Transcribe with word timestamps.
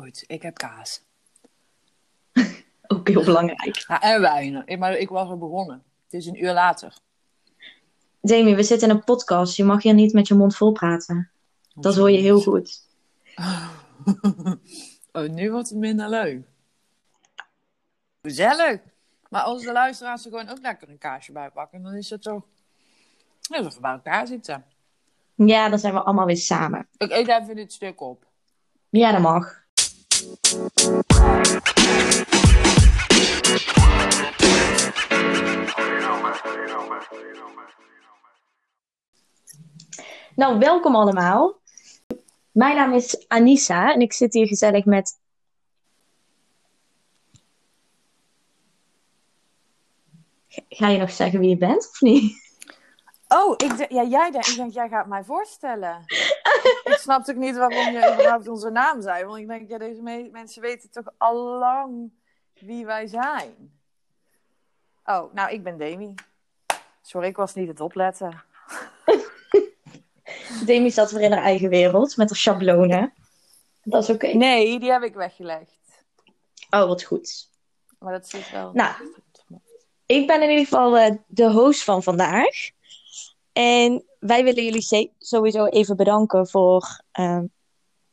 Goed, 0.00 0.24
ik 0.26 0.42
heb 0.42 0.58
kaas. 0.58 1.02
Ook 2.86 3.08
heel 3.08 3.24
belangrijk. 3.24 3.76
Ja, 3.88 4.00
en 4.02 4.20
wijn. 4.20 4.62
Ik- 4.66 4.78
Maar 4.78 4.96
ik 4.96 5.08
was 5.08 5.28
al 5.28 5.38
begonnen. 5.38 5.82
Het 6.04 6.12
is 6.12 6.26
een 6.26 6.44
uur 6.44 6.52
later. 6.52 6.98
Demi, 8.20 8.54
we 8.54 8.62
zitten 8.62 8.88
in 8.88 8.94
een 8.94 9.04
podcast. 9.04 9.56
Je 9.56 9.64
mag 9.64 9.82
hier 9.82 9.94
niet 9.94 10.12
met 10.12 10.28
je 10.28 10.34
mond 10.34 10.56
vol 10.56 10.72
praten. 10.72 11.30
Dat 11.74 11.96
hoor 11.96 12.10
je 12.10 12.18
heel 12.18 12.40
goed. 12.40 12.80
Oh, 15.12 15.28
nu 15.28 15.50
wordt 15.50 15.68
het 15.68 15.78
minder 15.78 16.08
leuk. 16.08 16.46
Gezellig. 18.22 18.80
Maar 19.28 19.42
als 19.42 19.62
de 19.62 19.72
luisteraars 19.72 20.24
er 20.24 20.30
gewoon 20.30 20.48
ook 20.48 20.60
lekker 20.60 20.88
een 20.88 20.98
kaasje 20.98 21.32
bij 21.32 21.50
pakken, 21.50 21.82
dan 21.82 21.94
is 21.94 22.10
het 22.10 22.22
toch... 22.22 22.42
Alsof 23.50 23.74
we 23.74 23.80
bij 23.80 23.90
elkaar 23.92 24.26
zitten. 24.26 24.64
Ja, 25.34 25.68
dan 25.68 25.78
zijn 25.78 25.94
we 25.94 26.00
allemaal 26.02 26.26
weer 26.26 26.36
samen. 26.36 26.88
Ik 26.96 27.10
eet 27.10 27.28
even 27.28 27.56
dit 27.56 27.72
stuk 27.72 28.00
op. 28.00 28.26
Ja, 28.88 29.12
dat 29.12 29.20
mag. 29.20 29.59
Nou, 40.34 40.58
welkom 40.58 40.96
allemaal. 40.96 41.60
Mijn 42.52 42.76
naam 42.76 42.92
is 42.92 43.28
Anissa 43.28 43.92
en 43.92 44.00
ik 44.00 44.12
zit 44.12 44.32
hier 44.32 44.46
gezellig 44.46 44.84
met. 44.84 45.18
Ga 50.68 50.88
je 50.88 50.98
nog 50.98 51.10
zeggen 51.10 51.40
wie 51.40 51.48
je 51.48 51.56
bent 51.56 51.88
of 51.92 52.00
niet? 52.00 52.49
Oh, 53.32 53.54
ik 53.56 53.90
ja, 53.90 54.02
jij, 54.02 54.30
denkt- 54.30 54.48
ik 54.48 54.56
denk, 54.56 54.72
jij 54.72 54.88
gaat 54.88 55.06
mij 55.06 55.24
voorstellen. 55.24 56.04
ik 56.84 56.96
snap 57.00 57.28
ook 57.28 57.36
niet 57.36 57.56
waarom 57.56 57.92
je 57.92 58.10
überhaupt 58.12 58.48
onze 58.48 58.70
naam 58.70 59.02
zei. 59.02 59.24
Want 59.24 59.38
ik 59.38 59.48
denk, 59.48 59.68
ja, 59.68 59.78
deze 59.78 60.02
me- 60.02 60.28
mensen 60.32 60.62
weten 60.62 60.90
toch 60.90 61.04
al 61.18 61.36
lang 61.36 62.10
wie 62.54 62.86
wij 62.86 63.06
zijn. 63.06 63.78
Oh, 65.04 65.32
nou, 65.34 65.50
ik 65.52 65.62
ben 65.62 65.76
Demi. 65.78 66.14
Sorry, 67.02 67.28
ik 67.28 67.36
was 67.36 67.54
niet 67.54 67.68
het 67.68 67.80
opletten. 67.80 68.42
Demi 70.66 70.90
zat 70.90 71.10
weer 71.10 71.22
in 71.22 71.32
haar 71.32 71.42
eigen 71.42 71.68
wereld 71.68 72.16
met 72.16 72.28
haar 72.28 72.38
schablonen. 72.38 73.12
Dat 73.82 74.02
is 74.02 74.10
oké. 74.10 74.26
Nee, 74.26 74.78
die 74.80 74.90
heb 74.92 75.02
ik 75.02 75.14
weggelegd. 75.14 76.04
Oh, 76.70 76.84
wat 76.86 77.02
goed. 77.02 77.48
Maar 77.98 78.12
dat 78.12 78.28
zit 78.28 78.50
wel... 78.50 78.70
Nou. 78.72 78.94
Ik 80.06 80.26
ben 80.26 80.42
in 80.42 80.48
ieder 80.50 80.64
geval 80.64 80.96
eh, 80.98 81.14
de 81.26 81.50
host 81.50 81.84
van 81.84 82.02
vandaag. 82.02 82.70
En 83.52 84.04
wij 84.18 84.44
willen 84.44 84.64
jullie 84.64 85.14
sowieso 85.18 85.64
even 85.64 85.96
bedanken 85.96 86.48
voor 86.48 87.00
eh, 87.10 87.40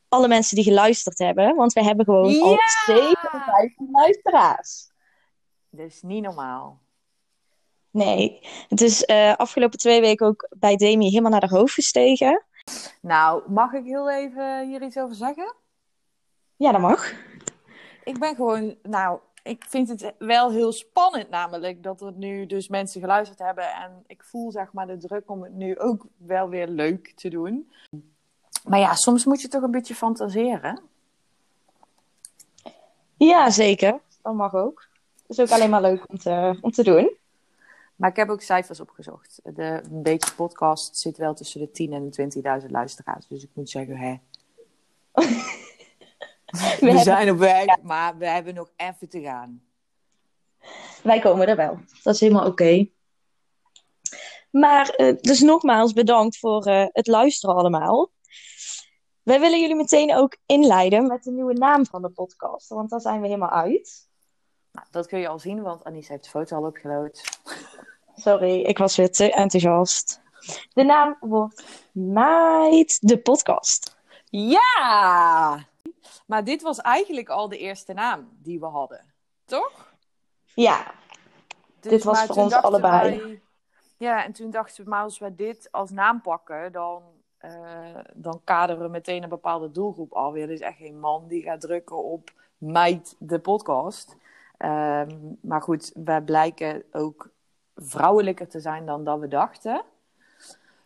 alle 0.07 0.27
mensen 0.27 0.55
die 0.55 0.65
geluisterd 0.65 1.17
hebben. 1.17 1.55
Want 1.55 1.73
we 1.73 1.83
hebben 1.83 2.05
gewoon 2.05 2.39
al 2.41 2.49
Ja! 2.49 2.67
57 2.85 3.87
luisteraars. 3.91 4.91
Dat 5.69 5.85
is 5.85 6.01
niet 6.01 6.23
normaal. 6.23 6.79
Nee, 7.91 8.39
het 8.67 8.81
is 8.81 9.05
eh, 9.05 9.35
afgelopen 9.35 9.79
twee 9.79 10.01
weken 10.01 10.27
ook 10.27 10.47
bij 10.59 10.75
Demi 10.75 11.09
helemaal 11.09 11.31
naar 11.31 11.47
de 11.49 11.55
hoofd 11.55 11.73
gestegen. 11.73 12.45
Nou, 13.01 13.51
mag 13.51 13.73
ik 13.73 13.85
heel 13.85 14.09
even 14.09 14.67
hier 14.67 14.83
iets 14.83 14.97
over 14.97 15.15
zeggen? 15.15 15.55
Ja, 16.55 16.71
dat 16.71 16.81
mag. 16.81 17.13
Ik 18.03 18.19
ben 18.19 18.35
gewoon, 18.35 18.75
nou, 18.83 19.19
ik 19.47 19.65
vind 19.67 19.89
het 19.89 20.13
wel 20.17 20.51
heel 20.51 20.71
spannend 20.71 21.29
namelijk 21.29 21.83
dat 21.83 22.01
er 22.01 22.11
nu 22.11 22.45
dus 22.45 22.67
mensen 22.67 23.01
geluisterd 23.01 23.39
hebben. 23.39 23.73
En 23.73 24.03
ik 24.07 24.23
voel 24.23 24.51
zeg 24.51 24.73
maar 24.73 24.87
de 24.87 24.97
druk 24.97 25.29
om 25.29 25.43
het 25.43 25.53
nu 25.53 25.79
ook 25.79 26.05
wel 26.17 26.49
weer 26.49 26.67
leuk 26.67 27.13
te 27.15 27.29
doen. 27.29 27.71
Maar 28.63 28.79
ja, 28.79 28.95
soms 28.95 29.25
moet 29.25 29.41
je 29.41 29.47
toch 29.47 29.61
een 29.61 29.71
beetje 29.71 29.95
fantaseren. 29.95 30.81
Ja, 33.17 33.49
zeker. 33.49 33.99
Dat 34.21 34.33
mag 34.33 34.53
ook. 34.53 34.87
Het 35.27 35.37
is 35.37 35.39
ook 35.39 35.49
alleen 35.49 35.69
maar 35.69 35.81
leuk 35.81 36.09
om 36.09 36.17
te, 36.17 36.57
om 36.61 36.71
te 36.71 36.83
doen. 36.83 37.15
Maar 37.95 38.09
ik 38.09 38.15
heb 38.15 38.29
ook 38.29 38.41
cijfers 38.41 38.79
opgezocht. 38.79 39.39
De, 39.43 39.81
een 39.91 40.03
beetje 40.03 40.33
podcast 40.35 40.97
zit 40.97 41.17
wel 41.17 41.33
tussen 41.33 41.59
de 41.59 41.71
10 41.71 41.93
en 41.93 42.09
de 42.09 42.61
20.000 42.61 42.69
luisteraars. 42.71 43.27
Dus 43.27 43.43
ik 43.43 43.49
moet 43.53 43.69
zeggen, 43.69 43.97
hè. 43.97 44.19
We, 46.79 46.97
zijn 46.97 47.29
op 47.29 47.37
weg, 47.37 47.81
maar 47.81 48.17
we 48.17 48.27
hebben 48.27 48.53
nog 48.53 48.71
even 48.75 49.09
te 49.09 49.21
gaan. 49.21 49.61
Wij 51.03 51.19
komen 51.19 51.47
er 51.47 51.55
wel. 51.55 51.79
Dat 52.03 52.13
is 52.13 52.19
helemaal 52.19 52.45
oké. 52.45 52.87
Maar 54.51 54.89
eh, 54.89 55.15
dus 55.21 55.39
nogmaals 55.39 55.93
bedankt 55.93 56.37
voor 56.37 56.65
eh, 56.65 56.85
het 56.91 57.07
luisteren 57.07 57.55
allemaal. 57.55 58.11
Wij 59.23 59.39
willen 59.39 59.59
jullie 59.59 59.75
meteen 59.75 60.15
ook 60.15 60.37
inleiden 60.45 61.07
met 61.07 61.23
de 61.23 61.31
nieuwe 61.31 61.53
naam 61.53 61.85
van 61.85 62.01
de 62.01 62.09
podcast. 62.09 62.67
Want 62.67 62.89
daar 62.89 63.01
zijn 63.01 63.21
we 63.21 63.27
helemaal 63.27 63.49
uit. 63.49 64.09
Nou, 64.71 64.87
dat 64.91 65.07
kun 65.07 65.19
je 65.19 65.27
al 65.27 65.39
zien, 65.39 65.61
want 65.61 65.83
Anis 65.83 66.07
heeft 66.07 66.23
de 66.23 66.29
foto 66.29 66.55
al 66.55 66.65
opgeload. 66.65 67.23
Sorry, 68.15 68.61
ik 68.61 68.77
was 68.77 68.95
weer 68.95 69.11
te 69.11 69.33
enthousiast. 69.33 70.21
De 70.73 70.83
naam 70.83 71.17
wordt 71.19 71.63
Meid 71.91 73.07
de 73.07 73.19
podcast. 73.19 73.97
Ja! 74.29 75.67
Maar 76.27 76.43
dit 76.43 76.61
was 76.61 76.77
eigenlijk 76.81 77.29
al 77.29 77.49
de 77.49 77.57
eerste 77.57 77.93
naam 77.93 78.29
die 78.41 78.59
we 78.59 78.65
hadden. 78.65 79.13
Toch? 79.45 79.93
Ja, 80.53 80.85
Dus, 81.79 81.91
Dit 81.91 82.03
was 82.03 82.23
voor 82.25 82.35
ons 82.35 82.53
allebei. 82.53 83.19
wij- 83.21 83.41
ja, 83.97 84.23
en 84.23 84.33
toen 84.33 84.51
dachten 84.51 84.83
we, 84.83 84.89
maar 84.89 85.03
als 85.03 85.19
we 85.19 85.35
dit 85.35 85.67
als 85.71 85.91
naam 85.91 86.21
pakken, 86.21 86.71
dan, 86.71 87.03
eh, 87.37 87.95
dan 88.13 88.41
kaderen 88.43 88.81
we 88.83 88.87
meteen 88.89 89.23
een 89.23 89.29
bepaalde 89.29 89.71
doelgroep 89.71 90.13
alweer. 90.13 90.43
Er 90.43 90.49
is 90.51 90.59
echt 90.59 90.77
geen 90.77 90.99
man 90.99 91.27
die 91.27 91.41
gaat 91.41 91.61
drukken 91.61 92.03
op 92.03 92.31
meid 92.57 93.15
de 93.19 93.39
podcast. 93.39 94.15
Ehm, 94.57 95.09
maar 95.41 95.61
goed, 95.61 95.91
wij 95.95 96.21
blijken 96.21 96.83
ook 96.91 97.29
vrouwelijker 97.75 98.47
te 98.47 98.59
zijn 98.59 98.85
dan 98.85 99.03
dat 99.03 99.19
we 99.19 99.27
dachten. 99.27 99.83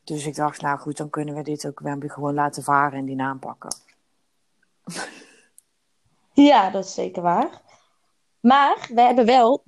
Dus 0.03 0.25
ik 0.25 0.35
dacht, 0.35 0.61
nou 0.61 0.79
goed, 0.79 0.97
dan 0.97 1.09
kunnen 1.09 1.35
we 1.35 1.41
dit 1.43 1.67
ook 1.67 1.81
gewoon 2.11 2.33
laten 2.33 2.63
varen 2.63 2.97
en 2.99 3.05
die 3.05 3.15
naam 3.15 3.39
pakken. 3.39 3.75
Ja, 6.33 6.69
dat 6.69 6.85
is 6.85 6.93
zeker 6.93 7.21
waar. 7.21 7.61
Maar 8.39 8.87
we 8.93 9.01
hebben 9.01 9.25
wel 9.25 9.63
30% 9.65 9.67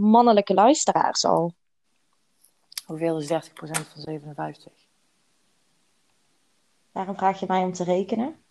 mannelijke 0.00 0.54
luisteraars 0.54 1.24
al. 1.24 1.54
Hoeveel 2.84 3.18
is 3.18 3.28
30% 3.28 3.32
van 3.58 3.84
57? 3.94 4.72
Daarom 6.92 7.16
vraag 7.16 7.40
je 7.40 7.46
mij 7.48 7.62
om 7.62 7.72
te 7.72 7.84
rekenen. 7.84 8.42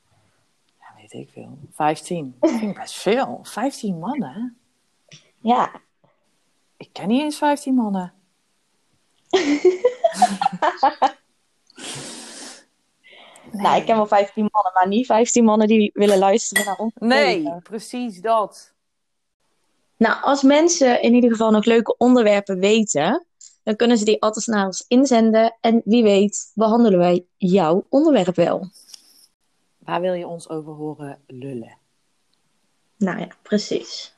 Ja, 0.79 0.85
weet 0.97 1.13
ik 1.13 1.29
veel. 1.29 1.57
15. 1.71 2.35
Dat 2.39 2.49
vind 2.49 2.61
ik 2.61 2.75
best 2.75 2.93
veel. 2.95 3.39
15 3.43 3.99
mannen? 3.99 4.57
Ja, 5.39 5.81
Ik 6.77 6.89
ken 6.93 7.07
niet 7.07 7.21
eens 7.21 7.37
15 7.37 7.75
mannen. 7.75 8.13
Nou, 13.57 13.77
ik 13.77 13.85
ken 13.85 13.95
wel 13.95 14.05
15 14.05 14.47
mannen, 14.51 14.71
maar 14.73 14.87
niet 14.87 15.05
15 15.05 15.43
mannen 15.43 15.67
die 15.67 15.91
willen 15.93 16.17
luisteren 16.17 16.65
naar 16.65 16.77
ons. 16.77 16.93
Nee, 16.95 17.41
leven. 17.41 17.61
precies 17.61 18.21
dat. 18.21 18.73
Nou, 19.97 20.23
als 20.23 20.41
mensen 20.41 21.01
in 21.01 21.13
ieder 21.13 21.29
geval 21.29 21.51
nog 21.51 21.65
leuke 21.65 21.97
onderwerpen 21.97 22.59
weten, 22.59 23.25
dan 23.63 23.75
kunnen 23.75 23.97
ze 23.97 24.05
die 24.05 24.21
altijd 24.21 24.47
naar 24.47 24.65
ons 24.65 24.85
inzenden. 24.87 25.57
En 25.61 25.81
wie 25.85 26.03
weet, 26.03 26.51
behandelen 26.53 26.99
wij 26.99 27.25
jouw 27.37 27.85
onderwerp 27.89 28.35
wel. 28.35 28.69
Waar 29.77 30.01
wil 30.01 30.13
je 30.13 30.27
ons 30.27 30.49
over 30.49 30.73
horen 30.73 31.19
lullen? 31.27 31.77
Nou 32.97 33.19
ja, 33.19 33.27
precies. 33.41 34.15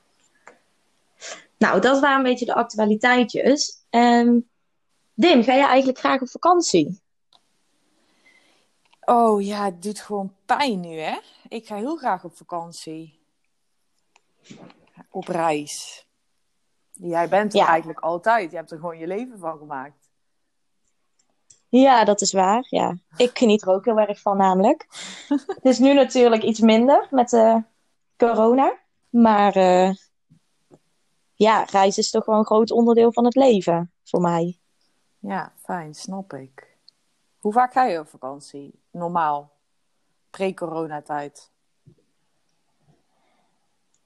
Nou, 1.58 1.80
dat 1.80 2.00
waren 2.00 2.16
een 2.16 2.22
beetje 2.22 2.44
de 2.44 2.54
actualiteitjes. 2.54 3.84
Ehm 3.90 4.38
Dim, 5.20 5.42
ga 5.42 5.54
jij 5.54 5.66
eigenlijk 5.66 5.98
graag 5.98 6.20
op 6.20 6.28
vakantie? 6.28 7.00
Oh 9.10 9.42
ja, 9.42 9.64
het 9.64 9.82
doet 9.82 10.00
gewoon 10.00 10.34
pijn 10.46 10.80
nu, 10.80 10.98
hè? 10.98 11.18
Ik 11.48 11.66
ga 11.66 11.76
heel 11.76 11.96
graag 11.96 12.24
op 12.24 12.36
vakantie. 12.36 13.18
Op 15.10 15.28
reis. 15.28 16.06
Jij 16.92 17.28
bent 17.28 17.52
er 17.52 17.58
Ja. 17.58 17.66
eigenlijk 17.66 18.00
altijd. 18.00 18.50
Je 18.50 18.56
hebt 18.56 18.70
er 18.70 18.78
gewoon 18.78 18.98
je 18.98 19.06
leven 19.06 19.38
van 19.38 19.58
gemaakt. 19.58 20.10
Ja, 21.68 22.04
dat 22.04 22.20
is 22.20 22.32
waar. 22.32 22.66
Ja. 22.68 22.96
Ik 23.16 23.38
geniet 23.38 23.62
er 23.62 23.68
ook 23.68 23.84
heel 23.84 23.98
erg 23.98 24.20
van, 24.20 24.36
namelijk. 24.36 24.86
Het 25.28 25.64
is 25.64 25.78
nu 25.78 25.94
natuurlijk 25.94 26.42
iets 26.42 26.60
minder 26.60 27.06
met 27.10 27.30
de 27.30 27.62
corona. 28.16 28.78
Maar 29.08 29.56
eh, 29.56 29.94
ja, 31.34 31.62
reizen 31.62 32.02
is 32.02 32.10
toch 32.10 32.24
wel 32.24 32.38
een 32.38 32.46
groot 32.46 32.70
onderdeel 32.70 33.12
van 33.12 33.24
het 33.24 33.34
leven 33.34 33.92
voor 34.04 34.20
mij. 34.20 34.58
Ja, 35.18 35.52
fijn, 35.62 35.94
snap 35.94 36.32
ik. 36.32 36.76
Hoe 37.38 37.52
vaak 37.52 37.72
ga 37.72 37.84
je 37.84 37.98
op 37.98 38.08
vakantie? 38.08 38.80
Normaal. 38.98 39.52
Pre-coronatijd. 40.30 41.50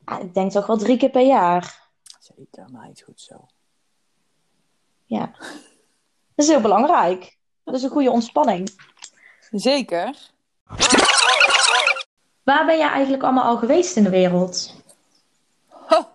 Ah, 0.05 0.21
ik 0.23 0.35
denk 0.35 0.51
toch 0.51 0.67
wel 0.67 0.77
drie 0.77 0.97
keer 0.97 1.11
per 1.11 1.27
jaar. 1.27 1.89
Zeker, 2.19 2.71
meid, 2.71 3.03
goed 3.03 3.21
zo. 3.21 3.47
Ja. 5.05 5.27
Dat 6.35 6.45
is 6.45 6.49
heel 6.49 6.61
belangrijk. 6.61 7.39
Dat 7.65 7.75
is 7.75 7.83
een 7.83 7.91
goede 7.91 8.11
ontspanning. 8.11 8.71
Zeker. 9.51 10.31
Waar 12.43 12.67
ben 12.67 12.79
jij 12.79 12.89
eigenlijk 12.89 13.23
allemaal 13.23 13.45
al 13.45 13.57
geweest 13.57 13.97
in 13.97 14.03
de 14.03 14.11
wereld? 14.11 14.75
Ho, 15.69 16.07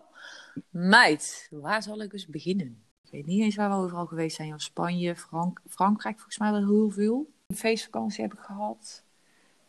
meid, 0.69 1.47
waar 1.51 1.83
zal 1.83 2.01
ik 2.01 2.13
eens 2.13 2.27
beginnen? 2.27 2.83
Ik 3.03 3.11
weet 3.11 3.25
niet 3.25 3.41
eens 3.41 3.55
waar 3.55 3.69
we 3.69 3.75
overal 3.75 4.05
geweest 4.05 4.35
zijn. 4.35 4.59
Spanje, 4.59 5.15
Frank 5.15 5.61
Frankrijk 5.69 6.15
volgens 6.15 6.37
mij 6.37 6.51
wel 6.51 6.67
heel 6.67 6.89
veel. 6.89 7.31
Een 7.47 7.55
feestvakantie 7.55 8.21
heb 8.21 8.33
ik 8.33 8.39
gehad. 8.39 9.03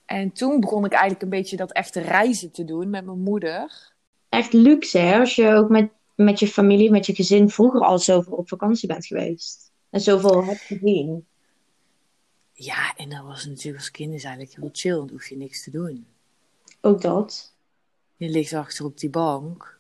En 0.05 0.33
toen 0.33 0.61
begon 0.61 0.85
ik 0.85 0.93
eigenlijk 0.93 1.23
een 1.23 1.29
beetje 1.29 1.57
dat 1.57 1.73
echte 1.73 2.01
reizen 2.01 2.51
te 2.51 2.65
doen 2.65 2.91
met 2.91 3.05
mijn 3.05 3.21
moeder. 3.21 3.93
Echt 4.29 4.53
luxe, 4.53 4.99
hè? 4.99 5.19
Als 5.19 5.35
je 5.35 5.55
ook 5.55 5.69
met, 5.69 5.91
met 6.15 6.39
je 6.39 6.49
familie, 6.49 6.91
met 6.91 7.07
je 7.07 7.15
gezin 7.15 7.51
vroeger 7.51 7.81
al 7.81 7.99
zoveel 7.99 8.33
op 8.33 8.49
vakantie 8.49 8.89
bent 8.89 9.07
geweest. 9.07 9.73
En 9.91 10.01
zoveel 10.01 10.45
hebt 10.45 10.61
gezien. 10.61 11.27
Ja, 12.53 12.95
en 12.97 13.09
dat 13.09 13.25
was 13.25 13.47
natuurlijk 13.47 13.79
als 13.79 13.91
kind 13.91 14.15
is 14.15 14.25
eigenlijk 14.25 14.57
heel 14.57 14.71
chill, 14.73 14.97
want 14.97 15.11
hoef 15.11 15.29
je 15.29 15.37
niks 15.37 15.65
te 15.65 15.71
doen. 15.71 16.07
Ook 16.81 17.01
dat. 17.01 17.55
Je 18.17 18.29
ligt 18.29 18.53
achter 18.53 18.85
op 18.85 18.99
die 18.99 19.11
bank. 19.11 19.79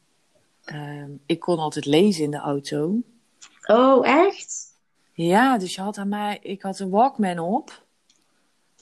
Ehm, 0.65 1.11
ik 1.27 1.41
kon 1.41 1.59
altijd 1.59 1.87
lezen 1.87 2.25
in 2.25 2.31
de 2.31 2.37
auto. 2.37 3.03
Oh, 3.67 4.06
echt? 4.06 4.77
Ja, 5.12 5.59
dus 5.59 5.75
je 5.75 5.81
had 5.81 5.99
aan 5.99 6.09
mij, 6.09 6.39
ik 6.43 6.62
had 6.62 6.79
een 6.79 6.91
Walkman 6.91 7.39
op. 7.39 7.87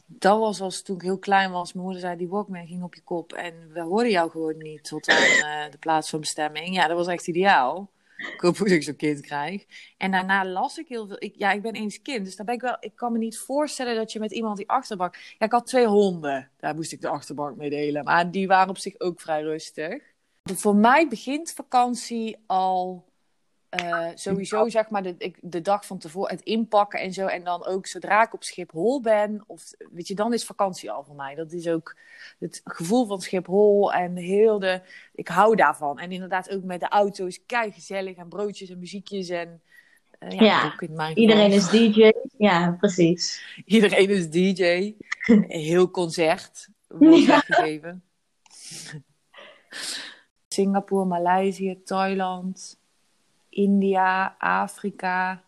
Dat 0.07 0.39
was 0.39 0.61
als 0.61 0.83
toen 0.83 0.97
ik 0.97 1.03
heel 1.03 1.19
klein 1.19 1.51
was. 1.51 1.73
Mijn 1.73 1.85
moeder 1.85 2.03
zei, 2.03 2.17
die 2.17 2.29
Walkman 2.29 2.67
ging 2.67 2.83
op 2.83 2.95
je 2.95 3.03
kop. 3.03 3.33
En 3.33 3.55
we 3.73 3.81
hoorden 3.81 4.11
jou 4.11 4.31
gewoon 4.31 4.59
niet 4.59 4.85
tot 4.85 5.09
aan 5.09 5.17
eh, 5.51 5.71
de 5.71 5.79
plaats 5.79 6.11
van 6.11 6.21
bestemming. 6.21 6.75
Ja, 6.75 6.87
dat 6.87 6.97
was 6.97 7.07
echt 7.07 7.27
ideaal. 7.27 7.91
Ik 8.17 8.41
hoop 8.41 8.57
dat 8.57 8.69
ik 8.69 8.83
zo'n 8.83 8.97
kind 8.97 9.21
krijg. 9.21 9.65
En 9.97 10.11
daarna 10.11 10.45
las 10.45 10.79
ik 10.79 10.89
heel 10.89 11.07
veel. 11.07 11.17
Ik, 11.19 11.35
ja, 11.37 11.53
ik 11.53 11.63
ben 11.63 11.75
eens 11.75 12.03
kind, 12.03 12.25
dus 12.25 12.37
daar 12.37 12.47
ben 12.47 12.55
ik 12.55 12.61
wel. 12.61 12.77
Ik 12.81 12.93
kan 12.95 13.13
me 13.13 13.19
niet 13.19 13.39
voorstellen 13.39 13.97
dat 13.97 14.13
je 14.13 14.19
met 14.19 14.33
iemand 14.33 14.57
die 14.57 14.69
achterbank. 14.69 15.17
Ja, 15.39 15.47
ik 15.47 15.53
had 15.53 15.67
twee 15.67 15.87
honden. 15.87 16.51
Daar 16.57 16.75
moest 16.75 16.93
ik 16.93 17.01
de 17.01 17.09
achterbank 17.09 17.57
mee 17.57 17.71
delen. 17.71 18.05
Maar 18.05 18.31
die 18.31 18.47
waren 18.47 18.69
op 18.69 18.79
zich 18.79 19.01
ook 19.01 19.21
vrij 19.21 19.43
rustig. 19.43 20.03
Voor 20.43 20.77
mij 20.77 21.09
begint 21.09 21.53
vakantie 21.53 22.37
al 22.47 23.05
uh, 23.83 24.09
sowieso 24.15 24.69
zeg 24.69 24.91
maar 24.91 25.03
de, 25.03 25.35
de 25.41 25.61
dag 25.61 25.87
van 25.87 25.99
tevoren 25.99 26.35
het 26.35 26.45
inpakken 26.45 27.01
en 27.01 27.13
zo. 27.13 27.27
En 27.27 27.45
dan 27.45 27.67
ook 27.67 27.87
zodra 27.87 28.23
ik 28.25 28.35
op 28.35 28.45
Schiphol 28.45 29.01
ben, 29.01 29.45
of 29.47 29.71
weet 29.93 30.09
je, 30.09 30.15
dan 30.15 30.33
is 30.33 30.45
vakantie 30.45 30.91
al 30.91 31.05
voor 31.05 31.15
mij. 31.15 31.35
Dat 31.35 31.53
is 31.53 31.69
ook 31.69 31.97
het 32.39 32.61
gevoel 32.65 33.07
van 33.07 33.21
Schiphol 33.21 33.93
en 33.93 34.17
heel 34.17 34.59
de. 34.59 34.81
Ik 35.15 35.29
hou 35.29 35.57
daarvan. 35.57 35.99
En 35.99 36.13
inderdaad 36.13 36.51
ook 36.51 36.63
met 36.63 36.81
de 36.81 36.89
auto's, 36.89 37.41
kei 37.47 37.73
gezellig 37.73 38.17
en 38.17 38.29
broodjes 38.29 38.71
en 38.71 38.79
muziekjes 38.79 39.29
en. 39.29 39.61
Uh, 40.21 40.31
ja, 40.31 40.75
ja 40.89 41.15
iedereen 41.15 41.53
is 41.53 41.69
DJ. 41.69 42.13
Ja, 42.39 42.77
precies. 42.79 43.43
Iedereen 43.65 44.09
is 44.09 44.31
DJ. 44.31 44.95
heel 45.67 45.91
concert 45.91 46.69
wordt 46.89 47.25
ja. 47.25 47.39
gegeven. 47.39 48.03
Singapore, 50.49 51.05
Maleisië, 51.05 51.83
Thailand. 51.85 52.79
India, 53.57 54.37
Afrika. 54.39 55.43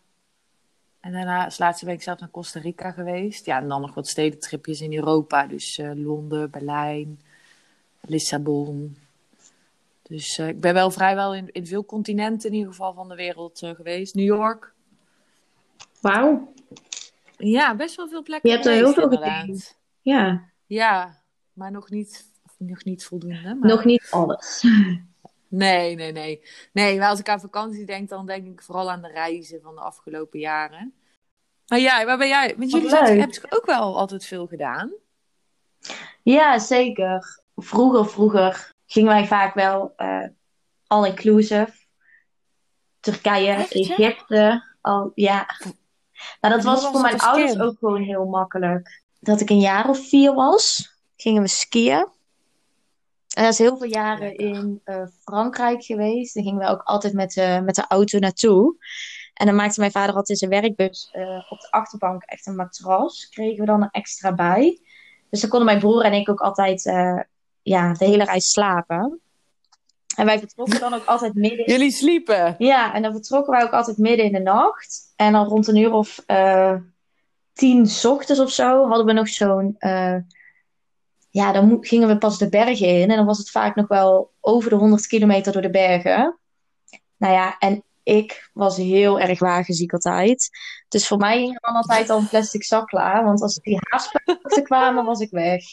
En 0.99 1.11
daarna 1.11 1.45
als 1.45 1.57
laatste 1.57 1.85
week 1.85 2.01
zelf 2.01 2.19
naar 2.19 2.31
Costa 2.31 2.59
Rica 2.59 2.91
geweest. 2.91 3.45
Ja, 3.45 3.57
en 3.61 3.67
dan 3.67 3.81
nog 3.81 3.93
wat 3.93 4.07
stedentripjes 4.07 4.81
in 4.81 4.93
Europa. 4.93 5.47
Dus 5.47 5.77
uh, 5.77 5.91
Londen, 5.95 6.49
Berlijn, 6.49 7.19
Lissabon. 8.01 8.97
Dus 10.01 10.37
uh, 10.37 10.47
ik 10.47 10.61
ben 10.61 10.73
wel 10.73 10.91
vrijwel 10.91 11.35
in, 11.35 11.51
in 11.51 11.67
veel 11.67 11.85
continenten 11.85 12.49
in 12.49 12.55
ieder 12.55 12.71
geval 12.71 12.93
van 12.93 13.09
de 13.09 13.15
wereld 13.15 13.61
uh, 13.61 13.69
geweest. 13.69 14.15
New 14.15 14.25
York. 14.25 14.73
Wauw. 16.01 16.53
Ja, 17.37 17.75
best 17.75 17.95
wel 17.95 18.07
veel 18.07 18.23
plekken. 18.23 18.49
Je 18.49 18.55
hebt 18.55 18.67
er 18.67 18.73
heel 18.73 18.93
veel 18.93 19.09
gedaan. 19.09 19.57
Ja. 20.01 20.49
Ja, 20.65 21.21
maar 21.53 21.71
nog 21.71 21.89
niet, 21.89 22.25
nog 22.57 22.83
niet 22.83 23.05
voldoende. 23.05 23.55
Maar... 23.55 23.69
Nog 23.69 23.85
niet 23.85 24.07
alles. 24.09 24.63
Nee, 25.49 25.95
nee, 25.95 26.11
nee. 26.11 26.43
Nee, 26.71 26.97
maar 26.97 27.09
als 27.09 27.19
ik 27.19 27.29
aan 27.29 27.39
vakantie 27.39 27.85
denk, 27.85 28.09
dan 28.09 28.25
denk 28.25 28.47
ik 28.47 28.61
vooral 28.61 28.91
aan 28.91 29.01
de 29.01 29.11
reizen 29.11 29.61
van 29.61 29.75
de 29.75 29.81
afgelopen 29.81 30.39
jaren. 30.39 30.93
Maar 31.67 31.79
jij, 31.79 32.05
waar 32.05 32.17
ben 32.17 32.27
jij? 32.27 32.55
Want 32.57 32.71
jullie 32.71 32.89
hebben 32.89 33.39
ook 33.49 33.65
wel 33.65 33.97
altijd 33.97 34.25
veel 34.25 34.47
gedaan? 34.47 34.91
Ja, 36.23 36.59
zeker. 36.59 37.41
Vroeger, 37.55 38.09
vroeger 38.09 38.73
gingen 38.85 39.09
wij 39.09 39.27
vaak 39.27 39.53
wel 39.53 39.93
uh, 39.97 40.27
all-inclusive. 40.87 41.73
Turkije, 42.99 43.67
Egypte. 43.69 44.63
Al, 44.81 45.11
ja. 45.15 45.45
Nou, 46.41 46.55
dat 46.55 46.63
was 46.63 46.85
voor 46.85 47.01
mijn 47.01 47.19
ouders 47.19 47.59
ook 47.59 47.77
gewoon 47.79 48.01
heel 48.01 48.25
makkelijk. 48.25 49.03
Dat 49.19 49.41
ik 49.41 49.49
een 49.49 49.59
jaar 49.59 49.89
of 49.89 50.07
vier 50.09 50.33
was, 50.33 50.93
gingen 51.15 51.41
we 51.41 51.47
skiën. 51.47 52.07
En 53.35 53.43
dat 53.43 53.53
is 53.53 53.57
heel 53.57 53.77
veel 53.77 53.87
jaren 53.87 54.35
in 54.35 54.81
uh, 54.85 55.03
Frankrijk 55.21 55.83
geweest. 55.83 56.33
Daar 56.33 56.43
gingen 56.43 56.59
we 56.59 56.67
ook 56.67 56.81
altijd 56.83 57.13
met, 57.13 57.35
uh, 57.35 57.59
met 57.59 57.75
de 57.75 57.85
auto 57.87 58.19
naartoe. 58.19 58.75
En 59.33 59.45
dan 59.45 59.55
maakte 59.55 59.79
mijn 59.79 59.91
vader 59.91 60.15
altijd 60.15 60.37
zijn 60.37 60.51
werkbus 60.51 61.09
uh, 61.13 61.45
op 61.49 61.59
de 61.59 61.71
achterbank 61.71 62.23
echt 62.23 62.47
een 62.47 62.55
matras. 62.55 63.29
Kregen 63.29 63.59
we 63.59 63.65
dan 63.65 63.83
er 63.83 63.89
extra 63.91 64.33
bij. 64.33 64.79
Dus 65.29 65.41
dan 65.41 65.49
konden 65.49 65.67
mijn 65.67 65.79
broer 65.79 66.03
en 66.03 66.13
ik 66.13 66.29
ook 66.29 66.41
altijd 66.41 66.83
ja, 67.61 67.93
de 67.93 68.05
hele 68.05 68.23
reis 68.23 68.51
slapen. 68.51 69.19
En 70.15 70.25
wij 70.25 70.39
vertrokken 70.39 70.79
dan 70.79 70.93
ook 70.93 71.05
altijd 71.05 71.33
midden... 71.33 71.65
In... 71.65 71.71
Jullie 71.71 71.91
sliepen? 71.91 72.55
Ja, 72.57 72.93
en 72.93 73.01
dan 73.01 73.11
vertrokken 73.11 73.53
wij 73.53 73.63
ook 73.63 73.71
altijd 73.71 73.97
midden 73.97 74.25
in 74.25 74.31
de 74.31 74.39
nacht. 74.39 75.13
En 75.15 75.31
dan 75.31 75.47
rond 75.47 75.67
een 75.67 75.75
uur 75.75 75.91
of 75.91 76.23
tien 77.53 77.89
ochtends 78.03 78.39
of 78.39 78.51
zo 78.51 78.87
hadden 78.87 79.05
we 79.05 79.13
nog 79.13 79.27
zo'n 79.27 79.75
ja, 81.29 81.51
dan 81.51 81.77
gingen 81.81 82.07
we 82.07 82.17
pas 82.17 82.37
de 82.37 82.49
bergen 82.49 82.87
in. 82.87 83.09
En 83.09 83.15
dan 83.15 83.25
was 83.25 83.37
het 83.37 83.49
vaak 83.49 83.75
nog 83.75 83.87
wel 83.87 84.33
over 84.39 84.69
de 84.69 84.75
100 84.75 85.07
kilometer 85.07 85.51
door 85.51 85.61
de 85.61 85.69
bergen. 85.69 86.39
Nou 87.17 87.33
ja, 87.33 87.57
en 87.57 87.83
ik 88.03 88.49
was 88.53 88.77
heel 88.77 89.19
erg 89.19 89.39
wagenziek 89.39 89.93
altijd. 89.93 90.49
Dus 90.87 91.07
voor 91.07 91.17
mij 91.17 91.37
ging 91.37 91.53
er 91.53 91.59
dan 91.61 91.75
altijd 91.75 92.09
al 92.09 92.17
een 92.17 92.27
plastic 92.27 92.63
zak 92.63 92.87
klaar. 92.87 93.23
Want 93.23 93.41
als 93.41 93.55
die 93.55 93.77
haarspraken 93.79 94.63
kwamen, 94.63 95.05
was 95.05 95.19
ik 95.19 95.29
weg. 95.29 95.63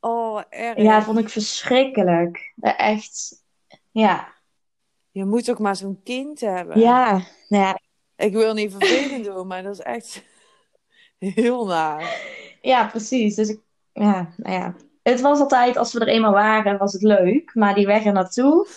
Oh, 0.00 0.42
erg. 0.48 0.78
Ja, 0.78 1.02
vond 1.02 1.18
ik 1.18 1.28
verschrikkelijk. 1.28 2.52
Echt, 2.60 3.42
ja. 3.90 4.32
Je 5.10 5.24
moet 5.24 5.50
ook 5.50 5.58
maar 5.58 5.76
zo'n 5.76 6.00
kind 6.02 6.40
hebben. 6.40 6.80
Ja, 6.80 7.10
nou 7.48 7.64
ja. 7.64 7.80
Ik 8.16 8.32
wil 8.32 8.54
niet 8.54 8.72
vervelend 8.72 9.24
doen, 9.24 9.46
maar 9.46 9.62
dat 9.62 9.72
is 9.72 9.80
echt 9.80 10.24
heel 11.34 11.66
naar. 11.66 12.20
Ja, 12.60 12.86
precies. 12.86 13.34
Dus 13.34 13.48
ik 13.48 13.60
ja, 13.94 14.32
nou 14.36 14.54
ja. 14.54 14.74
Het 15.02 15.20
was 15.20 15.40
altijd, 15.40 15.76
als 15.76 15.92
we 15.92 16.00
er 16.00 16.08
eenmaal 16.08 16.32
waren, 16.32 16.78
was 16.78 16.92
het 16.92 17.02
leuk. 17.02 17.54
Maar 17.54 17.74
die 17.74 17.86
weg 17.86 18.04
er 18.04 18.12
naartoe. 18.12 18.68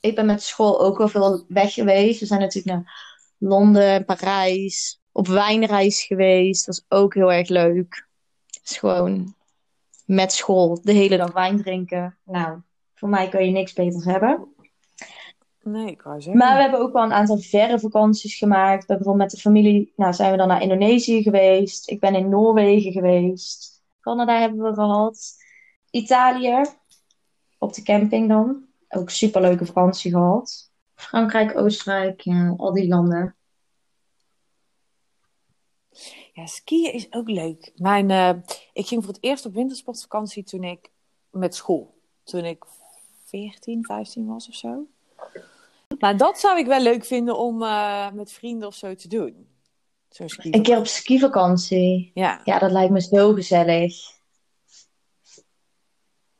Ik 0.00 0.14
ben 0.14 0.26
met 0.26 0.42
school 0.42 0.80
ook 0.80 0.98
wel 0.98 1.08
veel 1.08 1.44
weg 1.48 1.74
geweest. 1.74 2.20
We 2.20 2.26
zijn 2.26 2.40
natuurlijk 2.40 2.76
naar 2.76 3.14
Londen, 3.38 4.04
Parijs. 4.04 5.00
Op 5.12 5.26
wijnreis 5.26 6.02
geweest. 6.02 6.66
Dat 6.66 6.76
was 6.88 6.98
ook 6.98 7.14
heel 7.14 7.32
erg 7.32 7.48
leuk. 7.48 8.06
Het 8.46 8.70
is 8.70 8.78
gewoon 8.78 9.34
met 10.04 10.32
school 10.32 10.78
de 10.82 10.92
hele 10.92 11.16
dag 11.16 11.32
wijn 11.32 11.62
drinken. 11.62 12.18
Nou, 12.24 12.60
voor 12.94 13.08
mij 13.08 13.28
kan 13.28 13.44
je 13.44 13.50
niks 13.50 13.72
beters 13.72 14.04
hebben. 14.04 14.48
Nee, 15.62 15.90
ik 15.90 16.02
zeggen. 16.04 16.36
Maar 16.36 16.56
we 16.56 16.62
hebben 16.62 16.80
ook 16.80 16.92
wel 16.92 17.02
een 17.02 17.12
aantal 17.12 17.38
verre 17.38 17.78
vakanties 17.78 18.38
gemaakt. 18.38 18.86
Bijvoorbeeld 18.86 19.16
met 19.16 19.30
de 19.30 19.36
familie 19.36 19.92
nou, 19.96 20.12
zijn 20.12 20.30
we 20.30 20.36
dan 20.36 20.48
naar 20.48 20.62
Indonesië 20.62 21.22
geweest. 21.22 21.90
Ik 21.90 22.00
ben 22.00 22.14
in 22.14 22.28
Noorwegen 22.28 22.92
geweest. 22.92 23.75
Canada 24.06 24.40
hebben 24.40 24.62
we 24.62 24.74
gehad. 24.74 25.34
Italië, 25.90 26.64
op 27.58 27.74
de 27.74 27.82
camping 27.82 28.28
dan. 28.28 28.64
Ook 28.88 29.10
superleuke 29.10 29.66
vakantie 29.66 30.10
gehad. 30.10 30.70
Frankrijk, 30.94 31.58
Oostenrijk, 31.58 32.20
ja, 32.20 32.54
al 32.56 32.72
die 32.72 32.88
landen. 32.88 33.36
Ja, 36.32 36.46
skiën 36.46 36.92
is 36.92 37.12
ook 37.12 37.28
leuk. 37.28 37.72
Mijn, 37.76 38.10
uh, 38.10 38.30
ik 38.72 38.86
ging 38.86 39.04
voor 39.04 39.12
het 39.12 39.22
eerst 39.22 39.46
op 39.46 39.54
wintersportvakantie 39.54 40.44
toen 40.44 40.64
ik 40.64 40.90
met 41.30 41.54
school. 41.54 41.94
Toen 42.24 42.44
ik 42.44 42.64
14, 43.24 43.84
15 43.84 44.26
was 44.26 44.48
of 44.48 44.54
zo. 44.54 44.86
Maar 45.98 46.16
dat 46.16 46.38
zou 46.38 46.58
ik 46.58 46.66
wel 46.66 46.80
leuk 46.80 47.04
vinden 47.04 47.38
om 47.38 47.62
uh, 47.62 48.12
met 48.12 48.32
vrienden 48.32 48.68
of 48.68 48.74
zo 48.74 48.94
te 48.94 49.08
doen. 49.08 49.55
Een 50.36 50.62
keer 50.62 50.78
op 50.78 50.86
skivakantie. 50.86 52.10
Ja. 52.14 52.40
Ja, 52.44 52.58
dat 52.58 52.70
lijkt 52.70 52.92
me 52.92 53.00
zo 53.00 53.32
gezellig. 53.32 53.94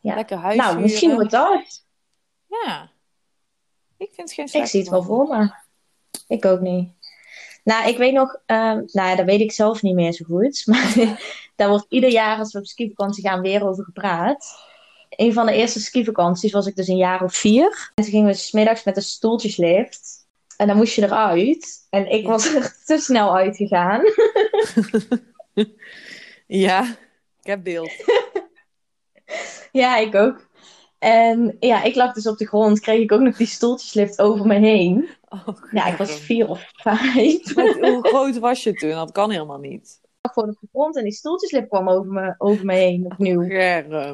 Ja. 0.00 0.14
Lekker 0.14 0.36
huis. 0.36 0.56
Nou, 0.56 0.80
misschien 0.80 1.14
wordt 1.14 1.30
dat. 1.30 1.84
Ja. 2.46 2.90
Ik 3.96 4.10
vind 4.12 4.28
het 4.28 4.32
geen 4.32 4.48
slecht. 4.48 4.64
Ik 4.64 4.70
zie 4.70 4.80
het 4.80 4.88
wel 4.88 5.02
voor 5.02 5.28
me. 5.28 5.50
Ik 6.28 6.44
ook 6.44 6.60
niet. 6.60 6.88
Nou, 7.64 7.88
ik 7.88 7.96
weet 7.96 8.12
nog, 8.12 8.34
uh, 8.46 8.56
nou 8.66 8.86
ja, 8.92 9.14
dat 9.14 9.26
weet 9.26 9.40
ik 9.40 9.52
zelf 9.52 9.82
niet 9.82 9.94
meer 9.94 10.12
zo 10.12 10.24
goed. 10.24 10.62
Maar 10.66 11.18
daar 11.56 11.68
wordt 11.68 11.86
ieder 11.88 12.10
jaar 12.10 12.38
als 12.38 12.52
we 12.52 12.58
op 12.58 12.66
skivakantie 12.66 13.28
gaan 13.28 13.40
weer 13.40 13.66
over 13.68 13.84
gepraat. 13.84 14.64
Een 15.08 15.32
van 15.32 15.46
de 15.46 15.52
eerste 15.52 15.80
skivakanties 15.80 16.52
was 16.52 16.66
ik 16.66 16.76
dus 16.76 16.88
een 16.88 16.96
jaar 16.96 17.22
of 17.22 17.34
vier. 17.34 17.92
En 17.94 18.04
toen 18.04 18.12
gingen 18.12 18.26
we 18.26 18.34
smiddags 18.34 18.84
met 18.84 18.96
een 18.96 19.02
stoeltjeslift 19.02 20.25
en 20.56 20.66
dan 20.66 20.76
moest 20.76 20.94
je 20.94 21.02
eruit. 21.02 21.86
En 21.90 22.10
ik 22.10 22.26
was 22.26 22.46
er 22.54 22.76
te 22.84 22.98
snel 22.98 23.36
uitgegaan. 23.36 24.02
ja, 26.46 26.82
ik 27.40 27.46
heb 27.46 27.64
beeld. 27.64 27.90
Ja, 29.72 29.96
ik 29.96 30.14
ook. 30.14 30.48
En 30.98 31.56
ja, 31.60 31.82
ik 31.82 31.94
lag 31.94 32.14
dus 32.14 32.26
op 32.26 32.38
de 32.38 32.46
grond, 32.46 32.80
kreeg 32.80 33.00
ik 33.00 33.12
ook 33.12 33.20
nog 33.20 33.36
die 33.36 33.46
stoeltjeslift 33.46 34.20
over 34.20 34.46
me 34.46 34.54
heen. 34.54 35.08
Oh, 35.28 35.48
Ja, 35.70 35.86
ik 35.86 35.96
was 35.96 36.20
vier 36.20 36.48
of 36.48 36.70
vijf. 36.74 37.54
Hoe 37.54 38.08
groot 38.08 38.38
was 38.38 38.62
je 38.62 38.72
toen? 38.72 38.90
Dat 38.90 39.12
kan 39.12 39.30
helemaal 39.30 39.58
niet. 39.58 39.98
Ik 40.02 40.08
lag 40.22 40.32
gewoon 40.32 40.48
op 40.48 40.60
de 40.60 40.68
grond 40.72 40.96
en 40.96 41.02
die 41.02 41.12
stoeltjeslift 41.12 41.68
kwam 41.68 41.88
over 41.88 42.12
me, 42.12 42.34
over 42.38 42.64
me 42.64 42.74
heen 42.74 43.04
opnieuw. 43.04 43.42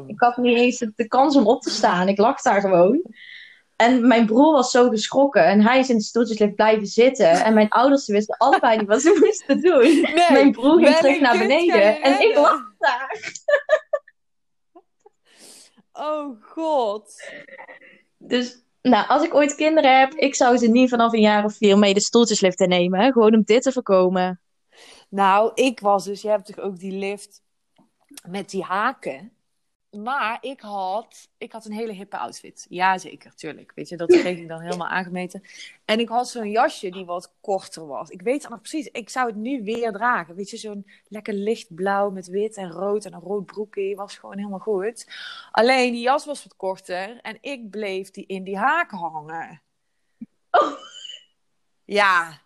Ik 0.07 0.21
had 0.21 0.37
niet 0.37 0.57
eens 0.57 0.87
de 0.95 1.09
kans 1.09 1.37
om 1.37 1.47
op 1.47 1.63
te 1.63 1.71
staan. 1.71 2.09
Ik 2.09 2.19
lag 2.19 2.43
daar 2.43 2.61
gewoon. 2.61 3.03
En 3.77 4.07
mijn 4.09 4.27
broer 4.27 4.53
was 4.53 4.71
zo 4.71 4.89
geschrokken. 4.89 5.45
En 5.45 5.61
hij 5.61 5.79
is 5.79 5.89
in 5.91 5.97
de 5.97 6.03
stoeltjeslift 6.03 6.55
blijven 6.55 6.87
zitten. 6.87 7.31
En 7.31 7.55
mijn 7.55 7.69
ouders 7.69 8.07
wisten 8.07 8.37
allebei 8.37 8.79
niet 8.79 8.89
wat 8.89 9.03
ze 9.03 9.19
moesten 9.25 9.61
doen. 9.61 10.01
Nee, 10.15 10.31
mijn 10.31 10.53
broer 10.53 10.79
ging 10.79 10.97
terug 10.97 11.21
naar 11.21 11.39
beneden. 11.39 12.03
En 12.03 12.21
ik 12.21 12.35
lag 12.35 12.61
daar. 12.79 13.11
Oh 15.93 16.43
god. 16.43 17.23
Dus 18.19 18.65
nou, 18.83 19.09
als 19.09 19.23
ik 19.23 19.35
ooit 19.35 19.55
kinderen 19.55 19.99
heb, 19.99 20.13
ik 20.15 20.35
zou 20.35 20.57
ze 20.57 20.67
niet 20.69 20.89
vanaf 20.89 21.13
een 21.13 21.21
jaar 21.21 21.45
of 21.45 21.57
vier 21.57 21.79
mee 21.79 21.95
de 21.95 22.01
stoeltjeslift 22.01 22.57
te 22.57 22.67
nemen. 22.67 23.01
hè. 23.01 23.13
Gewoon 23.13 23.35
om 23.35 23.43
dit 23.43 23.63
te 23.63 23.73
voorkomen. 23.73 24.41
Nou, 25.09 25.51
ik 25.55 25.81
was 25.81 26.05
dus, 26.05 26.23
je 26.23 26.29
hebt 26.29 26.47
toch 26.47 26.59
ook 26.59 26.79
die 26.79 26.93
lift 26.93 27.43
met 28.29 28.51
die 28.51 28.63
haken. 28.63 29.33
Maar 30.01 30.39
ik 30.41 30.61
had, 30.61 31.29
ik 31.39 31.53
had 31.53 31.65
een 31.65 31.73
hele 31.73 31.93
hippe 31.93 32.19
outfit. 32.19 32.67
Jazeker, 32.69 33.35
tuurlijk. 33.35 33.73
Weet 33.75 33.89
je, 33.89 33.97
dat 33.97 34.09
kreeg 34.21 34.39
ik 34.39 34.49
dan 34.49 34.61
helemaal 34.61 34.89
aangemeten. 34.89 35.43
En 35.85 36.01
ik 36.01 36.09
had 36.09 36.29
zo'n 36.29 36.51
jasje 36.51 36.91
die 36.91 37.05
wat 37.05 37.33
korter 37.41 37.87
was. 37.87 38.11
Ik 38.11 38.23
weet 38.23 38.43
het 38.43 38.51
nog 38.51 38.61
precies. 38.61 38.87
Ik 38.87 39.09
zou 39.09 39.27
het 39.27 39.37
nu 39.37 39.63
weer 39.63 39.93
dragen. 39.93 40.35
Weet 40.35 40.51
je, 40.51 40.57
zo'n 40.57 40.87
lekker 41.09 41.35
lichtblauw 41.35 42.11
met 42.11 42.27
wit 42.27 42.57
en 42.57 42.71
rood 42.71 43.05
en 43.05 43.13
een 43.13 43.21
rood 43.21 43.47
broekje. 43.47 43.95
Was 43.95 44.17
gewoon 44.17 44.37
helemaal 44.37 44.59
goed. 44.59 45.07
Alleen 45.51 45.93
die 45.93 46.03
jas 46.03 46.25
was 46.25 46.43
wat 46.43 46.57
korter. 46.57 47.21
En 47.21 47.39
ik 47.41 47.71
bleef 47.71 48.11
die 48.11 48.27
in 48.27 48.45
die 48.45 48.59
haken 48.59 48.99
hangen. 48.99 49.63
Oh. 50.51 50.79
Ja, 51.85 52.42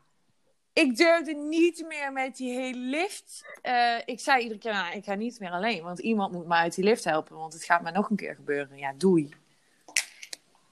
ik 0.83 0.97
durfde 0.97 1.35
niet 1.35 1.85
meer 1.89 2.13
met 2.13 2.37
die 2.37 2.59
hele 2.59 2.79
lift. 2.79 3.45
Eh, 3.63 3.97
ik 4.05 4.21
zei 4.21 4.43
iedere 4.43 4.61
keer, 4.61 4.73
nou, 4.73 4.97
ik 4.97 5.05
ga 5.05 5.15
niet 5.15 5.41
meer 5.41 5.51
alleen. 5.51 5.83
Want 5.83 5.99
iemand 5.99 6.33
moet 6.33 6.47
mij 6.47 6.59
uit 6.59 6.75
die 6.75 6.85
lift 6.85 7.05
helpen. 7.05 7.37
Want 7.37 7.53
het 7.53 7.65
gaat 7.65 7.83
me 7.83 7.91
nog 7.91 8.11
een 8.11 8.17
keer 8.17 8.35
gebeuren. 8.35 8.79
Ja, 8.79 8.93
doei. 8.97 9.35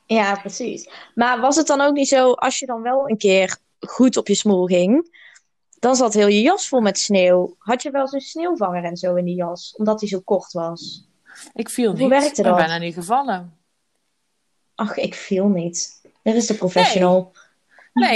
Ja, 0.07 0.35
precies. 0.35 0.91
Maar 1.15 1.41
was 1.41 1.57
het 1.57 1.67
dan 1.67 1.81
ook 1.81 1.95
niet 1.95 2.09
zo, 2.09 2.33
als 2.33 2.59
je 2.59 2.67
dan 2.67 2.83
wel 2.83 3.09
een 3.11 3.17
keer 3.17 3.57
goed 3.81 4.17
op 4.17 4.29
je 4.29 4.35
smoel 4.35 4.67
ging, 4.67 5.19
dan 5.79 5.97
zat 5.97 6.15
heel 6.15 6.29
je 6.29 6.41
jas 6.43 6.69
vol 6.69 6.81
met 6.81 6.99
sneeuw. 6.99 7.55
Had 7.59 7.83
je 7.83 7.91
wel 7.91 8.09
zo'n 8.09 8.21
sneeuwvanger 8.21 8.85
en 8.85 8.97
zo 8.97 9.15
in 9.15 9.25
die 9.25 9.35
jas, 9.35 9.75
omdat 9.77 9.99
die 9.99 10.09
zo 10.09 10.21
kort 10.21 10.53
was? 10.53 11.09
Ik 11.55 11.71
viel 11.71 11.91
Hoe 11.91 11.99
niet. 11.99 12.09
werkte 12.09 12.29
Ik 12.29 12.35
ben 12.37 12.45
dat? 12.45 12.57
bijna 12.57 12.79
niet 12.79 12.95
gevallen. 12.95 13.59
Ach, 14.75 14.97
ik 14.97 15.15
viel 15.15 15.49
niet. 15.49 16.03
Er 16.23 16.35
is 16.35 16.47
de 16.47 16.55
professional. 16.55 17.31
Nee, 17.33 17.43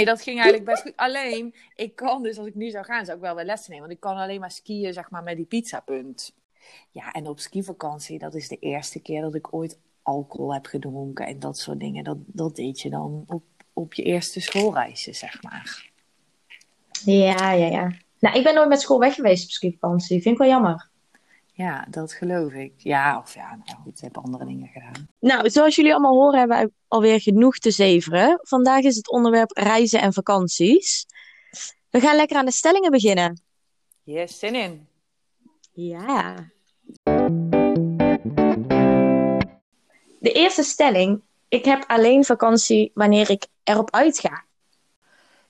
dat 0.05 0.21
ging 0.21 0.39
eigenlijk 0.39 0.65
best 0.65 0.81
goed. 0.81 0.93
Alleen, 0.95 1.55
ik 1.75 1.95
kan 1.95 2.23
dus, 2.23 2.37
als 2.37 2.47
ik 2.47 2.55
nu 2.55 2.69
zou 2.69 2.85
gaan, 2.85 3.05
zou 3.05 3.17
ik 3.17 3.23
wel 3.23 3.35
weer 3.35 3.45
lessen 3.45 3.71
nemen. 3.71 3.85
Want 3.87 3.97
ik 3.97 4.03
kan 4.03 4.17
alleen 4.17 4.39
maar 4.39 4.51
skiën, 4.51 4.93
zeg 4.93 5.09
maar, 5.09 5.23
met 5.23 5.35
die 5.35 5.45
pizzapunt. 5.45 6.33
Ja, 6.91 7.11
en 7.11 7.27
op 7.27 7.39
skivakantie, 7.39 8.19
dat 8.19 8.35
is 8.35 8.47
de 8.47 8.59
eerste 8.59 8.99
keer 8.99 9.21
dat 9.21 9.35
ik 9.35 9.53
ooit 9.53 9.79
alcohol 10.01 10.53
heb 10.53 10.65
gedronken. 10.65 11.25
En 11.25 11.39
dat 11.39 11.57
soort 11.57 11.79
dingen. 11.79 12.03
Dat, 12.03 12.17
dat 12.25 12.55
deed 12.55 12.81
je 12.81 12.89
dan 12.89 13.23
op, 13.27 13.43
op 13.73 13.93
je 13.93 14.03
eerste 14.03 14.39
schoolreisje, 14.39 15.13
zeg 15.13 15.43
maar. 15.43 15.89
Ja, 17.05 17.51
ja, 17.51 17.67
ja. 17.67 17.91
Nou, 18.19 18.37
ik 18.37 18.43
ben 18.43 18.53
nooit 18.53 18.69
met 18.69 18.81
school 18.81 18.99
weg 18.99 19.15
geweest 19.15 19.43
op 19.43 19.49
skivakantie. 19.49 20.21
Vind 20.21 20.33
ik 20.33 20.41
wel 20.41 20.49
jammer. 20.49 20.88
Ja, 21.59 21.85
dat 21.89 22.13
geloof 22.13 22.53
ik. 22.53 22.73
Ja, 22.77 23.17
of 23.17 23.33
ja, 23.33 23.59
nou 23.65 23.79
goed, 23.83 23.95
ik 23.95 24.01
heb 24.01 24.17
andere 24.17 24.45
dingen 24.45 24.67
gedaan. 24.67 25.07
Nou, 25.19 25.49
zoals 25.49 25.75
jullie 25.75 25.91
allemaal 25.91 26.13
horen, 26.13 26.39
hebben 26.39 26.57
we 26.57 26.71
alweer 26.87 27.21
genoeg 27.21 27.57
te 27.57 27.71
zeveren. 27.71 28.39
Vandaag 28.41 28.83
is 28.83 28.95
het 28.95 29.09
onderwerp 29.09 29.51
reizen 29.51 30.01
en 30.01 30.13
vakanties. 30.13 31.05
We 31.89 31.99
gaan 31.99 32.15
lekker 32.15 32.37
aan 32.37 32.45
de 32.45 32.51
stellingen 32.51 32.91
beginnen. 32.91 33.41
Yes, 34.03 34.39
zin 34.39 34.55
in. 34.55 34.87
Ja. 35.71 36.35
De 40.19 40.31
eerste 40.31 40.63
stelling. 40.63 41.21
Ik 41.47 41.65
heb 41.65 41.83
alleen 41.87 42.25
vakantie 42.25 42.91
wanneer 42.93 43.29
ik 43.29 43.47
erop 43.63 43.91
uitga. 43.91 44.43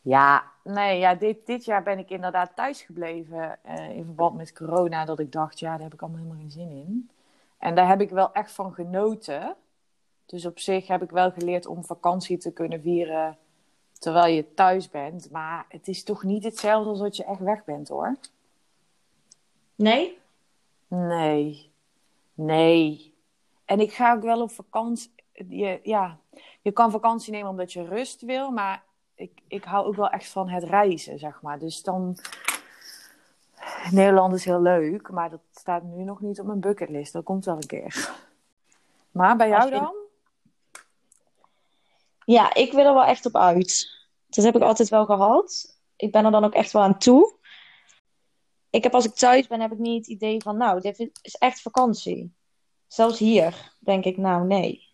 Ja, 0.01 0.51
nee, 0.73 0.99
ja, 0.99 1.15
dit, 1.15 1.45
dit 1.45 1.65
jaar 1.65 1.83
ben 1.83 1.99
ik 1.99 2.09
inderdaad 2.09 2.55
thuis 2.55 2.81
gebleven 2.81 3.63
eh, 3.63 3.89
in 3.89 4.03
verband 4.05 4.35
met 4.35 4.53
corona. 4.53 5.05
Dat 5.05 5.19
ik 5.19 5.31
dacht, 5.31 5.59
ja, 5.59 5.71
daar 5.71 5.83
heb 5.83 5.93
ik 5.93 6.01
allemaal 6.01 6.19
helemaal 6.19 6.41
geen 6.41 6.51
zin 6.51 6.69
in. 6.69 7.09
En 7.57 7.75
daar 7.75 7.87
heb 7.87 8.01
ik 8.01 8.09
wel 8.09 8.33
echt 8.33 8.51
van 8.51 8.73
genoten. 8.73 9.55
Dus 10.25 10.45
op 10.45 10.59
zich 10.59 10.87
heb 10.87 11.01
ik 11.03 11.09
wel 11.09 11.31
geleerd 11.31 11.65
om 11.65 11.83
vakantie 11.83 12.37
te 12.37 12.51
kunnen 12.51 12.81
vieren 12.81 13.37
terwijl 13.99 14.33
je 14.33 14.53
thuis 14.53 14.89
bent. 14.89 15.31
Maar 15.31 15.65
het 15.69 15.87
is 15.87 16.03
toch 16.03 16.23
niet 16.23 16.43
hetzelfde 16.43 16.89
als 16.89 16.99
dat 16.99 17.15
je 17.15 17.23
echt 17.23 17.39
weg 17.39 17.63
bent, 17.63 17.87
hoor. 17.87 18.17
Nee? 19.75 20.17
Nee, 20.87 21.71
nee. 22.33 23.13
En 23.65 23.79
ik 23.79 23.93
ga 23.93 24.13
ook 24.13 24.21
wel 24.21 24.41
op 24.41 24.51
vakantie. 24.51 25.11
Je, 25.47 25.79
ja, 25.83 26.19
je 26.61 26.71
kan 26.71 26.91
vakantie 26.91 27.31
nemen 27.31 27.49
omdat 27.49 27.73
je 27.73 27.85
rust 27.85 28.21
wil, 28.21 28.51
maar 28.51 28.83
ik, 29.19 29.31
ik 29.47 29.63
hou 29.63 29.87
ook 29.87 29.95
wel 29.95 30.09
echt 30.09 30.29
van 30.29 30.49
het 30.49 30.63
reizen, 30.63 31.19
zeg 31.19 31.41
maar. 31.41 31.59
Dus 31.59 31.81
dan. 31.83 32.17
Nederland 33.91 34.33
is 34.33 34.45
heel 34.45 34.61
leuk, 34.61 35.09
maar 35.09 35.29
dat 35.29 35.39
staat 35.51 35.83
nu 35.83 36.03
nog 36.03 36.21
niet 36.21 36.39
op 36.39 36.45
mijn 36.45 36.59
bucketlist. 36.59 37.13
Dat 37.13 37.23
komt 37.23 37.45
wel 37.45 37.55
een 37.55 37.67
keer. 37.67 38.11
Maar 39.11 39.35
bij 39.37 39.49
jou 39.49 39.69
dan? 39.69 39.95
Ja, 42.25 42.53
ik 42.53 42.71
wil 42.71 42.85
er 42.85 42.93
wel 42.93 43.03
echt 43.03 43.25
op 43.25 43.35
uit. 43.35 43.97
Dat 44.27 44.45
heb 44.45 44.55
ik 44.55 44.61
altijd 44.61 44.89
wel 44.89 45.05
gehad. 45.05 45.77
Ik 45.95 46.11
ben 46.11 46.25
er 46.25 46.31
dan 46.31 46.43
ook 46.43 46.53
echt 46.53 46.71
wel 46.71 46.81
aan 46.81 46.97
toe. 46.97 47.35
Ik 48.69 48.83
heb 48.83 48.93
als 48.93 49.05
ik 49.05 49.13
thuis 49.13 49.47
ben, 49.47 49.61
heb 49.61 49.71
ik 49.71 49.77
niet 49.77 50.05
het 50.05 50.15
idee 50.15 50.41
van, 50.41 50.57
nou, 50.57 50.81
dit 50.81 51.09
is 51.21 51.35
echt 51.35 51.61
vakantie. 51.61 52.33
Zelfs 52.87 53.19
hier 53.19 53.73
denk 53.79 54.05
ik, 54.05 54.17
nou, 54.17 54.45
nee. 54.45 54.88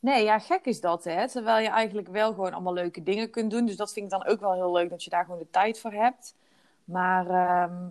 Nee, 0.00 0.24
ja, 0.24 0.38
gek 0.38 0.64
is 0.64 0.80
dat, 0.80 1.04
hè? 1.04 1.28
Terwijl 1.28 1.62
je 1.62 1.68
eigenlijk 1.68 2.08
wel 2.08 2.34
gewoon 2.34 2.52
allemaal 2.52 2.72
leuke 2.72 3.02
dingen 3.02 3.30
kunt 3.30 3.50
doen. 3.50 3.66
Dus 3.66 3.76
dat 3.76 3.92
vind 3.92 4.04
ik 4.04 4.10
dan 4.10 4.26
ook 4.26 4.40
wel 4.40 4.52
heel 4.52 4.72
leuk 4.72 4.90
dat 4.90 5.04
je 5.04 5.10
daar 5.10 5.24
gewoon 5.24 5.38
de 5.38 5.50
tijd 5.50 5.80
voor 5.80 5.92
hebt. 5.92 6.34
Maar 6.84 7.26
ehm, 7.26 7.88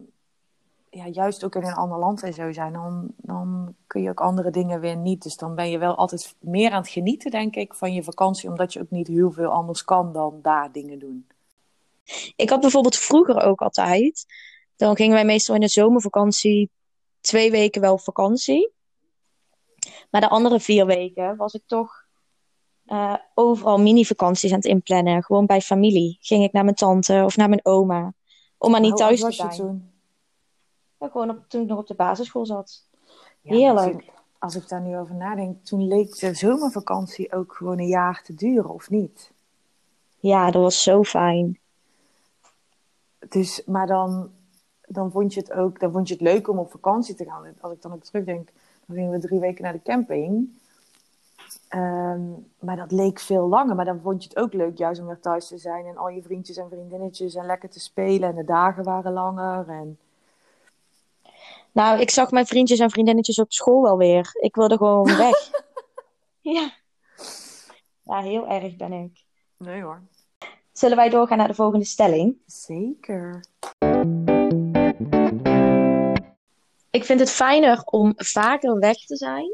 ja, 0.90 1.08
juist 1.08 1.44
ook 1.44 1.56
in 1.56 1.64
een 1.64 1.74
ander 1.74 1.98
land 1.98 2.24
en 2.24 2.34
zo 2.34 2.52
zijn, 2.52 2.74
dan, 2.74 3.08
dan 3.18 3.76
kun 3.88 4.02
je 4.02 4.10
ook 4.10 4.22
andere 4.22 4.50
dingen 4.50 4.80
weer 4.80 4.98
niet. 4.98 5.24
Dus 5.24 5.38
dan 5.38 5.56
ben 5.56 5.70
je 5.70 5.78
wel 5.78 5.96
altijd 5.96 6.36
meer 6.40 6.72
aan 6.72 6.82
het 6.82 6.92
genieten, 6.92 7.32
denk 7.32 7.56
ik, 7.56 7.74
van 7.74 7.94
je 7.94 8.04
vakantie. 8.04 8.50
Omdat 8.50 8.74
je 8.74 8.82
ook 8.82 8.90
niet 8.90 9.08
heel 9.08 9.32
veel 9.32 9.50
anders 9.50 9.84
kan 9.84 10.14
dan 10.14 10.40
daar 10.42 10.72
dingen 10.72 11.00
doen. 11.00 11.28
Ik 12.36 12.50
had 12.50 12.62
bijvoorbeeld 12.62 12.98
vroeger 12.98 13.42
ook 13.42 13.62
altijd. 13.62 14.26
Dan 14.76 14.96
gingen 14.96 15.14
wij 15.14 15.26
meestal 15.26 15.56
in 15.56 15.62
de 15.62 15.68
zomervakantie 15.68 16.70
twee 17.22 17.52
weken 17.52 17.82
wel 17.82 17.94
op 17.94 18.02
vakantie. 18.02 18.72
Maar 20.10 20.22
de 20.22 20.30
andere 20.30 20.60
vier 20.60 20.86
weken 20.86 21.36
was 21.36 21.54
ik 21.54 21.62
toch 21.66 22.06
eh, 22.86 23.16
overal 23.34 23.78
mini-vakanties 23.78 24.52
aan 24.52 24.58
het 24.58 24.66
inplannen. 24.66 25.24
Gewoon 25.24 25.46
bij 25.46 25.62
familie. 25.62 26.18
Ging 26.22 26.44
ik 26.44 26.52
naar 26.52 26.64
mijn 26.64 26.76
tante 26.76 27.22
of 27.26 27.38
naar 27.38 27.50
mijn 27.50 27.66
oma. 27.66 28.14
Om 28.58 28.72
maar 28.72 28.80
niet 28.82 28.90
Hoe 28.90 29.00
thuis 29.00 29.20
te 29.20 29.26
was 29.26 29.36
je 29.36 29.42
zijn. 29.44 29.56
toen? 29.58 29.92
Ja, 30.98 31.08
gewoon 31.08 31.30
op, 31.30 31.46
toen 31.48 31.62
ik 31.62 31.68
nog 31.68 31.80
op 31.80 31.88
de 31.88 31.94
basisschool 31.94 32.46
zat. 32.46 32.86
Ja, 33.42 33.56
Heerlijk. 33.56 33.76
maar 33.76 33.92
toen- 34.04 34.18
als 34.40 34.56
ik 34.56 34.68
daar 34.68 34.82
nu 34.82 34.98
over 34.98 35.16
nadenk, 35.16 35.66
toen 35.66 35.88
leek 35.88 36.20
de 36.20 36.34
zomervakantie 36.34 37.34
ook 37.34 37.54
gewoon 37.54 37.80
een 37.80 37.88
jaar 37.88 38.22
te 38.24 38.34
duren, 38.34 38.70
of 38.70 38.90
niet? 38.90 39.32
Ja, 40.20 40.52
dat 40.52 40.62
was 40.62 40.84
zo 40.84 41.04
fijn. 41.04 41.60
Dus, 43.30 43.62
maar 43.66 43.88
dan, 43.88 44.32
dan, 44.88 45.12
vond 45.12 45.34
je 45.34 45.40
het 45.40 45.52
ook, 45.52 45.80
dan 45.80 45.92
vond 45.92 46.08
je 46.08 46.14
het 46.14 46.24
leuk 46.24 46.48
om 46.48 46.60
op 46.60 46.72
vakantie 46.72 47.16
te 47.16 47.26
gaan. 47.26 47.54
Als 47.62 47.74
ik 47.74 47.82
dan 47.82 47.94
ook 47.94 48.04
terugdenk, 48.04 48.50
dan 48.90 48.98
gingen 48.98 49.20
we 49.20 49.28
drie 49.28 49.40
weken 49.40 49.64
naar 49.64 49.74
de 49.74 49.82
camping. 49.82 50.50
Ehm, 51.68 52.22
maar 52.60 52.76
dat 52.76 52.92
leek 52.92 53.20
veel 53.20 53.48
langer. 53.48 53.76
Maar 53.76 53.86
dan 53.86 54.00
vond 54.02 54.24
je 54.24 54.30
het 54.30 54.38
ook 54.38 54.54
leuk 54.54 54.78
juist 54.78 55.02
om 55.02 55.08
weer 55.08 55.20
thuis 55.20 55.48
te 55.48 55.58
zijn. 55.58 55.86
En 55.86 55.98
al 55.98 56.10
je 56.10 56.22
vriendjes 56.22 56.58
en 56.58 56.70
vriendinnetjes 56.70 57.36
en 57.36 57.46
lekker 57.46 57.70
te 57.70 57.80
spelen. 57.80 58.30
En 58.30 58.36
de 58.36 58.44
dagen 58.44 58.84
waren 58.84 59.14
langer. 59.14 59.70
En... 59.70 60.00
Nou, 61.72 62.00
ik 62.00 62.10
zag 62.10 62.32
mijn 62.32 62.46
vriendjes 62.46 62.80
en 62.80 62.90
vriendinnetjes 62.90 63.40
op 63.40 63.52
school 63.52 63.82
wel 63.82 63.98
weer. 63.98 64.30
Ik 64.34 64.56
wilde 64.56 64.78
gewoon 64.78 65.18
weg. 65.26 65.52
Ja. 66.42 66.72
Ja, 68.04 68.22
heel 68.22 68.48
erg 68.48 68.76
ben 68.76 68.94
ik. 68.94 69.24
Nee 69.58 69.82
hoor. 69.82 70.02
Zullen 70.72 70.98
wij 70.98 71.10
doorgaan 71.10 71.38
naar 71.38 71.48
de 71.48 71.54
volgende 71.54 71.86
stelling? 71.86 72.38
Zeker. 72.46 73.46
Ik 76.92 77.06
vind 77.06 77.20
het 77.20 77.32
fijner 77.32 77.82
om 77.86 78.14
vaker 78.16 78.80
weg 78.80 79.06
te 79.06 79.16
zijn 79.16 79.52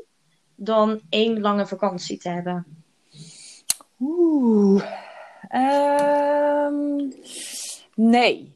dan 0.55 1.01
één 1.09 1.39
lange 1.39 1.67
vakantie 1.67 2.17
te 2.17 2.29
hebben. 2.29 2.65
Oeh. 3.99 4.83
Ehm, 5.47 7.09
nee. 7.95 8.53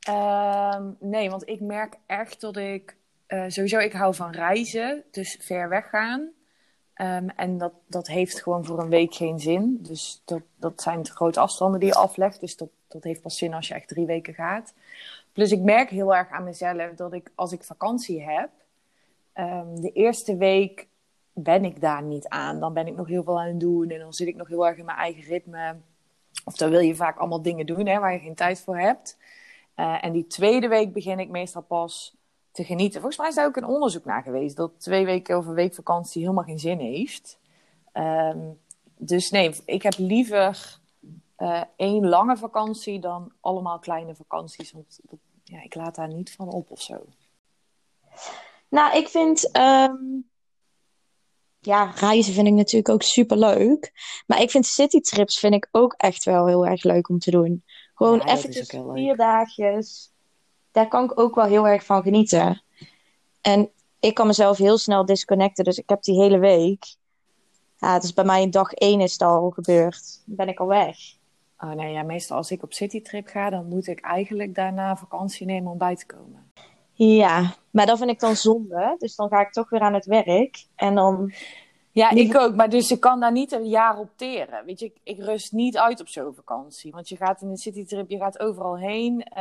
Ehm, 0.00 0.90
nee, 0.98 1.30
want 1.30 1.48
ik 1.48 1.60
merk 1.60 1.96
echt 2.06 2.40
dat 2.40 2.56
ik 2.56 2.96
eh, 3.26 3.44
sowieso, 3.48 3.78
ik 3.78 3.92
hou 3.92 4.14
van 4.14 4.30
reizen, 4.30 5.04
dus 5.10 5.36
ver 5.40 5.68
weggaan. 5.68 6.30
Ehm, 6.94 7.28
en 7.28 7.58
dat, 7.58 7.72
dat 7.86 8.06
heeft 8.06 8.42
gewoon 8.42 8.64
voor 8.64 8.78
een 8.78 8.88
week 8.88 9.14
geen 9.14 9.38
zin. 9.38 9.78
Dus 9.80 10.22
dat, 10.24 10.42
dat 10.56 10.82
zijn 10.82 11.06
grote 11.06 11.40
afstanden 11.40 11.80
die 11.80 11.88
je 11.88 11.94
aflegt. 11.94 12.40
Dus 12.40 12.56
dat, 12.56 12.68
dat 12.88 13.04
heeft 13.04 13.22
pas 13.22 13.38
zin 13.38 13.54
als 13.54 13.68
je 13.68 13.74
echt 13.74 13.88
drie 13.88 14.06
weken 14.06 14.34
gaat. 14.34 14.74
Plus 15.32 15.52
ik 15.52 15.60
merk 15.60 15.90
heel 15.90 16.14
erg 16.14 16.30
aan 16.30 16.44
mezelf 16.44 16.94
dat 16.94 17.12
ik 17.12 17.30
als 17.34 17.52
ik 17.52 17.64
vakantie 17.64 18.22
heb, 18.22 18.50
ehm, 19.32 19.80
de 19.80 19.92
eerste 19.92 20.36
week 20.36 20.88
ben 21.32 21.64
ik 21.64 21.80
daar 21.80 22.02
niet 22.02 22.28
aan. 22.28 22.60
Dan 22.60 22.72
ben 22.72 22.86
ik 22.86 22.96
nog 22.96 23.08
heel 23.08 23.22
veel 23.22 23.40
aan 23.40 23.46
het 23.46 23.60
doen 23.60 23.90
en 23.90 23.98
dan 23.98 24.12
zit 24.12 24.28
ik 24.28 24.36
nog 24.36 24.48
heel 24.48 24.66
erg 24.66 24.78
in 24.78 24.84
mijn 24.84 24.98
eigen 24.98 25.22
ritme. 25.22 25.76
Of 26.44 26.56
dan 26.56 26.70
wil 26.70 26.80
je 26.80 26.94
vaak 26.94 27.18
allemaal 27.18 27.42
dingen 27.42 27.66
doen 27.66 27.86
hè, 27.86 27.98
waar 27.98 28.12
je 28.12 28.18
geen 28.18 28.34
tijd 28.34 28.60
voor 28.60 28.78
hebt. 28.78 29.18
Uh, 29.76 30.04
en 30.04 30.12
die 30.12 30.26
tweede 30.26 30.68
week 30.68 30.92
begin 30.92 31.18
ik 31.18 31.28
meestal 31.28 31.62
pas 31.62 32.16
te 32.50 32.64
genieten. 32.64 33.00
Volgens 33.00 33.20
mij 33.20 33.28
is 33.28 33.34
daar 33.34 33.46
ook 33.46 33.56
een 33.56 33.64
onderzoek 33.64 34.04
naar 34.04 34.22
geweest 34.22 34.56
dat 34.56 34.80
twee 34.80 35.04
weken 35.04 35.36
of 35.36 35.46
een 35.46 35.54
week 35.54 35.74
vakantie 35.74 36.22
helemaal 36.22 36.44
geen 36.44 36.58
zin 36.58 36.78
heeft. 36.78 37.38
Um, 37.92 38.58
dus 38.96 39.30
nee, 39.30 39.54
ik 39.64 39.82
heb 39.82 39.94
liever 39.96 40.80
uh, 41.42 41.62
één 41.76 42.08
lange 42.08 42.36
vakantie 42.36 43.00
dan 43.00 43.32
allemaal 43.40 43.78
kleine 43.78 44.14
vakanties. 44.14 44.72
Want 44.72 45.00
ja, 45.44 45.62
ik 45.62 45.74
laat 45.74 45.94
daar 45.94 46.08
niet 46.08 46.32
van 46.32 46.48
op 46.48 46.70
of 46.70 46.82
zo. 46.82 47.04
Nou, 48.68 48.96
ik 48.96 49.08
vind. 49.08 49.56
Um, 49.56 50.30
ja, 51.60 51.92
reizen 51.94 52.34
vind 52.34 52.46
ik 52.46 52.52
natuurlijk 52.52 52.88
ook 52.88 53.02
super 53.02 53.36
leuk. 53.36 53.92
Maar 54.26 54.40
ik 54.40 54.50
vind 54.50 54.66
citytrips 54.66 55.38
vind 55.38 55.54
ik 55.54 55.68
ook 55.70 55.94
echt 55.96 56.24
wel 56.24 56.46
heel 56.46 56.66
erg 56.66 56.82
leuk 56.82 57.08
om 57.08 57.18
te 57.18 57.30
doen. 57.30 57.64
Gewoon 57.94 58.18
ja, 58.18 58.26
eventjes 58.26 58.74
vier 58.92 59.16
dagjes. 59.16 60.12
Daar 60.70 60.88
kan 60.88 61.04
ik 61.04 61.20
ook 61.20 61.34
wel 61.34 61.44
heel 61.44 61.68
erg 61.68 61.84
van 61.84 62.02
genieten. 62.02 62.62
En 63.40 63.70
ik 64.00 64.14
kan 64.14 64.26
mezelf 64.26 64.56
heel 64.58 64.78
snel 64.78 65.04
disconnecten. 65.04 65.64
Dus 65.64 65.78
ik 65.78 65.88
heb 65.88 66.02
die 66.02 66.20
hele 66.20 66.38
week. 66.38 66.96
Ja, 67.76 67.92
het 67.92 68.04
is 68.04 68.14
bij 68.14 68.24
mij 68.24 68.48
dag 68.48 68.72
één 68.72 69.00
is 69.00 69.12
het 69.12 69.22
al 69.22 69.50
gebeurd. 69.50 70.22
Dan 70.24 70.36
ben 70.36 70.48
ik 70.48 70.60
al 70.60 70.66
weg. 70.66 70.96
Oh 71.64 71.72
nee, 71.72 71.92
ja, 71.92 72.02
meestal 72.02 72.36
als 72.36 72.50
ik 72.50 72.62
op 72.62 72.72
citytrip 72.72 73.26
ga, 73.26 73.50
dan 73.50 73.68
moet 73.68 73.86
ik 73.86 74.00
eigenlijk 74.00 74.54
daarna 74.54 74.96
vakantie 74.96 75.46
nemen 75.46 75.72
om 75.72 75.78
bij 75.78 75.96
te 75.96 76.06
komen. 76.06 76.50
Ja, 76.92 77.54
maar 77.70 77.86
dat 77.86 77.98
vind 77.98 78.10
ik 78.10 78.20
dan 78.20 78.36
zonde. 78.36 78.94
Dus 78.98 79.16
dan 79.16 79.28
ga 79.28 79.40
ik 79.40 79.52
toch 79.52 79.70
weer 79.70 79.80
aan 79.80 79.94
het 79.94 80.06
werk. 80.06 80.66
En 80.76 80.94
dan. 80.94 81.32
Ja, 81.90 82.10
ik 82.10 82.36
ook. 82.36 82.54
Maar 82.54 82.68
dus 82.68 82.90
ik 82.90 83.00
kan 83.00 83.20
daar 83.20 83.32
niet 83.32 83.52
een 83.52 83.68
jaar 83.68 83.98
op 83.98 84.10
teren. 84.16 84.64
Weet 84.64 84.80
je, 84.80 84.86
ik, 84.86 84.96
ik 85.02 85.18
rust 85.18 85.52
niet 85.52 85.78
uit 85.78 86.00
op 86.00 86.08
zo'n 86.08 86.34
vakantie. 86.34 86.92
Want 86.92 87.08
je 87.08 87.16
gaat 87.16 87.42
in 87.42 87.48
een 87.48 87.56
citytrip, 87.56 88.10
je 88.10 88.18
gaat 88.18 88.40
overal 88.40 88.78
heen. 88.78 89.12
Uh, 89.12 89.38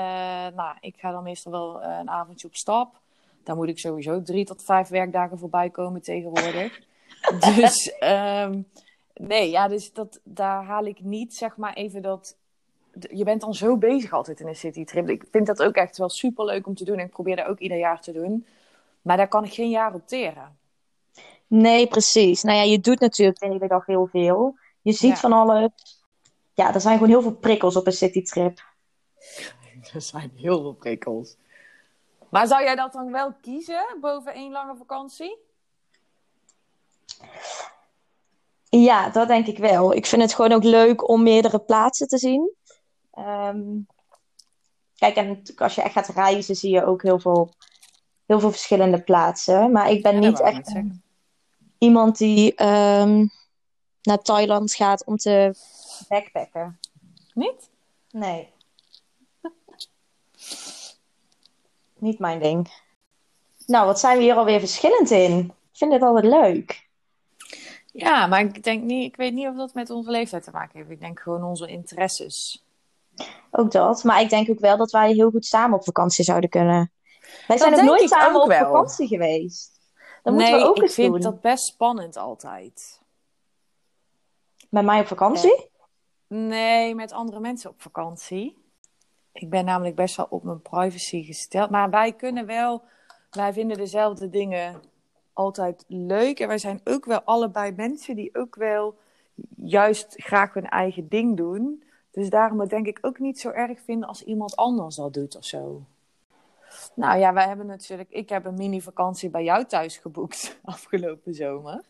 nou, 0.55 0.75
ik 0.79 0.95
ga 0.97 1.11
dan 1.11 1.23
meestal 1.23 1.51
wel 1.51 1.83
uh, 1.83 1.97
een 1.99 2.09
avondje 2.09 2.47
op 2.47 2.55
stap. 2.55 2.99
Daar 3.43 3.55
moet 3.55 3.67
ik 3.67 3.79
sowieso 3.79 4.21
drie 4.21 4.45
tot 4.45 4.63
vijf 4.63 4.87
werkdagen 4.87 5.37
voorbij 5.37 5.69
komen 5.69 6.01
tegenwoordig. 6.01 6.79
dus 7.55 7.93
um, 7.99 8.65
nee, 9.27 9.49
ja, 9.49 9.67
dus 9.67 9.93
dat, 9.93 10.19
daar 10.23 10.63
haal 10.63 10.85
ik 10.85 11.01
niet 11.01 11.35
zeg 11.35 11.57
maar 11.57 11.73
even 11.73 12.01
dat 12.01 12.35
je 13.09 13.23
bent 13.23 13.41
dan 13.41 13.53
zo 13.53 13.77
bezig 13.77 14.11
altijd 14.11 14.39
in 14.39 14.47
een 14.47 14.55
citytrip. 14.55 15.09
Ik 15.09 15.23
vind 15.31 15.47
dat 15.47 15.63
ook 15.63 15.75
echt 15.75 15.97
wel 15.97 16.09
super 16.09 16.45
leuk 16.45 16.67
om 16.67 16.75
te 16.75 16.85
doen. 16.85 16.97
En 16.97 17.05
ik 17.05 17.11
probeer 17.11 17.35
dat 17.35 17.45
ook 17.45 17.59
ieder 17.59 17.77
jaar 17.77 18.01
te 18.01 18.11
doen. 18.11 18.45
Maar 19.01 19.17
daar 19.17 19.27
kan 19.27 19.43
ik 19.43 19.53
geen 19.53 19.69
jaar 19.69 19.93
op 19.93 20.07
teren. 20.07 20.57
Nee, 21.47 21.87
precies. 21.87 22.43
Nou 22.43 22.57
ja, 22.57 22.63
je 22.63 22.79
doet 22.79 22.99
natuurlijk 22.99 23.39
de 23.39 23.47
hele 23.47 23.67
dag 23.67 23.85
heel 23.85 24.07
veel. 24.07 24.57
Je 24.81 24.91
ziet 24.91 25.17
van 25.17 25.33
alles. 25.33 25.69
Ja, 26.53 26.73
er 26.73 26.81
zijn 26.81 26.93
gewoon 26.93 27.09
heel 27.09 27.21
veel 27.21 27.35
prikkels 27.35 27.75
op 27.75 27.85
een 27.85 27.93
citytrip. 27.93 28.59
Er 29.93 30.01
zijn 30.01 30.31
heel 30.35 30.61
veel 30.61 30.73
prikkels. 30.73 31.37
Maar 32.29 32.47
zou 32.47 32.63
jij 32.63 32.75
dat 32.75 32.93
dan 32.93 33.11
wel 33.11 33.33
kiezen 33.41 33.97
boven 34.01 34.33
één 34.33 34.51
lange 34.51 34.75
vakantie? 34.75 35.37
Ja, 38.79 39.09
dat 39.09 39.27
denk 39.27 39.47
ik 39.47 39.57
wel. 39.57 39.93
Ik 39.93 40.05
vind 40.05 40.21
het 40.21 40.33
gewoon 40.33 40.51
ook 40.51 40.63
leuk 40.63 41.09
om 41.09 41.23
meerdere 41.23 41.59
plaatsen 41.59 42.07
te 42.07 42.17
zien. 42.17 42.51
Um, 43.17 43.87
kijk, 44.95 45.15
en 45.15 45.41
als 45.55 45.75
je 45.75 45.81
echt 45.81 45.93
gaat 45.93 46.07
reizen, 46.07 46.55
zie 46.55 46.71
je 46.71 46.85
ook 46.85 47.01
heel 47.01 47.19
veel, 47.19 47.53
heel 48.25 48.39
veel 48.39 48.51
verschillende 48.51 49.01
plaatsen. 49.01 49.71
Maar 49.71 49.91
ik 49.91 50.03
ben 50.03 50.19
niet 50.19 50.39
echt 50.39 50.73
iemand 51.77 52.17
die 52.17 52.63
um, 52.63 53.31
naar 54.01 54.21
Thailand 54.21 54.73
gaat 54.73 55.05
om 55.05 55.17
te 55.17 55.55
backpacken. 56.07 56.79
Niet? 57.33 57.69
Nee. 58.11 58.49
niet 61.97 62.19
mijn 62.19 62.39
ding. 62.39 62.71
Nou, 63.65 63.85
wat 63.85 63.99
zijn 63.99 64.17
we 64.17 64.23
hier 64.23 64.35
alweer 64.35 64.59
verschillend 64.59 65.09
in? 65.09 65.39
Ik 65.71 65.77
vind 65.77 65.91
dit 65.91 66.01
altijd 66.01 66.25
leuk. 66.25 66.89
Ja, 67.91 68.27
maar 68.27 68.39
ik 68.39 68.63
denk 68.63 68.83
niet, 68.83 69.05
ik 69.05 69.15
weet 69.15 69.33
niet 69.33 69.47
of 69.47 69.55
dat 69.55 69.73
met 69.73 69.89
onze 69.89 70.11
leeftijd 70.11 70.43
te 70.43 70.51
maken 70.51 70.77
heeft. 70.77 70.89
Ik 70.89 70.99
denk 70.99 71.19
gewoon 71.19 71.43
onze 71.43 71.67
interesses. 71.67 72.65
Ook 73.51 73.71
dat. 73.71 74.03
Maar 74.03 74.21
ik 74.21 74.29
denk 74.29 74.49
ook 74.49 74.59
wel 74.59 74.77
dat 74.77 74.91
wij 74.91 75.13
heel 75.13 75.31
goed 75.31 75.45
samen 75.45 75.77
op 75.77 75.83
vakantie 75.83 76.23
zouden 76.23 76.49
kunnen. 76.49 76.91
Wij 77.47 77.57
zijn 77.57 77.71
nog 77.71 77.81
nooit 77.81 78.09
samen 78.09 78.41
op 78.41 78.47
wel. 78.47 78.59
vakantie 78.59 79.07
geweest. 79.07 79.79
Dan 80.23 80.35
nee, 80.35 80.51
moeten 80.51 80.61
we 80.61 80.69
ook 80.69 80.83
ik 80.83 80.91
vind 80.91 81.21
dat 81.21 81.41
best 81.41 81.65
spannend 81.65 82.17
altijd. 82.17 83.01
Met 84.69 84.85
mij 84.85 84.99
op 84.99 85.07
vakantie? 85.07 85.69
Nee, 86.27 86.95
met 86.95 87.11
andere 87.11 87.39
mensen 87.39 87.69
op 87.69 87.81
vakantie. 87.81 88.57
Ik 89.31 89.49
ben 89.49 89.65
namelijk 89.65 89.95
best 89.95 90.15
wel 90.15 90.27
op 90.29 90.43
mijn 90.43 90.61
privacy 90.61 91.23
gesteld. 91.23 91.69
Maar 91.69 91.89
wij 91.89 92.13
kunnen 92.13 92.45
wel, 92.45 92.83
wij 93.31 93.53
vinden 93.53 93.77
dezelfde 93.77 94.29
dingen 94.29 94.81
altijd 95.33 95.83
leuk. 95.87 96.39
En 96.39 96.47
wij 96.47 96.57
zijn 96.57 96.81
ook 96.83 97.05
wel 97.05 97.21
allebei 97.21 97.71
mensen 97.71 98.15
die 98.15 98.35
ook 98.35 98.55
wel 98.55 98.97
juist 99.55 100.13
graag 100.17 100.53
hun 100.53 100.69
eigen 100.69 101.07
ding 101.07 101.37
doen. 101.37 101.83
Dus 102.11 102.29
daarom 102.29 102.67
denk 102.67 102.87
ik 102.87 102.97
ook 103.01 103.19
niet 103.19 103.39
zo 103.39 103.49
erg 103.49 103.79
vinden 103.79 104.07
als 104.07 104.23
iemand 104.23 104.55
anders 104.55 104.95
dat 104.95 105.13
doet 105.13 105.37
of 105.37 105.45
zo. 105.45 105.85
Nou 106.93 107.19
ja, 107.19 107.33
wij 107.33 107.47
hebben 107.47 107.65
natuurlijk. 107.65 108.09
Ik 108.09 108.29
heb 108.29 108.45
een 108.45 108.53
mini-vakantie 108.53 109.29
bij 109.29 109.43
jou 109.43 109.65
thuis 109.65 109.97
geboekt 109.97 110.59
afgelopen 110.63 111.33
zomer. 111.33 111.81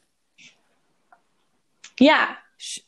Ja. 1.96 2.40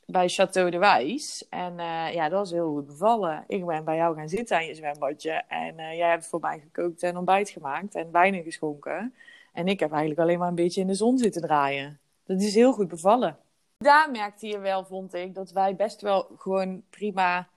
Bij 0.06 0.30
Château 0.30 0.70
de 0.70 0.78
Wijs. 0.78 1.46
En 1.50 1.74
uh, 1.74 2.14
ja, 2.14 2.30
dat 2.30 2.40
was 2.40 2.52
heel 2.52 2.72
goed 2.72 2.86
bevallen. 2.86 3.44
Ik 3.48 3.66
ben 3.66 3.84
bij 3.84 3.96
jou 3.96 4.16
gaan 4.16 4.30
zitten 4.30 4.58
aan 4.58 4.66
je 4.66 4.76
zwembadje. 4.76 5.32
En 5.48 5.80
uh, 5.80 5.98
jij 5.98 6.10
hebt 6.10 6.28
voor 6.28 6.40
mij 6.40 6.60
gekookt 6.60 7.04
en 7.04 7.18
ontbijt 7.18 7.50
gemaakt. 7.50 7.96
En 7.96 8.12
wijnen 8.12 8.44
geschonken. 8.44 9.14
En 9.54 9.68
ik 9.68 9.80
heb 9.80 9.92
eigenlijk 9.92 10.22
alleen 10.22 10.40
maar 10.40 10.48
een 10.48 10.56
beetje 10.56 10.82
in 10.82 10.88
de 10.88 10.94
zon 10.94 11.18
zitten 11.18 11.42
draaien. 11.42 12.00
Dat 12.26 12.42
is 12.42 12.56
heel 12.56 12.74
goed 12.74 12.88
bevallen 12.88 13.38
daar 13.84 14.12
merkte 14.12 14.48
je 14.48 14.60
wel, 14.60 14.86
vond 14.86 15.14
ik, 15.14 15.36
dat 15.36 15.52
wij 15.52 15.76
best 15.76 16.02
wel 16.02 16.28
gewoon 16.38 16.84
prima 16.90 17.48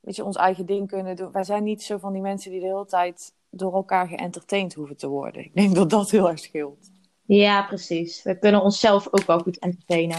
weet 0.00 0.16
je, 0.16 0.24
ons 0.24 0.36
eigen 0.36 0.66
ding 0.66 0.88
kunnen 0.88 1.16
doen. 1.16 1.32
Wij 1.32 1.44
zijn 1.44 1.64
niet 1.64 1.82
zo 1.82 1.98
van 1.98 2.12
die 2.12 2.22
mensen 2.22 2.50
die 2.50 2.60
de 2.60 2.66
hele 2.66 2.86
tijd 2.86 3.32
door 3.50 3.74
elkaar 3.74 4.08
geëntertained 4.08 4.74
hoeven 4.74 4.96
te 4.96 5.08
worden. 5.08 5.44
Ik 5.44 5.54
denk 5.54 5.74
dat 5.74 5.90
dat 5.90 6.10
heel 6.10 6.28
erg 6.28 6.38
scheelt. 6.38 6.90
Ja, 7.22 7.62
precies. 7.62 8.22
We 8.22 8.38
kunnen 8.38 8.62
onszelf 8.62 9.06
ook 9.10 9.26
wel 9.26 9.38
goed 9.38 9.58
entertainen. 9.58 10.18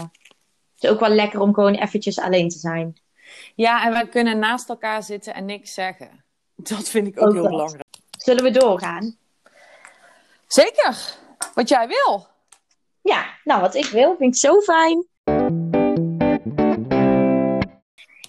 Het 0.74 0.84
is 0.84 0.90
ook 0.90 1.00
wel 1.00 1.08
lekker 1.08 1.40
om 1.40 1.54
gewoon 1.54 1.74
eventjes 1.74 2.18
alleen 2.18 2.48
te 2.48 2.58
zijn. 2.58 2.96
Ja, 3.54 3.86
en 3.86 3.92
we 3.92 4.08
kunnen 4.08 4.38
naast 4.38 4.68
elkaar 4.68 5.02
zitten 5.02 5.34
en 5.34 5.44
niks 5.44 5.74
zeggen. 5.74 6.24
Dat 6.54 6.88
vind 6.88 7.06
ik 7.06 7.22
ook, 7.22 7.32
heel 7.32 7.48
belangrijk. 7.48 7.84
Zullen 8.18 8.44
we 8.44 8.50
doorgaan? 8.50 9.16
Zeker. 10.46 11.18
Wat 11.54 11.68
jij 11.68 11.88
wil. 11.88 12.26
Ja, 13.02 13.26
nou 13.44 13.60
wat 13.60 13.74
ik 13.74 13.86
wil, 13.86 14.16
vind 14.16 14.34
ik 14.34 14.40
zo 14.40 14.60
fijn. 14.60 15.06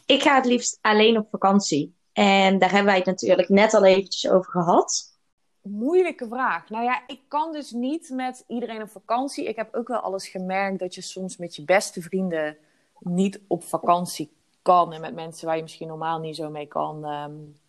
Ik 0.05 0.21
ga 0.21 0.35
het 0.35 0.45
liefst 0.45 0.77
alleen 0.81 1.17
op 1.17 1.27
vakantie. 1.29 1.97
En 2.13 2.59
daar 2.59 2.69
hebben 2.69 2.87
wij 2.87 2.97
het 2.97 3.05
natuurlijk 3.05 3.49
net 3.49 3.73
al 3.73 3.85
eventjes 3.85 4.31
over 4.31 4.51
gehad. 4.51 5.17
Moeilijke 5.61 6.27
vraag. 6.27 6.69
Nou 6.69 6.83
ja, 6.83 7.03
ik 7.07 7.19
kan 7.27 7.51
dus 7.51 7.71
niet 7.71 8.09
met 8.09 8.43
iedereen 8.47 8.81
op 8.81 8.89
vakantie. 8.89 9.47
Ik 9.47 9.55
heb 9.55 9.75
ook 9.75 9.87
wel 9.87 9.99
alles 9.99 10.27
gemerkt 10.27 10.79
dat 10.79 10.95
je 10.95 11.01
soms 11.01 11.37
met 11.37 11.55
je 11.55 11.63
beste 11.63 12.01
vrienden 12.01 12.57
niet 12.99 13.41
op 13.47 13.63
vakantie 13.63 14.31
kan. 14.61 14.93
En 14.93 15.01
met 15.01 15.13
mensen 15.13 15.47
waar 15.47 15.55
je 15.55 15.61
misschien 15.61 15.87
normaal 15.87 16.19
niet 16.19 16.35
zo 16.35 16.49
mee 16.49 16.67
kan, 16.67 17.05
um, 17.05 17.59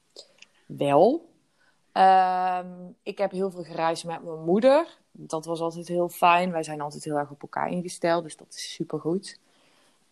wel. 0.66 1.28
Um, 1.92 2.96
ik 3.02 3.18
heb 3.18 3.30
heel 3.30 3.50
veel 3.50 3.64
gereisd 3.64 4.04
met 4.04 4.24
mijn 4.24 4.44
moeder. 4.44 4.98
Dat 5.22 5.44
was 5.44 5.60
altijd 5.60 5.88
heel 5.88 6.08
fijn. 6.08 6.50
Wij 6.50 6.62
zijn 6.62 6.80
altijd 6.80 7.04
heel 7.04 7.16
erg 7.16 7.30
op 7.30 7.42
elkaar 7.42 7.70
ingesteld, 7.70 8.22
dus 8.22 8.36
dat 8.36 8.54
is 8.54 8.72
super 8.72 9.00
goed. 9.00 9.38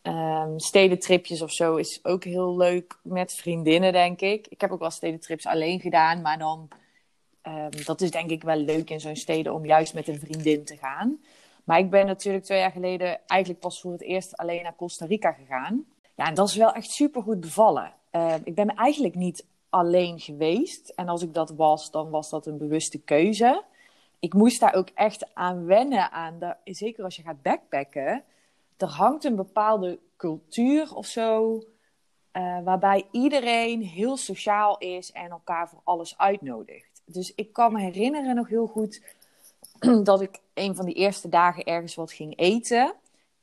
Um, 0.03 0.59
stedentripjes 0.59 1.43
of 1.43 1.53
zo 1.53 1.77
is 1.77 2.05
ook 2.05 2.25
heel 2.25 2.57
leuk 2.57 2.99
met 3.03 3.33
vriendinnen, 3.33 3.93
denk 3.93 4.21
ik. 4.21 4.47
Ik 4.47 4.61
heb 4.61 4.71
ook 4.73 4.81
wel 4.81 4.91
stedentrips 4.91 5.47
alleen 5.47 5.81
gedaan, 5.81 6.23
maar 6.23 6.39
dan... 6.39 6.69
Um, 7.43 7.85
dat 7.85 8.01
is 8.01 8.11
denk 8.11 8.31
ik 8.31 8.43
wel 8.43 8.57
leuk 8.57 8.91
in 8.91 9.01
zo'n 9.01 9.17
steden 9.17 9.55
om 9.55 9.67
juist 9.67 9.95
met 9.95 10.09
een 10.09 10.19
vriendin 10.19 10.65
te 10.65 10.77
gaan. 10.77 11.19
Maar 11.65 11.79
ik 11.79 11.91
ben 11.91 12.07
natuurlijk 12.07 12.45
twee 12.45 12.59
jaar 12.59 12.71
geleden 12.71 13.21
eigenlijk 13.27 13.61
pas 13.61 13.81
voor 13.81 13.93
het 13.93 14.03
eerst 14.03 14.37
alleen 14.37 14.63
naar 14.63 14.77
Costa 14.77 15.07
Rica 15.07 15.33
gegaan. 15.33 15.85
Ja, 16.15 16.27
en 16.27 16.35
dat 16.35 16.49
is 16.49 16.57
wel 16.57 16.73
echt 16.73 16.91
super 16.91 17.23
goed 17.23 17.41
bevallen. 17.41 17.93
Uh, 18.13 18.35
ik 18.45 18.55
ben 18.55 18.75
eigenlijk 18.75 19.15
niet 19.15 19.45
alleen 19.69 20.21
geweest. 20.21 20.89
En 20.89 21.09
als 21.09 21.23
ik 21.23 21.35
dat 21.35 21.51
was, 21.51 21.91
dan 21.91 22.11
was 22.11 22.31
dat 22.31 22.47
een 22.47 22.59
bewuste 22.59 22.99
keuze. 22.99 23.63
Ik 24.19 24.35
moest 24.35 24.61
daar 24.61 24.75
ook 24.75 24.89
echt 24.95 25.35
aan 25.35 25.65
wennen. 25.65 26.11
Aan 26.11 26.39
de, 26.39 26.55
zeker 26.65 27.05
als 27.05 27.17
je 27.17 27.23
gaat 27.23 27.43
backpacken. 27.43 28.25
Er 28.77 28.89
hangt 28.89 29.25
een 29.25 29.37
bepaalde 29.37 29.99
cultuur 30.17 30.95
of 30.95 31.07
zo. 31.07 31.63
Uh, 32.33 32.59
waarbij 32.65 33.07
iedereen 33.11 33.83
heel 33.83 34.17
sociaal 34.17 34.79
is 34.79 35.13
en 35.13 35.31
elkaar 35.31 35.69
voor 35.69 35.81
alles 35.85 36.19
uitnodigt. 36.19 37.03
Dus 37.05 37.35
ik 37.35 37.53
kan 37.53 37.73
me 37.73 37.81
herinneren 37.81 38.35
nog 38.35 38.49
heel 38.49 38.67
goed 38.67 39.03
dat 40.03 40.21
ik 40.21 40.41
een 40.55 40.75
van 40.75 40.85
die 40.85 40.95
eerste 40.95 41.29
dagen 41.29 41.65
ergens 41.65 41.95
wat 41.95 42.13
ging 42.13 42.39
eten. 42.39 42.95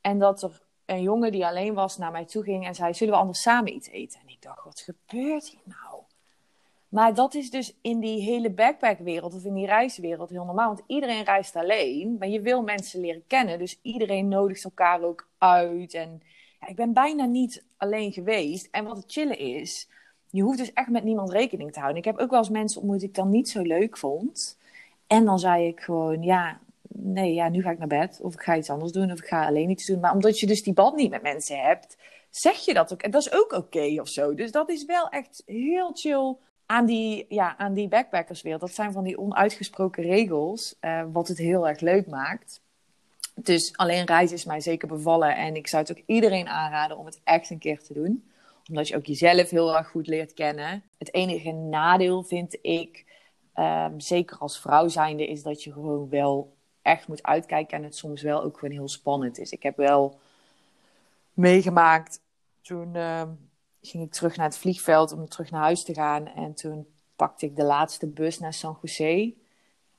En 0.01 0.19
dat 0.19 0.43
er 0.43 0.61
een 0.85 1.01
jongen 1.01 1.31
die 1.31 1.45
alleen 1.45 1.73
was 1.73 1.97
naar 1.97 2.11
mij 2.11 2.25
toe 2.25 2.43
ging 2.43 2.65
en 2.65 2.75
zei: 2.75 2.93
Zullen 2.93 3.13
we 3.13 3.19
anders 3.19 3.41
samen 3.41 3.75
iets 3.75 3.87
eten? 3.87 4.19
En 4.19 4.27
ik 4.27 4.41
dacht: 4.41 4.63
Wat 4.63 4.79
gebeurt 4.79 5.47
hier 5.47 5.61
nou? 5.63 5.94
Maar 6.95 7.13
dat 7.13 7.33
is 7.33 7.49
dus 7.49 7.75
in 7.81 7.99
die 7.99 8.21
hele 8.21 8.49
backpackwereld 8.51 9.33
of 9.33 9.45
in 9.45 9.53
die 9.53 9.65
reiswereld 9.65 10.29
heel 10.29 10.45
normaal. 10.45 10.67
Want 10.67 10.83
iedereen 10.87 11.23
reist 11.23 11.55
alleen, 11.55 12.15
maar 12.19 12.27
je 12.27 12.41
wil 12.41 12.61
mensen 12.61 12.99
leren 12.99 13.23
kennen. 13.27 13.59
Dus 13.59 13.79
iedereen 13.81 14.27
nodigt 14.27 14.63
elkaar 14.63 15.01
ook 15.01 15.29
uit. 15.37 15.93
En 15.93 16.21
ik 16.67 16.75
ben 16.75 16.93
bijna 16.93 17.25
niet 17.25 17.63
alleen 17.77 18.11
geweest. 18.11 18.67
En 18.71 18.85
wat 18.85 18.97
het 18.97 19.11
chillen 19.11 19.39
is, 19.39 19.89
je 20.29 20.41
hoeft 20.41 20.57
dus 20.57 20.73
echt 20.73 20.89
met 20.89 21.03
niemand 21.03 21.31
rekening 21.31 21.73
te 21.73 21.79
houden. 21.79 21.99
Ik 21.99 22.05
heb 22.07 22.17
ook 22.17 22.29
wel 22.29 22.39
eens 22.39 22.49
mensen 22.49 22.81
ontmoet 22.81 22.99
die 22.99 23.09
ik 23.09 23.15
dan 23.15 23.29
niet 23.29 23.49
zo 23.49 23.61
leuk 23.61 23.97
vond. 23.97 24.57
En 25.07 25.25
dan 25.25 25.39
zei 25.39 25.67
ik 25.67 25.79
gewoon, 25.79 26.23
ja, 26.23 26.59
nee, 26.87 27.33
ja, 27.33 27.49
nu 27.49 27.61
ga 27.61 27.71
ik 27.71 27.79
naar 27.79 27.87
bed. 27.87 28.19
Of 28.21 28.33
ik 28.33 28.41
ga 28.41 28.55
iets 28.57 28.69
anders 28.69 28.91
doen, 28.91 29.11
of 29.11 29.19
ik 29.19 29.27
ga 29.27 29.45
alleen 29.45 29.69
iets 29.69 29.85
doen. 29.85 29.99
Maar 29.99 30.13
omdat 30.13 30.39
je 30.39 30.47
dus 30.47 30.63
die 30.63 30.73
band 30.73 30.95
niet 30.95 31.11
met 31.11 31.21
mensen 31.21 31.59
hebt, 31.59 31.97
zeg 32.29 32.55
je 32.65 32.73
dat 32.73 32.93
ook. 32.93 33.01
En 33.01 33.11
dat 33.11 33.21
is 33.21 33.33
ook 33.33 33.51
oké 33.51 34.01
of 34.01 34.07
zo. 34.07 34.33
Dus 34.33 34.51
dat 34.51 34.69
is 34.69 34.85
wel 34.85 35.09
echt 35.09 35.43
heel 35.45 35.91
chill 35.93 36.35
aan 36.65 36.85
die, 36.85 37.25
ja, 37.29 37.57
aan 37.57 37.73
die 37.73 37.87
backpackerswereld. 37.87 38.61
Dat 38.61 38.73
zijn 38.73 38.91
van 38.91 39.03
die 39.03 39.17
onuitgesproken 39.17 40.03
regels, 40.03 40.75
uh, 40.81 41.03
wat 41.11 41.27
het 41.27 41.37
heel 41.37 41.67
erg 41.67 41.79
leuk 41.79 42.07
maakt. 42.07 42.61
Dus 43.35 43.77
alleen 43.77 44.05
reizen 44.05 44.35
is 44.35 44.45
mij 44.45 44.59
zeker 44.59 44.87
bevallen. 44.87 45.35
En 45.35 45.55
ik 45.55 45.67
zou 45.67 45.83
het 45.83 45.97
ook 45.97 46.03
iedereen 46.05 46.47
aanraden 46.47 46.97
om 46.97 47.05
het 47.05 47.21
echt 47.23 47.49
een 47.49 47.59
keer 47.59 47.83
te 47.83 47.93
doen. 47.93 48.29
Omdat 48.69 48.87
je 48.87 48.95
ook 48.95 49.05
jezelf 49.05 49.49
heel 49.49 49.77
erg 49.77 49.87
goed 49.87 50.07
leert 50.07 50.33
kennen. 50.33 50.83
Het 50.97 51.13
enige 51.13 51.51
nadeel 51.51 52.23
vind 52.23 52.57
ik, 52.61 53.05
um, 53.55 53.99
zeker 53.99 54.37
als 54.37 54.59
vrouw 54.59 54.87
zijnde, 54.87 55.27
is 55.27 55.43
dat 55.43 55.63
je 55.63 55.71
gewoon 55.71 56.09
wel 56.09 56.53
echt 56.81 57.07
moet 57.07 57.23
uitkijken. 57.23 57.77
En 57.77 57.83
het 57.83 57.95
soms 57.95 58.21
wel 58.21 58.43
ook 58.43 58.57
gewoon 58.57 58.73
heel 58.73 58.89
spannend 58.89 59.39
is. 59.39 59.51
Ik 59.51 59.63
heb 59.63 59.77
wel 59.77 60.19
meegemaakt 61.33 62.19
toen... 62.61 62.95
Uh, 62.95 63.21
ging 63.87 64.03
ik 64.03 64.11
terug 64.11 64.35
naar 64.35 64.45
het 64.45 64.57
vliegveld 64.57 65.11
om 65.11 65.29
terug 65.29 65.51
naar 65.51 65.61
huis 65.61 65.83
te 65.83 65.93
gaan. 65.93 66.27
En 66.27 66.53
toen 66.53 66.87
pakte 67.15 67.45
ik 67.45 67.55
de 67.55 67.63
laatste 67.63 68.07
bus 68.07 68.39
naar 68.39 68.53
San 68.53 68.77
Jose. 68.81 69.33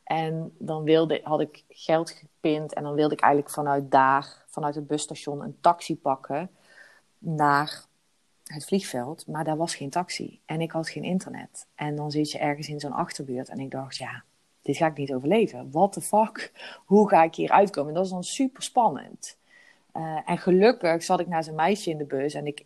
En 0.05 0.55
dan 0.59 0.83
wilde, 0.83 1.21
had 1.23 1.41
ik 1.41 1.65
geld 1.69 2.11
gepind 2.11 2.75
en 2.75 2.83
dan 2.83 2.95
wilde 2.95 3.15
ik 3.15 3.21
eigenlijk 3.21 3.53
vanuit 3.53 3.91
daar, 3.91 4.45
vanuit 4.47 4.75
het 4.75 4.87
busstation, 4.87 5.43
een 5.43 5.57
taxi 5.61 5.97
pakken 5.97 6.51
naar 7.19 7.85
het 8.45 8.65
vliegveld. 8.65 9.27
Maar 9.27 9.45
daar 9.45 9.57
was 9.57 9.75
geen 9.75 9.91
taxi 9.91 10.41
en 10.45 10.61
ik 10.61 10.71
had 10.71 10.89
geen 10.89 11.05
internet. 11.05 11.67
En 11.75 11.97
dan 11.97 12.11
zit 12.11 12.31
je 12.31 12.39
ergens 12.39 12.69
in 12.69 12.81
zo'n 12.81 12.93
achterbuurt 12.93 13.49
en 13.49 13.59
ik 13.59 13.71
dacht, 13.71 13.97
ja, 13.97 14.25
dit 14.63 14.77
ga 14.77 14.87
ik 14.87 14.97
niet 14.97 15.15
overleven. 15.15 15.71
What 15.71 15.93
the 15.93 16.01
fuck? 16.01 16.53
Hoe 16.85 17.09
ga 17.09 17.23
ik 17.23 17.35
hier 17.35 17.51
uitkomen? 17.51 17.89
En 17.89 17.95
dat 17.95 18.05
is 18.05 18.11
dan 18.11 18.25
super 18.25 18.63
spannend. 18.63 19.37
Uh, 19.97 20.19
en 20.25 20.39
gelukkig 20.39 21.03
zat 21.03 21.21
ik 21.21 21.27
naast 21.27 21.49
een 21.49 21.55
meisje 21.55 21.91
in 21.91 21.99
de 21.99 22.05
bus 22.05 22.35
en 22.35 22.47
ik 22.47 22.61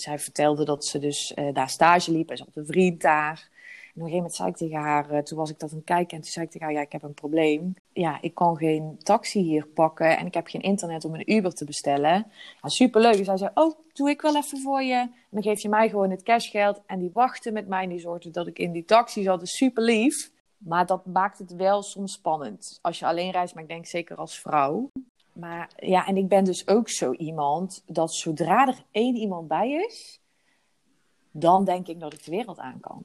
zij 0.00 0.18
vertelde 0.18 0.64
dat 0.64 0.84
ze 0.84 0.98
dus 0.98 1.32
uh, 1.36 1.54
daar 1.54 1.68
stage 1.68 2.12
liep 2.12 2.30
en 2.30 2.36
ze 2.36 2.44
had 2.44 2.56
een 2.56 2.66
vriend 2.66 3.00
daar. 3.00 3.48
En 3.94 3.96
op 3.96 4.02
een 4.02 4.12
gegeven 4.12 4.16
moment 4.16 4.34
zei 4.34 4.48
ik 4.48 4.56
tegen 4.56 4.78
haar, 4.78 5.12
uh, 5.12 5.18
toen 5.18 5.38
was 5.38 5.50
ik 5.50 5.58
dat 5.58 5.70
aan 5.70 5.76
het 5.76 5.86
kijken 5.86 6.16
en 6.16 6.22
toen 6.22 6.32
zei 6.32 6.44
ik 6.44 6.50
tegen 6.50 6.66
haar, 6.66 6.76
ja, 6.76 6.82
ik 6.82 6.92
heb 6.92 7.02
een 7.02 7.14
probleem. 7.14 7.74
Ja, 7.92 8.18
ik 8.20 8.34
kan 8.34 8.56
geen 8.56 8.98
taxi 9.02 9.40
hier 9.40 9.66
pakken 9.66 10.18
en 10.18 10.26
ik 10.26 10.34
heb 10.34 10.46
geen 10.46 10.60
internet 10.60 11.04
om 11.04 11.14
een 11.14 11.32
Uber 11.32 11.54
te 11.54 11.64
bestellen. 11.64 12.26
Superleuk. 12.62 13.16
Dus 13.16 13.26
zij 13.26 13.36
zei, 13.36 13.50
oh, 13.54 13.78
doe 13.92 14.10
ik 14.10 14.20
wel 14.20 14.36
even 14.36 14.60
voor 14.60 14.82
je. 14.82 14.94
En 14.94 15.12
dan 15.30 15.42
geef 15.42 15.60
je 15.60 15.68
mij 15.68 15.88
gewoon 15.88 16.10
het 16.10 16.22
cashgeld 16.22 16.80
en 16.86 16.98
die 16.98 17.10
wachten 17.12 17.52
met 17.52 17.68
mij 17.68 17.82
en 17.82 17.88
die 17.88 17.98
zorgde 17.98 18.30
dat 18.30 18.46
ik 18.46 18.58
in 18.58 18.72
die 18.72 18.84
taxi 18.84 19.22
zat. 19.22 19.40
Dus 19.40 19.56
super 19.56 19.82
lief. 19.82 20.30
Maar 20.56 20.86
dat 20.86 21.06
maakt 21.06 21.38
het 21.38 21.54
wel 21.54 21.82
soms 21.82 22.12
spannend. 22.12 22.78
Als 22.82 22.98
je 22.98 23.06
alleen 23.06 23.30
reist, 23.30 23.54
maar 23.54 23.62
ik 23.62 23.68
denk 23.68 23.86
zeker 23.86 24.16
als 24.16 24.40
vrouw. 24.40 24.88
Maar 25.40 25.70
ja, 25.76 26.06
en 26.06 26.16
ik 26.16 26.28
ben 26.28 26.44
dus 26.44 26.68
ook 26.68 26.88
zo 26.88 27.12
iemand 27.12 27.82
dat 27.86 28.14
zodra 28.14 28.66
er 28.66 28.84
één 28.90 29.16
iemand 29.16 29.48
bij 29.48 29.70
is, 29.70 30.20
dan 31.30 31.64
denk 31.64 31.88
ik 31.88 32.00
dat 32.00 32.12
ik 32.12 32.24
de 32.24 32.30
wereld 32.30 32.58
aan 32.58 32.80
kan. 32.80 33.02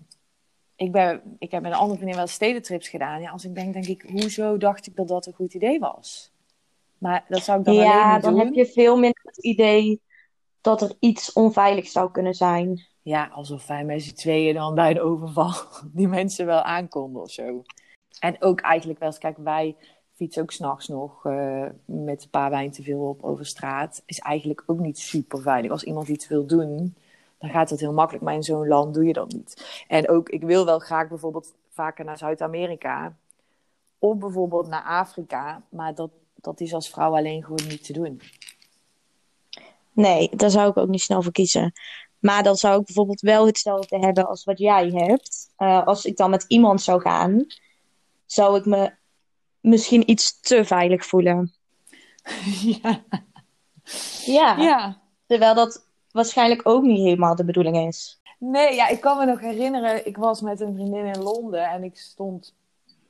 Ik, 0.75 0.91
ben, 0.91 1.35
ik 1.39 1.51
heb 1.51 1.61
met 1.61 1.71
een 1.71 1.77
andere 1.77 1.97
vriendin 1.97 2.17
wel 2.17 2.27
stedentrips 2.27 2.89
gedaan. 2.89 3.21
Ja, 3.21 3.31
als 3.31 3.45
ik 3.45 3.55
denk, 3.55 3.73
denk 3.73 3.85
ik, 3.85 4.01
hoezo 4.01 4.57
dacht 4.57 4.87
ik 4.87 4.95
dat 4.95 5.07
dat 5.07 5.25
een 5.25 5.33
goed 5.33 5.53
idee 5.53 5.79
was? 5.79 6.31
Maar 6.97 7.25
dat 7.27 7.43
zou 7.43 7.59
ik 7.59 7.65
dan 7.65 7.73
ja, 7.73 7.81
alleen. 7.81 7.95
Ja, 7.95 8.19
dan 8.19 8.39
heb 8.39 8.53
je 8.53 8.65
veel 8.65 8.97
minder 8.97 9.21
het 9.23 9.37
idee 9.37 10.01
dat 10.61 10.81
er 10.81 10.95
iets 10.99 11.33
onveilig 11.33 11.87
zou 11.87 12.11
kunnen 12.11 12.33
zijn. 12.33 12.85
Ja, 13.01 13.29
alsof 13.33 13.67
wij 13.67 13.83
met 13.83 14.03
z'n 14.03 14.13
tweeën 14.13 14.53
dan 14.53 14.75
bij 14.75 14.93
de 14.93 15.01
overval 15.01 15.53
die 15.93 16.07
mensen 16.07 16.45
wel 16.45 16.61
aankonden 16.61 17.21
of 17.21 17.31
zo. 17.31 17.63
En 18.19 18.41
ook 18.41 18.59
eigenlijk 18.61 18.99
wel 18.99 19.07
eens, 19.07 19.17
kijk, 19.17 19.37
wij 19.37 19.75
fiets 20.15 20.37
ook 20.37 20.51
s'nachts 20.51 20.87
nog 20.87 21.25
uh, 21.25 21.65
met 21.85 22.23
een 22.23 22.29
paar 22.29 22.49
wijn 22.49 22.71
te 22.71 22.83
veel 22.83 22.99
op 22.99 23.23
over 23.23 23.45
straat. 23.45 24.01
Is 24.05 24.19
eigenlijk 24.19 24.63
ook 24.65 24.79
niet 24.79 24.99
super 24.99 25.41
veilig. 25.41 25.71
Als 25.71 25.83
iemand 25.83 26.07
iets 26.07 26.27
wil 26.27 26.45
doen, 26.45 26.95
dan 27.37 27.49
gaat 27.49 27.69
het 27.69 27.79
heel 27.79 27.93
makkelijk. 27.93 28.23
Maar 28.23 28.33
in 28.33 28.43
zo'n 28.43 28.67
land 28.67 28.93
doe 28.93 29.05
je 29.05 29.13
dat 29.13 29.33
niet. 29.33 29.83
En 29.87 30.09
ook, 30.09 30.29
ik 30.29 30.41
wil 30.41 30.65
wel 30.65 30.79
graag 30.79 31.07
bijvoorbeeld 31.07 31.53
vaker 31.69 32.05
naar 32.05 32.17
Zuid-Amerika. 32.17 33.15
Of 33.99 34.17
bijvoorbeeld 34.17 34.67
naar 34.67 34.83
Afrika. 34.83 35.61
Maar 35.69 35.95
dat, 35.95 36.09
dat 36.35 36.59
is 36.59 36.73
als 36.73 36.89
vrouw 36.89 37.15
alleen 37.15 37.43
gewoon 37.43 37.67
niet 37.67 37.83
te 37.83 37.93
doen. 37.93 38.21
Nee, 39.91 40.29
daar 40.35 40.49
zou 40.49 40.69
ik 40.69 40.77
ook 40.77 40.87
niet 40.87 41.01
snel 41.01 41.21
voor 41.21 41.31
kiezen. 41.31 41.73
Maar 42.19 42.43
dan 42.43 42.55
zou 42.55 42.79
ik 42.79 42.85
bijvoorbeeld 42.85 43.21
wel 43.21 43.45
hetzelfde 43.45 43.97
hebben 43.97 44.27
als 44.27 44.43
wat 44.43 44.59
jij 44.59 44.89
hebt. 44.89 45.49
Uh, 45.57 45.85
als 45.85 46.05
ik 46.05 46.17
dan 46.17 46.29
met 46.29 46.45
iemand 46.47 46.81
zou 46.81 47.01
gaan, 47.01 47.45
zou 48.25 48.57
ik 48.57 48.65
me 48.65 48.91
misschien 49.65 50.09
iets 50.09 50.39
te 50.39 50.65
veilig 50.65 51.05
voelen. 51.05 51.53
Ja. 52.81 53.03
Ja. 54.25 54.57
ja. 54.57 55.01
Terwijl 55.25 55.55
dat 55.55 55.87
waarschijnlijk 56.11 56.67
ook 56.67 56.83
niet 56.83 57.03
helemaal 57.03 57.35
de 57.35 57.45
bedoeling 57.45 57.77
is. 57.77 58.21
Nee, 58.37 58.75
ja, 58.75 58.87
ik 58.87 59.01
kan 59.01 59.17
me 59.17 59.25
nog 59.25 59.39
herinneren, 59.39 60.07
ik 60.07 60.17
was 60.17 60.41
met 60.41 60.59
een 60.59 60.73
vriendin 60.73 61.05
in 61.05 61.21
Londen 61.21 61.69
en 61.69 61.83
ik 61.83 61.97
stond 61.97 62.53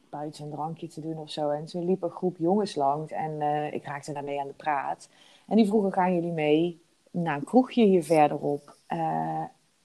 buiten 0.09 0.43
een 0.43 0.51
drankje 0.51 0.87
te 0.87 1.01
doen 1.01 1.17
of 1.17 1.29
zo. 1.31 1.49
En 1.49 1.65
toen 1.65 1.85
liep 1.85 2.03
een 2.03 2.09
groep 2.09 2.37
jongens 2.37 2.75
langs 2.75 3.11
en 3.11 3.31
uh, 3.31 3.73
ik 3.73 3.85
raakte 3.85 4.13
daarmee 4.13 4.39
aan 4.39 4.47
de 4.47 4.53
praat. 4.53 5.09
En 5.47 5.55
die 5.55 5.67
vroegen, 5.67 5.93
gaan 5.93 6.13
jullie 6.13 6.31
mee 6.31 6.81
naar 7.11 7.35
een 7.37 7.43
kroegje 7.43 7.85
hier 7.85 8.03
verderop? 8.03 8.75
Uh, 8.89 9.43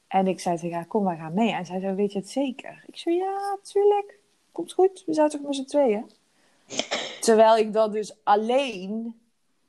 en 0.09 0.27
ik 0.27 0.41
zei 0.41 0.59
tegen 0.59 0.77
haar, 0.77 0.87
kom, 0.87 1.07
we 1.07 1.17
gaan 1.17 1.35
mee. 1.35 1.53
En 1.53 1.67
zij 1.67 1.81
zei, 1.81 1.95
weet 1.95 2.13
je 2.13 2.19
het 2.19 2.31
zeker? 2.31 2.85
Ik 2.87 2.97
zei, 2.97 3.17
ja, 3.17 3.59
tuurlijk. 3.63 4.19
Komt 4.53 4.73
goed, 4.73 5.03
we 5.07 5.15
zijn 5.15 5.29
toch 5.29 5.41
met 5.41 5.55
z'n 5.55 5.65
tweeën? 5.65 6.11
Terwijl 7.21 7.57
ik 7.57 7.73
dat 7.73 7.93
dus 7.93 8.15
alleen 8.25 9.21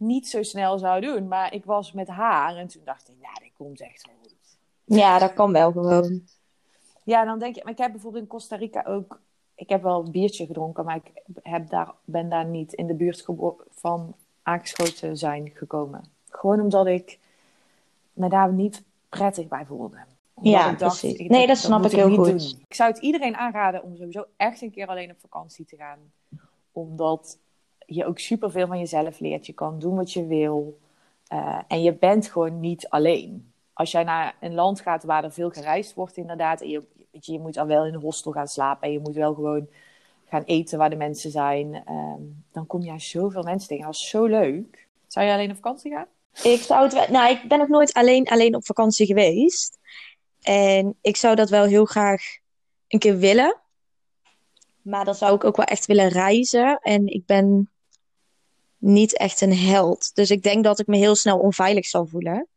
niet 0.01 0.27
zo 0.27 0.43
snel 0.43 0.77
zou 0.77 1.01
doen. 1.01 1.27
Maar 1.27 1.53
ik 1.53 1.65
was 1.65 1.91
met 1.91 2.07
haar 2.07 2.55
en 2.55 2.67
toen 2.67 2.81
dacht 2.85 3.09
ik, 3.09 3.15
nou, 3.21 3.33
dit 3.39 3.51
komt 3.57 3.81
echt 3.81 4.05
wel 4.05 4.15
goed. 4.21 4.57
Ja, 4.97 5.19
dat 5.19 5.33
kan 5.33 5.51
wel 5.51 5.71
gewoon. 5.71 6.21
Ja, 7.03 7.25
dan 7.25 7.39
denk 7.39 7.55
je, 7.55 7.61
maar 7.63 7.71
ik 7.71 7.77
heb 7.77 7.91
bijvoorbeeld 7.91 8.23
in 8.23 8.29
Costa 8.29 8.55
Rica 8.55 8.83
ook, 8.87 9.19
ik 9.55 9.69
heb 9.69 9.83
wel 9.83 10.05
een 10.05 10.11
biertje 10.11 10.45
gedronken, 10.45 10.85
maar 10.85 10.95
ik 10.95 11.23
heb 11.43 11.69
daar, 11.69 11.93
ben 12.03 12.29
daar 12.29 12.45
niet 12.45 12.73
in 12.73 12.87
de 12.87 12.93
buurt 12.93 13.25
van 13.69 14.15
aangeschoten 14.43 15.17
zijn 15.17 15.51
gekomen. 15.53 16.03
Gewoon 16.29 16.59
omdat 16.59 16.87
ik 16.87 17.19
me 18.13 18.29
daar 18.29 18.53
niet 18.53 18.83
prettig 19.09 19.47
bij 19.47 19.65
voelde. 19.65 19.97
ja, 20.41 20.71
ik 20.71 20.79
dacht, 20.79 20.99
precies. 20.99 21.27
nee, 21.27 21.47
dat, 21.47 21.57
snap 21.57 21.85
ik 21.85 21.91
heel 21.91 22.15
goed. 22.15 22.25
Doen. 22.25 22.63
Ik 22.67 22.75
zou 22.75 22.91
het 22.91 23.01
iedereen 23.01 23.35
aanraden 23.35 23.83
om 23.83 23.95
sowieso 23.95 24.25
echt 24.37 24.61
een 24.61 24.71
keer 24.71 24.87
alleen 24.87 25.11
op 25.11 25.19
vakantie 25.19 25.65
te 25.65 25.75
gaan 25.75 25.99
omdat 26.71 27.37
je 27.85 28.05
ook 28.05 28.19
superveel 28.19 28.67
van 28.67 28.79
jezelf 28.79 29.19
leert. 29.19 29.45
Je 29.45 29.53
kan 29.53 29.79
doen 29.79 29.95
wat 29.95 30.13
je 30.13 30.25
wil. 30.25 30.79
Uh, 31.33 31.61
en 31.67 31.81
je 31.81 31.93
bent 31.93 32.27
gewoon 32.27 32.59
niet 32.59 32.89
alleen. 32.89 33.51
Als 33.73 33.91
jij 33.91 34.03
naar 34.03 34.35
een 34.39 34.53
land 34.53 34.81
gaat 34.81 35.03
waar 35.03 35.23
er 35.23 35.31
veel 35.31 35.49
gereisd 35.49 35.93
wordt, 35.93 36.17
inderdaad. 36.17 36.61
En 36.61 36.69
je, 36.69 36.83
je, 37.11 37.39
moet 37.39 37.53
dan 37.53 37.67
wel 37.67 37.85
in 37.85 37.93
een 37.93 38.01
hostel 38.01 38.31
gaan 38.31 38.47
slapen. 38.47 38.87
En 38.87 38.93
je 38.93 38.99
moet 38.99 39.15
wel 39.15 39.33
gewoon 39.33 39.67
gaan 40.25 40.43
eten 40.43 40.77
waar 40.77 40.89
de 40.89 40.95
mensen 40.95 41.31
zijn. 41.31 41.83
Um, 41.89 42.43
dan 42.51 42.67
kom 42.67 42.81
je 42.81 42.99
zoveel 42.99 43.43
mensen 43.43 43.67
tegen. 43.67 43.85
Dat 43.85 43.93
is 43.93 44.09
zo 44.09 44.25
leuk. 44.25 44.87
Zou 45.07 45.25
je 45.25 45.33
alleen 45.33 45.49
op 45.49 45.55
vakantie 45.55 45.91
gaan? 45.91 46.07
Ik 46.43 46.61
zou 46.61 46.89
het 46.89 47.09
Nou, 47.09 47.31
ik 47.31 47.47
ben 47.47 47.57
nog 47.57 47.67
nooit 47.67 47.93
alleen, 47.93 48.27
alleen 48.27 48.55
op 48.55 48.65
vakantie 48.65 49.05
geweest. 49.05 49.79
En 50.41 50.97
ik 51.01 51.17
zou 51.17 51.35
dat 51.35 51.49
wel 51.49 51.65
heel 51.65 51.85
graag 51.85 52.21
een 52.87 52.99
keer 52.99 53.17
willen. 53.17 53.59
Maar 54.81 55.05
dan 55.05 55.15
zou 55.15 55.35
ik 55.35 55.43
ook 55.43 55.55
wel 55.55 55.65
echt 55.65 55.85
willen 55.85 56.07
reizen. 56.07 56.79
En 56.81 57.07
ik 57.07 57.25
ben 57.25 57.69
niet 58.77 59.17
echt 59.17 59.41
een 59.41 59.57
held. 59.57 60.15
Dus 60.15 60.31
ik 60.31 60.43
denk 60.43 60.63
dat 60.63 60.79
ik 60.79 60.87
me 60.87 60.97
heel 60.97 61.15
snel 61.15 61.39
onveilig 61.39 61.85
zal 61.85 62.05
voelen. 62.05 62.47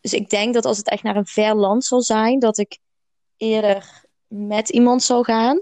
Dus 0.00 0.12
ik 0.12 0.30
denk 0.30 0.54
dat 0.54 0.64
als 0.64 0.76
het 0.76 0.88
echt 0.88 1.02
naar 1.02 1.16
een 1.16 1.26
ver 1.26 1.54
land 1.54 1.84
zal 1.84 2.02
zijn, 2.02 2.38
dat 2.38 2.58
ik 2.58 2.78
eerder 3.36 4.04
met 4.26 4.68
iemand 4.68 5.02
zal 5.02 5.22
gaan. 5.22 5.60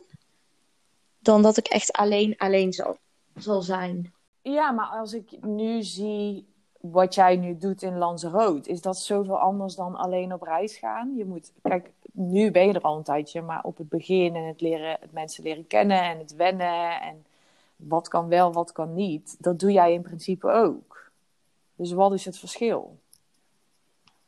dan 1.19 1.43
dat 1.43 1.57
ik 1.57 1.67
echt 1.67 1.93
alleen 1.93 2.37
alleen 2.37 2.73
zal, 2.73 2.97
zal 3.35 3.63
zijn. 3.63 4.13
Ja, 4.43 4.71
maar 4.71 4.87
als 4.87 5.13
ik 5.13 5.43
nu 5.43 5.83
zie 5.83 6.47
wat 6.81 7.15
jij 7.15 7.37
nu 7.37 7.57
doet 7.59 7.83
in 7.83 7.99
Lanzarote, 7.99 8.71
is 8.71 8.81
dat 8.81 8.99
zoveel 8.99 9.39
anders 9.39 9.75
dan 9.75 9.97
alleen 9.97 10.33
op 10.33 10.43
reis 10.43 10.77
gaan? 10.77 11.15
Je 11.17 11.25
moet, 11.25 11.53
kijk, 11.63 11.91
nu 12.17 12.51
ben 12.51 12.67
je 12.67 12.73
er 12.73 12.81
al 12.81 12.97
een 12.97 13.03
tijdje, 13.03 13.43
maar 13.43 13.63
op 13.63 13.79
het 13.79 13.89
begin 13.89 14.35
en 14.37 14.45
het, 14.45 14.61
leren, 14.61 14.97
het 15.01 15.13
mensen 15.13 15.45
leren 15.45 15.67
kennen 15.67 16.03
en 16.03 16.19
het 16.19 16.35
wennen 16.35 17.01
en 17.01 17.25
wat 17.77 18.09
kan 18.09 18.29
wel, 18.29 18.53
wat 18.53 18.73
kan 18.73 18.95
niet, 18.95 19.37
dat 19.39 19.59
doe 19.59 19.73
jij 19.73 19.93
in 19.93 20.03
principe 20.03 20.51
ook. 20.51 21.11
Dus 21.77 21.93
wat 21.93 22.13
is 22.13 22.25
het 22.25 22.39
verschil? 22.39 22.99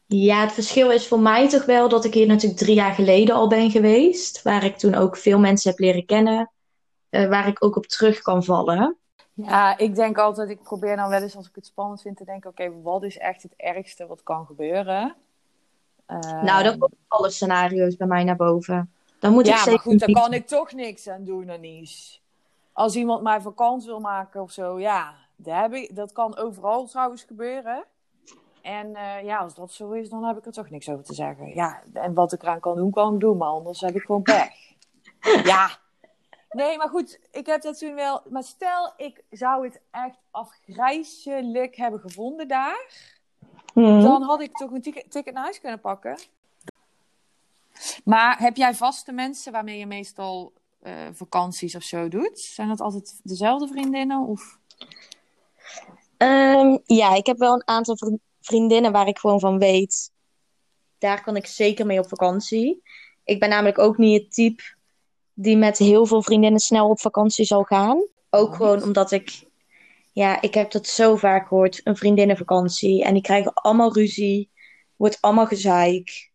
Ja, 0.07 0.41
het 0.41 0.53
verschil 0.53 0.91
is 0.91 1.09
voor 1.09 1.21
mij 1.21 1.49
toch 1.49 1.65
wel 1.65 1.89
dat 1.89 2.05
ik 2.05 2.15
hier 2.15 2.27
natuurlijk 2.27 2.61
drie 2.61 2.75
jaar 2.75 2.95
geleden 2.95 3.35
al 3.35 3.49
ben 3.49 3.71
geweest. 3.71 4.43
Waar 4.43 4.65
ik 4.65 4.77
toen 4.77 4.95
ook 4.95 5.17
veel 5.17 5.39
mensen 5.39 5.71
heb 5.71 5.79
leren 5.79 6.07
kennen. 6.07 6.51
Uh, 7.11 7.29
waar 7.29 7.49
ik 7.49 7.65
ook 7.65 7.77
op 7.77 7.87
terug 7.87 8.23
kan 8.23 8.45
vallen. 8.45 8.97
Ja, 9.33 9.79
ik 9.79 9.95
denk 9.95 10.19
altijd, 10.19 10.51
ik 10.51 10.63
probeer 10.63 10.97
dan 10.97 11.09
wel 11.09 11.23
eens 11.23 11.37
als 11.37 11.49
ik 11.49 11.55
het 11.55 11.67
spannend 11.67 12.03
vind 12.03 12.17
te 12.17 12.25
denken: 12.25 12.51
oké, 12.51 12.81
wat 12.83 13.03
is 13.03 13.19
echt 13.19 13.43
het 13.43 13.55
ergste 13.57 14.07
wat 14.07 14.23
kan 14.23 14.47
gebeuren? 14.47 15.15
Uh, 16.09 16.43
nou, 16.43 16.63
dan 16.63 16.79
komen 16.79 16.99
alle 17.09 17.31
scenario's 17.31 17.97
bij 17.97 18.07
mij 18.07 18.25
naar 18.25 18.37
boven. 18.37 18.93
Dan 19.19 19.33
moet 19.33 19.47
ja, 19.47 19.53
ik 19.53 19.59
zeker 19.59 19.73
maar 19.73 19.81
goed, 19.81 19.99
daar 19.99 20.23
kan 20.23 20.33
ik 20.33 20.47
toch 20.47 20.73
niks 20.73 21.09
aan 21.09 21.25
doen, 21.25 21.51
Anies. 21.51 22.23
Als 22.73 22.97
iemand 22.97 23.23
mij 23.23 23.41
vakantie 23.41 23.89
wil 23.89 24.01
maken 24.01 24.43
of 24.43 24.51
zo, 24.51 24.81
ja, 24.81 25.15
dat, 25.37 25.55
heb 25.55 25.73
ik, 25.73 25.97
dat 25.97 26.13
kan 26.13 26.37
overal 26.37 26.87
trouwens 26.87 27.23
gebeuren. 27.23 27.85
En 28.63 28.89
uh, 28.91 29.23
ja, 29.23 29.39
als 29.39 29.55
dat 29.55 29.73
zo 29.73 29.91
is, 29.91 30.09
dan 30.09 30.25
heb 30.25 30.37
ik 30.37 30.47
er 30.47 30.53
toch 30.53 30.71
niks 30.71 30.89
over 30.89 31.05
te 31.05 31.15
zeggen. 31.15 31.55
Ja, 31.55 31.83
en 31.93 32.15
wat 32.15 32.33
ik 32.33 32.43
eraan 32.43 32.61
kan 32.61 32.77
doen, 32.77 32.91
kan 32.91 33.15
ik 33.15 33.21
doen, 33.21 33.37
maar 33.37 33.49
anders 33.49 33.81
heb 33.81 33.95
ik 33.95 34.03
gewoon 34.03 34.23
pech. 34.23 34.53
ja. 35.45 35.71
Nee, 36.51 36.77
maar 36.77 36.89
goed, 36.89 37.21
ik 37.31 37.47
heb 37.47 37.63
dat 37.63 37.79
toen 37.79 37.95
wel. 37.95 38.23
Maar 38.31 38.43
stel, 38.43 38.93
ik 38.97 39.25
zou 39.31 39.65
het 39.65 39.81
echt 39.91 40.19
afgrijzelijk 40.31 41.77
hebben 41.77 42.01
gevonden 42.01 42.49
daar. 42.49 42.87
Mhm. 43.77 44.01
Dan 44.01 44.23
had 44.23 44.41
ik 44.41 44.53
toch 44.53 44.71
een 44.71 44.83
ticket, 44.83 45.35
naar 45.35 45.43
huis 45.43 45.61
kunnen 45.61 45.81
pakken. 45.81 46.19
Maar 48.05 48.39
heb 48.39 48.57
jij 48.57 48.75
vaste 48.75 49.13
mensen 49.13 49.53
waarmee 49.53 49.79
je 49.79 49.87
meestal 49.87 50.53
uh, 50.83 50.93
vakanties 51.13 51.77
of 51.77 51.83
zo 51.83 52.09
doet? 52.09 52.39
Zijn 52.39 52.69
dat 52.69 52.81
altijd 52.81 53.21
dezelfde 53.23 53.69
vriendinnen? 53.69 54.27
Of? 54.27 54.59
Um, 56.19 56.81
ja, 56.85 57.15
ik 57.15 57.27
heb 57.27 57.39
wel 57.39 57.55
een 57.55 57.69
aantal 57.69 58.19
vriendinnen 58.41 58.93
waar 58.93 59.07
ik 59.07 59.19
gewoon 59.19 59.41
van 59.41 59.59
weet. 59.59 60.11
Daar 60.99 61.23
kan 61.23 61.37
ik 61.37 61.47
zeker 61.47 61.87
mee 61.87 61.99
op 61.99 62.09
vakantie. 62.09 62.83
Ik 63.25 63.41
ben 63.41 63.49
namelijk 63.49 63.79
ook 63.79 63.97
niet 63.97 64.23
het 64.23 64.33
type 64.33 64.63
die 65.35 65.57
met 65.57 65.79
heel 65.79 66.07
veel 66.07 66.23
vriendinnen 66.23 66.61
snel 66.61 66.89
op 66.89 67.01
vakantie 67.01 67.45
zal 67.45 67.63
gaan. 67.63 68.07
Ook 68.31 68.55
gewoon 68.55 68.83
omdat 68.83 69.11
ik, 69.11 69.46
ja, 70.17 70.41
ik 70.41 70.55
heb 70.55 70.71
dat 70.71 70.87
zo 70.87 71.17
vaak 71.17 71.49
gehoord, 71.49 71.81
een 71.85 71.97
vriendinnenvakantie. 71.97 73.05
En 73.05 73.13
die 73.13 73.23
krijgen 73.23 73.55
allemaal 73.55 73.93
ruzie, 73.93 74.51
wordt 74.97 75.19
allemaal 75.21 75.47
gezeik. 75.47 76.31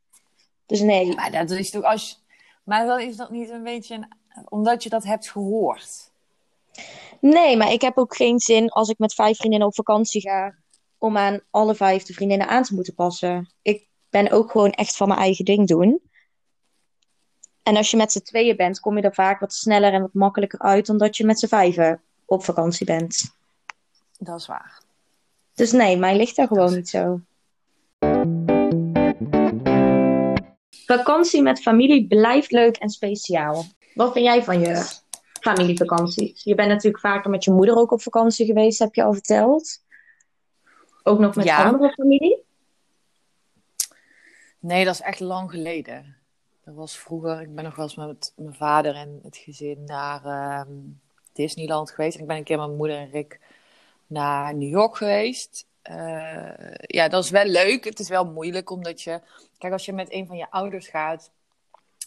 Dus 0.66 0.80
nee. 0.80 1.16
Maar 1.16 1.32
dat 1.32 1.52
is 1.52 1.70
toch 1.70 1.84
als, 1.84 2.24
maar 2.64 2.86
dan 2.86 3.00
is 3.00 3.16
dat 3.16 3.32
niet 3.32 3.50
een 3.50 3.64
beetje, 3.64 3.96
een... 3.96 4.08
omdat 4.50 4.84
je 4.84 4.90
dat 4.90 5.04
hebt 5.04 5.30
gehoord? 5.30 6.12
Nee, 7.20 7.58
maar 7.58 7.72
ik 7.72 7.82
heb 7.82 7.98
ook 7.98 8.16
geen 8.16 8.40
zin 8.40 8.70
als 8.70 8.90
ik 8.90 8.98
met 8.98 9.14
vijf 9.14 9.38
vriendinnen 9.38 9.68
op 9.68 9.76
vakantie 9.76 10.22
ga, 10.22 10.56
om 10.98 11.18
aan 11.18 11.42
alle 11.50 11.76
vijf 11.76 12.04
de 12.04 12.14
vriendinnen 12.14 12.48
aan 12.48 12.64
te 12.64 12.74
moeten 12.74 12.96
passen. 12.96 13.50
Ik 13.62 13.88
ben 14.10 14.32
ook 14.32 14.52
gewoon 14.52 14.72
echt 14.72 14.98
van 14.98 15.08
mijn 15.08 15.20
eigen 15.20 15.46
ding 15.46 15.68
doen. 15.68 16.02
En 17.64 17.78
als 17.78 17.92
je 17.92 17.98
met 17.98 18.12
z'n 18.12 18.22
tweeën 18.22 18.56
bent, 18.56 18.80
kom 18.80 18.98
je 18.98 19.04
er 19.04 19.14
vaak 19.14 19.40
wat 19.40 19.54
sneller 19.54 19.94
en 19.94 20.02
wat 20.02 20.14
makkelijker 20.14 20.60
uit 20.60 20.86
dan 20.86 20.98
dat 20.98 21.18
je 21.18 21.26
met 21.26 21.40
z'n 21.40 21.48
vijven 21.48 22.02
op 22.26 22.44
vakantie 22.44 22.86
bent. 22.86 23.40
Dat 24.24 24.40
is 24.40 24.48
waar. 24.48 24.82
Dus 25.54 25.72
nee, 25.72 25.98
mij 25.98 26.16
ligt 26.18 26.36
daar 26.36 26.48
gewoon 26.48 26.74
niet 26.74 26.90
zo. 26.90 27.20
Vakantie 30.86 31.42
met 31.42 31.62
familie 31.62 32.08
blijft 32.08 32.52
leuk 32.52 32.78
en 32.78 32.90
speciaal. 32.90 33.64
Wat 33.94 34.14
vind 34.14 34.26
jij 34.26 34.44
van 34.44 34.60
je 34.60 34.86
familievakanties? 35.42 36.44
Je 36.44 36.56
bent 36.56 36.70
natuurlijk 36.70 37.04
vaker 37.04 37.30
met 37.30 37.44
je 37.44 37.52
moeder 37.52 37.76
ook 37.76 37.92
op 37.92 38.02
vakantie 38.02 38.46
geweest, 38.46 38.80
heb 38.80 38.96
je 38.96 39.04
al 39.04 39.14
verteld. 39.14 39.84
Ook 41.04 41.20
nog 41.20 41.36
met 41.36 41.46
Ja. 41.46 41.64
andere 41.64 41.92
familie? 41.92 42.44
Nee, 44.60 44.86
dat 44.86 44.94
is 44.94 45.02
echt 45.02 45.20
lang 45.20 45.52
geleden. 45.52 46.16
Dat 46.66 46.76
was 46.76 46.98
vroeger, 46.98 47.42
ik 47.42 47.56
ben 47.56 47.64
nog 47.64 47.76
wel 47.76 47.86
eens 47.86 47.96
met 47.96 48.34
mijn 48.36 48.54
vader 48.56 48.96
en 48.96 49.20
het 49.24 49.38
gezin 49.38 49.84
naar 49.84 50.26
ehm, 50.26 50.72
Disneyland 51.34 51.92
geweest. 51.92 52.16
En 52.16 52.22
ik 52.22 52.28
ben 52.28 52.38
een 52.38 52.44
keer 52.44 52.58
met 52.58 52.66
mijn 52.66 52.78
moeder 52.78 52.98
en 52.98 53.10
Rick 53.12 53.40
naar 54.12 54.56
New 54.56 54.70
York 54.70 54.98
geweest. 54.98 55.66
Eh, 55.82 56.74
ja, 56.82 57.08
dat 57.08 57.24
is 57.24 57.30
wel 57.30 57.46
leuk. 57.46 57.84
Het 57.84 58.00
is 58.00 58.10
wel 58.10 58.26
moeilijk, 58.26 58.70
omdat 58.70 59.02
je... 59.02 59.22
Kijk, 59.58 59.74
als 59.74 59.86
je 59.86 59.94
met 59.94 60.14
een 60.14 60.28
van 60.28 60.38
je 60.38 60.52
ouders 60.52 60.88
gaat, 60.88 61.32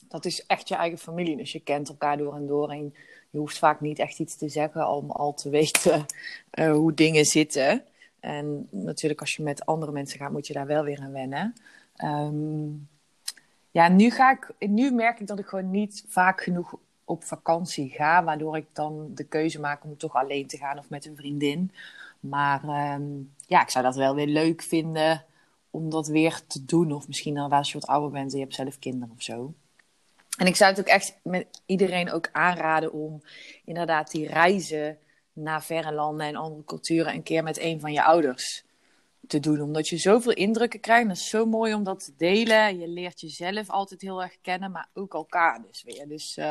dat 0.09 0.25
is 0.25 0.47
echt 0.47 0.69
je 0.69 0.75
eigen 0.75 0.99
familie. 0.99 1.37
Dus 1.37 1.53
je 1.53 1.61
kent 1.61 1.88
elkaar 1.88 2.17
door 2.17 2.35
en 2.35 2.47
door. 2.47 2.71
En 2.71 2.95
je 3.31 3.38
hoeft 3.38 3.59
vaak 3.59 3.81
niet 3.81 3.99
echt 3.99 4.19
iets 4.19 4.37
te 4.37 4.49
zeggen 4.49 4.88
om 4.88 5.11
al 5.11 5.35
te 5.35 5.51
weten 5.51 6.07
eh, 6.51 6.73
hoe 6.73 6.95
dingen 6.95 7.25
zitten. 7.25 7.85
En 8.21 8.69
natuurlijk, 8.71 9.21
als 9.21 9.37
je 9.37 9.43
met 9.43 9.67
andere 9.67 9.93
mensen 9.93 10.19
gaat, 10.19 10.33
moet 10.33 10.47
je 10.47 10.53
daar 10.53 10.67
wel 10.67 10.85
weer 10.85 11.01
aan 11.01 11.12
wennen. 11.12 11.55
Ehm, 11.97 12.69
ja, 13.71 13.88
nu, 13.88 14.11
ga 14.11 14.31
ik, 14.31 14.69
nu 14.69 14.90
merk 14.90 15.21
ik 15.21 15.27
dat 15.27 15.38
ik 15.38 15.47
gewoon 15.47 15.71
niet 15.71 16.05
vaak 16.09 16.43
genoeg 16.43 16.75
op 17.05 17.25
vakantie 17.25 17.88
ga. 17.88 18.25
Waardoor 18.25 18.57
ik 18.57 18.67
dan 18.73 19.11
de 19.14 19.25
keuze 19.25 19.61
maak 19.61 19.85
om 19.85 19.97
toch 19.97 20.14
alleen 20.14 20.47
te 20.47 20.57
gaan 20.57 20.79
of 20.79 20.88
met 20.88 21.07
een 21.07 21.17
vriendin. 21.17 21.73
Maar 22.21 22.62
ehm, 22.64 23.05
ja, 23.47 23.62
ik 23.62 23.71
zou 23.71 23.85
dat 23.85 23.97
wel 23.97 24.14
weer 24.14 24.27
leuk 24.27 24.62
vinden 24.62 25.25
om 25.71 25.90
dat 25.90 26.07
weer 26.07 26.40
te 26.47 26.64
doen. 26.64 26.93
Of 26.93 27.07
misschien 27.07 27.35
dan 27.35 27.51
als 27.51 27.73
je 27.73 27.79
wat 27.79 27.88
ouder 27.88 28.11
bent 28.11 28.31
en 28.31 28.38
je 28.38 28.45
hebt 28.45 28.57
zelf 28.57 28.79
kinderen 28.79 29.14
of 29.17 29.23
zo. 29.23 29.55
En 30.38 30.47
ik 30.47 30.57
zou 30.57 30.71
het 30.71 30.81
ook 30.81 30.87
echt 30.87 31.19
met 31.23 31.47
iedereen 31.67 32.12
ook 32.12 32.29
aanraden 32.33 32.93
om 32.93 33.23
inderdaad 33.64 34.11
die 34.11 34.27
reizen 34.27 34.99
naar 35.33 35.64
verre 35.64 35.93
landen 35.93 36.27
en 36.27 36.37
andere 36.37 36.64
culturen 36.64 37.14
een 37.14 37.23
keer 37.23 37.43
met 37.43 37.61
een 37.61 37.81
van 37.81 37.93
je 37.93 38.03
ouders 38.03 38.64
te 39.27 39.41
doen. 39.41 39.61
Omdat 39.61 39.89
je 39.89 39.97
zoveel 39.97 40.33
indrukken 40.33 40.81
krijgt. 40.81 41.09
Dat 41.09 41.17
is 41.17 41.29
zo 41.29 41.47
mooi 41.47 41.75
om 41.75 41.85
dat 41.85 42.05
te 42.05 42.13
delen. 42.17 42.79
Je 42.79 42.89
leert 42.89 43.21
jezelf 43.21 43.71
altijd 43.71 44.01
heel 44.01 44.23
erg 44.23 44.37
kennen, 44.43 44.71
maar 44.71 44.89
ook 44.95 45.15
elkaar 45.15 45.63
dus 45.69 45.83
weer. 45.87 46.09
Dus 46.09 46.37
uh, 46.39 46.45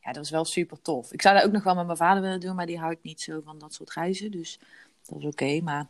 ja, 0.00 0.12
dat 0.12 0.24
is 0.24 0.30
wel 0.30 0.44
super 0.44 0.82
tof. 0.82 1.12
Ik 1.12 1.22
zou 1.22 1.34
dat 1.34 1.44
ook 1.44 1.52
nog 1.52 1.64
wel 1.64 1.74
met 1.74 1.86
mijn 1.86 1.96
vader 1.96 2.22
willen 2.22 2.40
doen, 2.40 2.54
maar 2.54 2.66
die 2.66 2.78
houdt 2.78 3.02
niet 3.02 3.20
zo 3.20 3.40
van 3.44 3.58
dat 3.58 3.74
soort 3.74 3.92
reizen. 3.92 4.30
Dus 4.30 4.60
dat 5.06 5.18
is 5.18 5.24
oké, 5.24 5.60
maar... 5.60 5.86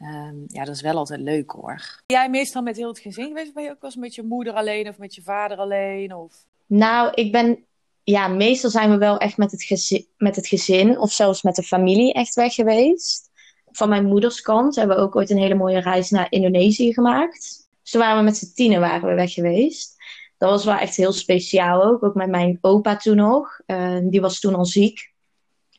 Um, 0.00 0.44
ja, 0.46 0.64
dat 0.64 0.74
is 0.74 0.80
wel 0.80 0.96
altijd 0.96 1.20
leuk 1.20 1.50
hoor. 1.50 2.02
Ben 2.06 2.16
jij 2.16 2.30
meestal 2.30 2.62
met 2.62 2.76
heel 2.76 2.88
het 2.88 2.98
gezin 2.98 3.26
geweest? 3.26 3.54
Ben 3.54 3.62
je 3.62 3.70
ook 3.70 3.80
wel 3.80 3.90
eens 3.90 4.00
met 4.00 4.14
je 4.14 4.22
moeder 4.22 4.52
alleen 4.52 4.88
of 4.88 4.98
met 4.98 5.14
je 5.14 5.22
vader 5.22 5.56
alleen? 5.56 6.14
Of... 6.14 6.46
Nou, 6.66 7.12
ik 7.14 7.32
ben... 7.32 7.64
Ja, 8.04 8.28
meestal 8.28 8.70
zijn 8.70 8.90
we 8.90 8.96
wel 8.96 9.18
echt 9.18 9.36
met 9.36 9.50
het, 9.50 9.62
gezin, 9.62 10.06
met 10.16 10.36
het 10.36 10.46
gezin 10.46 10.98
of 10.98 11.12
zelfs 11.12 11.42
met 11.42 11.54
de 11.54 11.62
familie 11.62 12.12
echt 12.12 12.34
weg 12.34 12.54
geweest. 12.54 13.30
Van 13.72 13.88
mijn 13.88 14.04
moeders 14.04 14.40
kant 14.40 14.76
hebben 14.76 14.96
we 14.96 15.02
ook 15.02 15.16
ooit 15.16 15.30
een 15.30 15.38
hele 15.38 15.54
mooie 15.54 15.80
reis 15.80 16.10
naar 16.10 16.26
Indonesië 16.30 16.92
gemaakt. 16.92 17.68
Toen 17.82 18.00
waren 18.00 18.18
we 18.18 18.24
met 18.24 18.36
z'n 18.36 18.54
tienen 18.54 18.80
waren 18.80 19.08
we 19.08 19.14
weg 19.14 19.32
geweest. 19.32 19.96
Dat 20.38 20.50
was 20.50 20.64
wel 20.64 20.76
echt 20.76 20.96
heel 20.96 21.12
speciaal 21.12 21.84
ook. 21.84 22.02
Ook 22.02 22.14
met 22.14 22.28
mijn 22.28 22.58
opa 22.60 22.96
toen 22.96 23.16
nog. 23.16 23.60
Uh, 23.66 23.98
die 24.02 24.20
was 24.20 24.40
toen 24.40 24.54
al 24.54 24.64
ziek. 24.64 25.12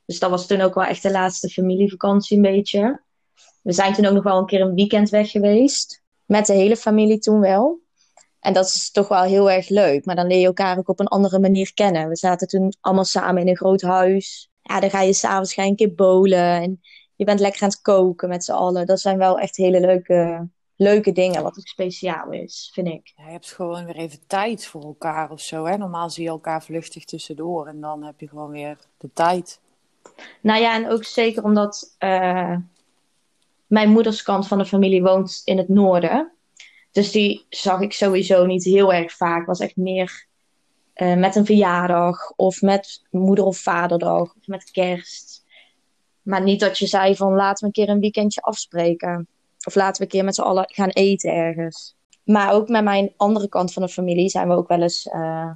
Dus 0.06 0.20
dat 0.20 0.30
was 0.30 0.48
toen 0.48 0.62
ook 0.62 0.74
wel 0.74 0.84
echt 0.84 1.04
de 1.04 1.12
laatste 1.12 1.50
familievakantie 1.50 2.36
een 2.36 2.44
beetje. 2.44 3.02
We 3.62 3.72
zijn 3.72 3.94
toen 3.94 4.06
ook 4.06 4.14
nog 4.14 4.24
wel 4.24 4.38
een 4.38 4.46
keer 4.46 4.62
een 4.62 4.74
weekend 4.74 5.10
weg 5.10 5.32
geweest. 5.32 6.04
Met 6.26 6.46
de 6.46 6.54
hele 6.54 6.78
familie 6.78 7.20
toen 7.20 7.40
wel. 7.40 7.82
En 8.40 8.54
dat 8.54 8.66
is 8.66 8.92
toch 8.92 9.08
wel 9.08 9.22
heel 9.22 9.52
erg 9.52 9.70
leuk. 9.70 10.06
Maar 10.06 10.16
dan 10.16 10.28
leer 10.28 10.40
je 10.40 10.46
elkaar 10.46 10.78
ook 10.78 10.90
op 10.90 11.00
een 11.00 11.08
andere 11.08 11.40
manier 11.40 11.74
kennen. 11.74 12.10
We 12.10 12.16
zaten 12.16 12.48
toen 12.48 12.74
allemaal 12.82 13.06
samen 13.06 13.42
in 13.42 13.48
een 13.48 13.58
groot 13.58 13.82
huis. 13.82 14.50
Ja, 14.62 14.80
dan 14.80 14.90
ga 14.90 15.02
je 15.02 15.14
s'avonds 15.14 15.58
een 15.58 15.76
keer 15.76 15.94
bowlen. 15.96 16.62
En 16.62 16.82
je 17.24 17.30
bent 17.30 17.40
lekker 17.40 17.62
aan 17.62 17.70
het 17.70 17.82
koken 17.82 18.30
met 18.30 18.44
z'n 18.44 18.52
allen. 18.52 18.86
Dat 18.86 19.00
zijn 19.00 19.18
wel 19.18 19.40
echt 19.40 19.56
hele 19.56 19.80
leuke, 19.80 20.48
leuke 20.76 21.12
dingen. 21.12 21.44
Wat 21.44 21.58
ook 21.58 21.68
speciaal 21.68 22.32
is, 22.32 22.72
vind 22.74 22.88
ik. 22.88 23.14
Ja, 23.16 23.26
je 23.26 23.32
hebt 23.32 23.52
gewoon 23.52 23.86
weer 23.86 23.96
even 23.96 24.20
tijd 24.28 24.66
voor 24.66 24.84
elkaar 24.84 25.32
of 25.32 25.42
zo. 25.42 25.66
Hè? 25.66 25.78
Normaal 25.78 26.10
zie 26.10 26.24
je 26.24 26.30
elkaar 26.30 26.64
vluchtig 26.64 27.06
tussendoor. 27.06 27.68
En 27.68 27.82
dan 27.82 28.04
heb 28.04 28.20
je 28.20 28.28
gewoon 28.28 28.52
weer 28.52 28.78
de 28.98 29.10
tijd. 29.14 29.60
Nou 30.42 30.62
ja, 30.62 30.76
en 30.76 30.90
ook 30.90 31.04
zeker 31.04 31.44
omdat... 31.44 31.96
Uh, 32.00 32.56
mijn 33.74 33.90
moederskant 33.90 34.48
van 34.48 34.58
de 34.58 34.66
familie 34.66 35.04
woont 35.04 35.42
in 35.46 35.58
het 35.58 35.68
noorden. 35.68 36.32
Dus 36.92 37.12
die 37.12 37.46
zag 37.50 37.82
ik 37.82 37.94
sowieso 37.94 38.46
niet 38.46 38.64
heel 38.64 38.94
erg 38.94 39.14
vaak. 39.14 39.46
Was 39.46 39.60
echt 39.60 39.76
meer 39.76 40.26
uh, 40.96 41.16
met 41.16 41.36
een 41.36 41.46
verjaardag 41.46 42.32
of 42.36 42.62
met 42.62 43.02
moeder- 43.10 43.46
of 43.46 43.58
vaderdag 43.58 44.22
of 44.22 44.48
met 44.48 44.72
kerst. 44.72 45.33
Maar 46.24 46.42
niet 46.44 46.60
dat 46.60 46.78
je 46.78 46.88
zei 46.88 47.16
van 47.16 47.34
laten 47.34 47.60
we 47.60 47.66
een 47.66 47.86
keer 47.86 47.94
een 47.94 48.02
weekendje 48.02 48.42
afspreken. 48.42 49.28
Of 49.68 49.76
laten 49.76 49.98
we 49.98 50.04
een 50.04 50.10
keer 50.10 50.24
met 50.24 50.36
z'n 50.36 50.42
allen 50.42 50.66
gaan 50.68 50.90
eten 50.90 51.34
ergens. 51.34 51.96
Maar 52.24 52.54
ook 52.54 52.68
met 52.68 52.84
mijn 52.84 53.14
andere 53.18 53.50
kant 53.50 53.74
van 53.74 53.82
de 53.82 53.90
familie 53.90 54.30
zijn 54.30 54.48
we 54.48 54.56
ook 54.56 54.68
wel 54.68 54.82
eens 54.82 55.06
uh, 55.06 55.52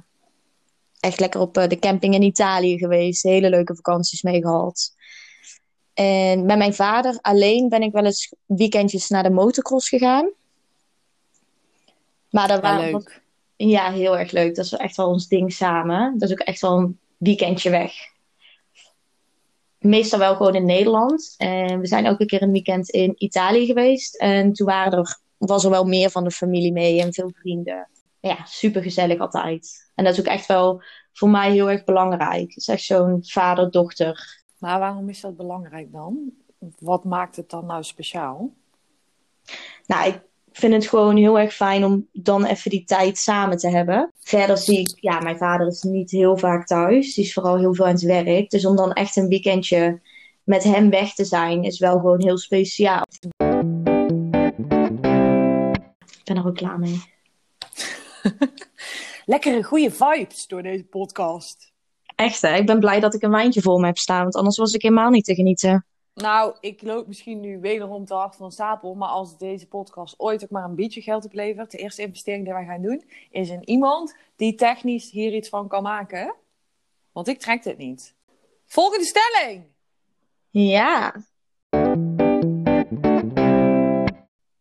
echt 1.00 1.20
lekker 1.20 1.40
op 1.40 1.56
eh, 1.56 1.68
de 1.68 1.78
camping 1.78 2.14
in 2.14 2.22
Italië 2.22 2.78
geweest. 2.78 3.22
Hele 3.22 3.50
leuke 3.50 3.74
vakanties 3.74 4.22
mee 4.22 4.40
gehad. 4.40 4.96
En 5.94 6.44
met 6.46 6.58
mijn 6.58 6.74
vader 6.74 7.18
alleen 7.20 7.68
ben 7.68 7.82
ik 7.82 7.92
wel 7.92 8.04
eens 8.04 8.34
weekendjes 8.46 9.08
naar 9.08 9.22
de 9.22 9.30
motocross 9.30 9.88
gegaan. 9.88 10.30
Maar 12.30 12.48
dat 12.48 12.62
Ja, 12.62 12.62
waren, 12.62 12.90
leuk. 12.92 13.22
ja, 13.56 13.92
heel 13.92 14.18
erg 14.18 14.30
leuk. 14.30 14.54
Dat 14.54 14.64
is 14.64 14.72
echt 14.72 14.96
wel 14.96 15.08
ons 15.08 15.28
ding 15.28 15.52
samen. 15.52 16.18
Dat 16.18 16.28
is 16.28 16.34
ook 16.34 16.46
echt 16.46 16.60
wel 16.60 16.78
een 16.78 16.98
weekendje 17.16 17.70
weg. 17.70 17.92
Meestal 19.78 20.18
wel 20.18 20.36
gewoon 20.36 20.54
in 20.54 20.64
Nederland. 20.64 21.34
En 21.36 21.80
we 21.80 21.86
zijn 21.86 22.06
ook 22.08 22.20
een 22.20 22.26
keer 22.26 22.42
een 22.42 22.52
weekend 22.52 22.88
in 22.88 23.14
Italië 23.16 23.66
geweest. 23.66 24.16
En 24.16 24.52
toen 24.52 24.66
waren 24.66 24.98
er, 24.98 25.18
was 25.36 25.64
er 25.64 25.70
wel 25.70 25.84
meer 25.84 26.10
van 26.10 26.24
de 26.24 26.30
familie 26.30 26.72
mee 26.72 27.00
en 27.00 27.12
veel 27.12 27.30
vrienden. 27.34 27.88
Ja, 28.20 28.44
super 28.44 28.82
gezellig 28.82 29.18
altijd. 29.18 29.90
En 29.94 30.04
dat 30.04 30.12
is 30.12 30.20
ook 30.20 30.26
echt 30.26 30.46
wel 30.46 30.82
voor 31.12 31.28
mij 31.28 31.50
heel 31.50 31.70
erg 31.70 31.84
belangrijk. 31.84 32.48
Het 32.48 32.56
is 32.56 32.68
echt 32.68 32.82
zo'n 32.82 33.18
vader-dochter. 33.20 34.42
Maar 34.58 34.78
waarom 34.78 35.08
is 35.08 35.20
dat 35.20 35.36
belangrijk 35.36 35.92
dan? 35.92 36.32
Wat 36.78 37.04
maakt 37.04 37.36
het 37.36 37.50
dan 37.50 37.66
nou 37.66 37.82
speciaal? 37.82 38.50
Nou, 39.86 40.08
ik 40.08 40.20
vind 40.58 40.72
het 40.72 40.88
gewoon 40.88 41.16
heel 41.16 41.38
erg 41.38 41.54
fijn 41.54 41.84
om 41.84 42.08
dan 42.12 42.44
even 42.44 42.70
die 42.70 42.84
tijd 42.84 43.18
samen 43.18 43.56
te 43.56 43.68
hebben. 43.68 44.12
Verder 44.20 44.58
zie 44.58 44.78
ik, 44.78 44.96
ja, 45.00 45.20
mijn 45.20 45.36
vader 45.36 45.66
is 45.66 45.82
niet 45.82 46.10
heel 46.10 46.36
vaak 46.36 46.66
thuis. 46.66 47.14
Die 47.14 47.24
is 47.24 47.32
vooral 47.32 47.58
heel 47.58 47.74
veel 47.74 47.86
aan 47.86 47.92
het 47.92 48.02
werk. 48.02 48.50
Dus 48.50 48.66
om 48.66 48.76
dan 48.76 48.92
echt 48.92 49.16
een 49.16 49.28
weekendje 49.28 50.00
met 50.44 50.64
hem 50.64 50.90
weg 50.90 51.14
te 51.14 51.24
zijn, 51.24 51.62
is 51.62 51.78
wel 51.78 51.98
gewoon 51.98 52.22
heel 52.22 52.38
speciaal. 52.38 53.04
Ik 56.06 56.24
ben 56.24 56.36
er 56.36 56.46
ook 56.46 56.56
klaar 56.56 56.78
mee. 56.78 57.02
Lekkere, 59.24 59.62
goede 59.62 59.90
vibes 59.90 60.46
door 60.46 60.62
deze 60.62 60.84
podcast. 60.84 61.72
Echt 62.14 62.42
hè, 62.42 62.56
ik 62.56 62.66
ben 62.66 62.80
blij 62.80 63.00
dat 63.00 63.14
ik 63.14 63.22
een 63.22 63.30
wijntje 63.30 63.62
voor 63.62 63.80
me 63.80 63.86
heb 63.86 63.98
staan, 63.98 64.22
want 64.22 64.36
anders 64.36 64.56
was 64.56 64.72
ik 64.72 64.82
helemaal 64.82 65.10
niet 65.10 65.24
te 65.24 65.34
genieten. 65.34 65.86
Nou, 66.22 66.56
ik 66.60 66.82
loop 66.82 67.06
misschien 67.06 67.40
nu 67.40 67.60
wederom 67.60 68.04
te 68.04 68.14
hard 68.14 68.36
van 68.36 68.52
stapel. 68.52 68.94
Maar 68.94 69.08
als 69.08 69.38
deze 69.38 69.66
podcast 69.66 70.14
ooit 70.18 70.42
ook 70.42 70.50
maar 70.50 70.64
een 70.64 70.74
beetje 70.74 71.02
geld 71.02 71.24
oplevert. 71.24 71.70
De 71.70 71.78
eerste 71.78 72.02
investering 72.02 72.44
die 72.44 72.52
wij 72.52 72.64
gaan 72.64 72.82
doen. 72.82 73.04
Is 73.30 73.48
in 73.48 73.68
iemand 73.68 74.16
die 74.36 74.54
technisch 74.54 75.10
hier 75.10 75.34
iets 75.34 75.48
van 75.48 75.68
kan 75.68 75.82
maken. 75.82 76.34
Want 77.12 77.28
ik 77.28 77.38
trek 77.38 77.62
dit 77.62 77.78
niet. 77.78 78.14
Volgende 78.66 79.04
stelling. 79.04 79.64
Ja. 80.50 81.14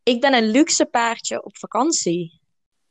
Ik 0.03 0.21
ben 0.21 0.33
een 0.33 0.49
luxe 0.49 0.85
paardje 0.85 1.43
op 1.43 1.57
vakantie. 1.57 2.41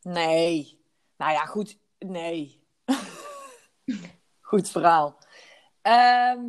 Nee. 0.02 0.80
Nou 1.16 1.32
ja, 1.32 1.44
goed. 1.44 1.78
Nee. 1.98 2.60
goed 4.40 4.70
verhaal. 4.70 5.18
Ehm, 5.82 6.40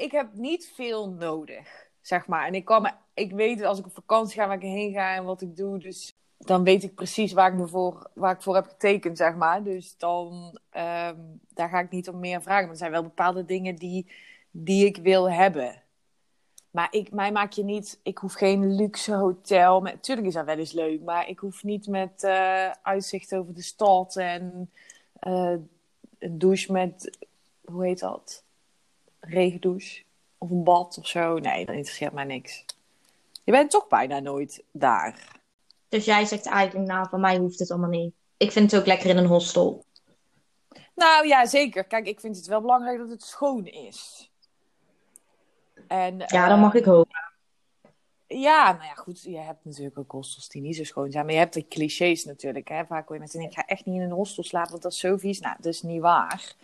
ik 0.00 0.12
heb 0.12 0.28
niet 0.32 0.72
veel 0.74 1.10
nodig, 1.10 1.88
zeg 2.00 2.26
maar. 2.26 2.46
En 2.46 2.54
ik, 2.54 2.64
kan 2.64 2.90
ik 3.14 3.32
weet 3.32 3.62
als 3.62 3.78
ik 3.78 3.86
op 3.86 3.94
vakantie 3.94 4.40
ga 4.40 4.46
waar 4.46 4.56
ik 4.56 4.62
heen 4.62 4.92
ga 4.92 5.14
en 5.14 5.24
wat 5.24 5.40
ik 5.40 5.56
doe. 5.56 5.78
Dus 5.78 6.14
dan 6.36 6.64
weet 6.64 6.82
ik 6.82 6.94
precies 6.94 7.32
waar 7.32 7.52
ik, 7.52 7.58
me 7.58 7.66
voor, 7.66 8.10
waar 8.14 8.34
ik 8.34 8.42
voor 8.42 8.54
heb 8.54 8.66
getekend, 8.66 9.16
zeg 9.16 9.34
maar. 9.34 9.62
Dus 9.62 9.96
dan, 9.96 10.58
ehm, 10.70 11.16
daar 11.48 11.68
ga 11.68 11.80
ik 11.80 11.90
niet 11.90 12.08
om 12.08 12.18
meer 12.18 12.42
vragen. 12.42 12.62
Maar 12.62 12.72
er 12.72 12.78
zijn 12.78 12.90
wel 12.90 13.02
bepaalde 13.02 13.44
dingen 13.44 13.76
die, 13.76 14.10
die 14.50 14.86
ik 14.86 14.96
wil 14.96 15.30
hebben. 15.30 15.82
Maar 16.70 16.88
ik, 16.90 17.10
mij 17.10 17.32
maak 17.32 17.52
je 17.52 17.64
niet... 17.64 18.00
Ik 18.02 18.18
hoef 18.18 18.32
geen 18.32 18.74
luxe 18.74 19.14
hotel. 19.14 19.80
Met, 19.80 20.02
tuurlijk 20.02 20.26
is 20.26 20.34
dat 20.34 20.44
wel 20.44 20.58
eens 20.58 20.72
leuk. 20.72 21.02
Maar 21.02 21.28
ik 21.28 21.38
hoef 21.38 21.64
niet 21.64 21.86
met 21.86 22.22
eh, 22.24 22.70
uitzicht 22.82 23.34
over 23.34 23.54
de 23.54 23.62
stad. 23.62 24.16
En 24.16 24.70
eh, 25.12 25.54
een 26.18 26.38
douche 26.38 26.72
met... 26.72 27.18
Hoe 27.64 27.84
heet 27.84 28.00
dat? 28.00 28.44
Regendouche. 29.20 30.02
Of 30.38 30.50
een 30.50 30.64
bad 30.64 30.98
of 30.98 31.06
zo. 31.06 31.38
Nee, 31.38 31.66
dat 31.66 31.74
interesseert 31.74 32.12
mij 32.12 32.24
niks. 32.24 32.64
Je 33.44 33.52
bent 33.52 33.70
toch 33.70 33.88
bijna 33.88 34.18
nooit 34.18 34.62
daar. 34.70 35.38
Dus 35.88 36.04
jij 36.04 36.24
zegt 36.24 36.46
eigenlijk, 36.46 36.88
nou, 36.88 37.08
van 37.08 37.20
mij 37.20 37.36
hoeft 37.36 37.58
het 37.58 37.70
allemaal 37.70 37.90
niet. 37.90 38.14
Ik 38.36 38.52
vind 38.52 38.70
het 38.70 38.80
ook 38.80 38.86
lekker 38.86 39.10
in 39.10 39.16
een 39.16 39.26
hostel. 39.26 39.84
Nou 40.94 41.26
ja, 41.26 41.46
zeker. 41.46 41.84
Kijk, 41.84 42.06
ik 42.06 42.20
vind 42.20 42.36
het 42.36 42.46
wel 42.46 42.60
belangrijk 42.60 42.98
dat 42.98 43.08
het 43.08 43.22
schoon 43.22 43.66
is. 43.66 44.30
En, 45.88 46.18
Ja, 46.26 46.48
dan 46.48 46.60
mag 46.60 46.74
eh, 46.74 46.80
ik 46.80 46.86
hopen. 46.86 47.30
Ja, 48.26 48.72
nou 48.72 48.84
ja, 48.84 48.94
goed. 48.94 49.22
Je 49.22 49.38
hebt 49.38 49.64
natuurlijk 49.64 49.98
ook 49.98 50.10
hostels 50.12 50.48
die 50.48 50.62
niet 50.62 50.76
zo 50.76 50.84
schoon 50.84 51.10
zijn. 51.10 51.24
Maar 51.24 51.34
je 51.34 51.40
hebt 51.40 51.54
de 51.54 51.68
clichés 51.68 52.24
natuurlijk. 52.24 52.68
Hè? 52.68 52.86
Vaak 52.86 53.06
hoor 53.06 53.14
je 53.14 53.20
mensen 53.20 53.40
denken, 53.40 53.58
ik 53.58 53.64
ga 53.64 53.74
echt 53.74 53.84
niet 53.84 53.96
in 53.96 54.02
een 54.02 54.10
hostel 54.10 54.42
slapen, 54.42 54.70
want 54.70 54.82
dat 54.82 54.92
is 54.92 54.98
zo 54.98 55.16
vies. 55.16 55.40
Nou, 55.40 55.56
dat 55.56 55.72
is 55.72 55.82
niet 55.82 56.00
waar. 56.00 56.54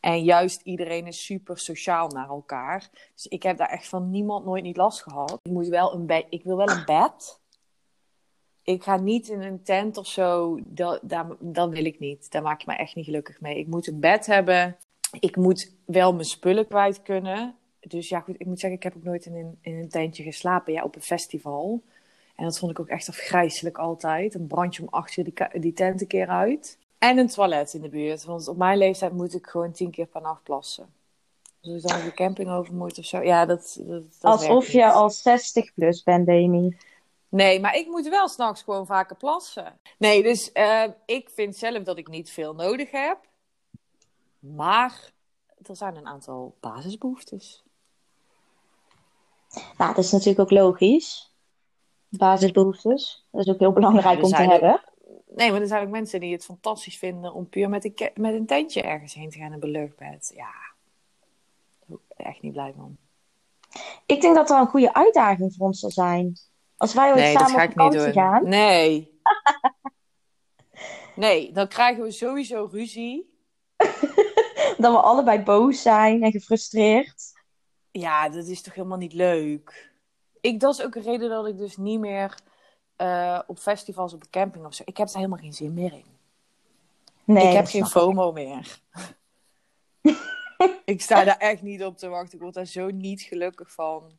En 0.00 0.24
juist 0.24 0.60
iedereen 0.60 1.06
is 1.06 1.24
super 1.24 1.58
sociaal 1.58 2.08
naar 2.08 2.28
elkaar. 2.28 2.88
Dus 3.14 3.26
ik 3.26 3.42
heb 3.42 3.56
daar 3.56 3.68
echt 3.68 3.88
van 3.88 4.10
niemand 4.10 4.44
nooit 4.44 4.62
niet 4.62 4.76
last 4.76 5.02
gehad. 5.02 5.38
Ik, 5.42 5.52
moet 5.52 5.68
wel 5.68 5.94
een 5.94 6.26
ik 6.30 6.44
wil 6.44 6.56
wel 6.56 6.70
een 6.70 6.84
bed. 6.84 7.40
Ik 8.62 8.82
ga 8.82 8.96
niet 8.96 9.28
in 9.28 9.42
een 9.42 9.62
tent 9.62 9.96
of 9.96 10.06
zo. 10.06 10.58
Dat, 10.64 11.00
dat 11.40 11.70
wil 11.70 11.84
ik 11.84 11.98
niet. 11.98 12.30
Daar 12.30 12.42
maak 12.42 12.60
je 12.60 12.66
me 12.70 12.76
echt 12.76 12.94
niet 12.94 13.04
gelukkig 13.04 13.40
mee. 13.40 13.58
Ik 13.58 13.66
moet 13.66 13.86
een 13.86 14.00
bed 14.00 14.26
hebben. 14.26 14.76
Ik 15.20 15.36
moet 15.36 15.72
wel 15.84 16.12
mijn 16.12 16.24
spullen 16.24 16.66
kwijt 16.66 17.02
kunnen. 17.02 17.54
Dus 17.80 18.08
ja, 18.08 18.20
goed, 18.20 18.34
ik 18.38 18.46
moet 18.46 18.60
zeggen, 18.60 18.78
ik 18.78 18.84
heb 18.84 18.96
ook 18.96 19.04
nooit 19.04 19.26
in 19.26 19.34
een, 19.34 19.58
in 19.60 19.74
een 19.74 19.88
tentje 19.88 20.22
geslapen. 20.22 20.72
Ja, 20.72 20.82
op 20.82 20.96
een 20.96 21.02
festival. 21.02 21.82
En 22.36 22.44
dat 22.44 22.58
vond 22.58 22.70
ik 22.70 22.80
ook 22.80 22.88
echt 22.88 23.08
afgrijzelijk 23.08 23.78
altijd. 23.78 24.32
Dan 24.32 24.46
brand 24.46 24.76
je 24.76 24.82
om 24.82 24.88
acht 24.88 25.16
uur 25.16 25.24
die, 25.24 25.60
die 25.60 25.72
tent 25.72 26.00
een 26.00 26.06
keer 26.06 26.28
uit. 26.28 26.78
En 26.98 27.18
een 27.18 27.28
toilet 27.28 27.74
in 27.74 27.82
de 27.82 27.88
buurt. 27.88 28.24
Want 28.24 28.48
op 28.48 28.56
mijn 28.56 28.78
leeftijd 28.78 29.12
moet 29.12 29.34
ik 29.34 29.46
gewoon 29.46 29.72
tien 29.72 29.90
keer 29.90 30.08
nacht 30.12 30.42
plassen. 30.42 30.92
Dus 31.60 31.82
ik 31.82 31.88
dan 31.88 31.98
op 31.98 32.04
de 32.04 32.12
camping 32.12 32.50
over 32.50 32.74
moet 32.74 32.98
of 32.98 33.04
zo. 33.04 33.22
Ja, 33.22 33.46
dat, 33.46 33.76
dat, 33.80 34.02
dat 34.20 34.32
Alsof 34.32 34.68
je 34.68 34.90
al 34.90 35.10
60 35.10 35.74
plus 35.74 36.02
bent, 36.02 36.26
Demi. 36.26 36.76
Nee, 37.28 37.60
maar 37.60 37.76
ik 37.76 37.86
moet 37.86 38.08
wel 38.08 38.28
s'nachts 38.28 38.62
gewoon 38.62 38.86
vaker 38.86 39.16
plassen. 39.16 39.78
Nee, 39.98 40.22
dus 40.22 40.52
eh, 40.52 40.84
ik 41.06 41.30
vind 41.34 41.56
zelf 41.56 41.82
dat 41.82 41.98
ik 41.98 42.08
niet 42.08 42.30
veel 42.30 42.54
nodig 42.54 42.90
heb. 42.90 43.18
Maar 44.38 45.12
er 45.62 45.76
zijn 45.76 45.96
een 45.96 46.06
aantal 46.06 46.56
basisbehoeftes. 46.60 47.62
Nou, 49.78 49.94
dat 49.94 50.04
is 50.04 50.12
natuurlijk 50.12 50.40
ook 50.40 50.50
logisch. 50.50 51.32
Basisbehoeftes. 52.08 53.26
Dat 53.30 53.46
is 53.46 53.52
ook 53.52 53.58
heel 53.58 53.72
belangrijk 53.72 54.18
Ja, 54.18 54.24
om 54.24 54.30
te 54.30 54.42
hebben. 54.42 54.80
Nee, 55.38 55.50
maar 55.50 55.60
er 55.60 55.66
zijn 55.66 55.84
ook 55.84 55.90
mensen 55.90 56.20
die 56.20 56.32
het 56.32 56.44
fantastisch 56.44 56.98
vinden 56.98 57.34
om 57.34 57.48
puur 57.48 57.68
met 57.68 57.84
een, 57.84 58.10
met 58.14 58.34
een 58.34 58.46
tentje 58.46 58.82
ergens 58.82 59.14
heen 59.14 59.30
te 59.30 59.38
gaan 59.38 59.52
in 59.52 59.62
een 59.62 59.70
luchtbed. 59.70 60.32
Ja, 60.34 60.52
daar 61.86 61.98
ben 62.08 62.16
ik 62.16 62.26
echt 62.26 62.42
niet 62.42 62.52
blij 62.52 62.72
van. 62.76 62.96
Ik 64.06 64.20
denk 64.20 64.34
dat 64.34 64.48
dat 64.48 64.60
een 64.60 64.66
goede 64.66 64.94
uitdaging 64.94 65.54
voor 65.54 65.66
ons 65.66 65.80
zal 65.80 65.90
zijn. 65.90 66.38
Als 66.76 66.94
wij 66.94 67.08
ooit 67.08 67.16
Nee, 67.18 67.32
dat 67.32 67.48
samen 67.48 67.58
ga 67.58 67.64
op 67.64 67.70
ik 67.70 67.76
niet 67.76 67.84
vakantie 67.84 68.12
doen. 68.12 68.22
gaan. 68.22 68.48
Nee. 68.48 69.10
Nee, 71.14 71.52
dan 71.52 71.68
krijgen 71.68 72.02
we 72.02 72.10
sowieso 72.10 72.68
ruzie. 72.72 73.34
Dat 74.78 74.92
we 74.92 75.00
allebei 75.00 75.42
boos 75.42 75.82
zijn 75.82 76.22
en 76.22 76.30
gefrustreerd. 76.30 77.32
Ja, 77.90 78.28
dat 78.28 78.46
is 78.46 78.62
toch 78.62 78.74
helemaal 78.74 78.98
niet 78.98 79.12
leuk. 79.12 79.92
Ik, 80.40 80.60
dat 80.60 80.74
is 80.74 80.84
ook 80.84 80.94
een 80.94 81.02
reden 81.02 81.28
dat 81.28 81.46
ik 81.46 81.58
dus 81.58 81.76
niet 81.76 82.00
meer 82.00 82.38
eh, 82.98 83.40
op 83.46 83.58
festivals 83.58 84.12
op 84.12 84.22
een 84.22 84.30
camping 84.30 84.66
of 84.66 84.74
zo. 84.74 84.82
Ik 84.86 84.96
heb 84.96 85.06
daar 85.06 85.16
helemaal 85.16 85.38
geen 85.38 85.52
zin 85.52 85.74
meer 85.74 85.92
in. 85.92 86.04
Nee, 87.24 87.46
ik 87.46 87.54
heb 87.54 87.66
geen 87.66 87.82
ik. 87.82 87.88
FOMO 87.88 88.32
meer. 88.32 88.80
ik 90.84 91.00
sta 91.00 91.24
daar 91.24 91.36
echt 91.36 91.62
niet 91.62 91.84
op 91.84 91.98
te 91.98 92.08
wachten. 92.08 92.34
Ik 92.34 92.40
word 92.40 92.54
daar 92.54 92.66
zo 92.66 92.90
niet 92.90 93.22
gelukkig 93.22 93.72
van. 93.72 94.10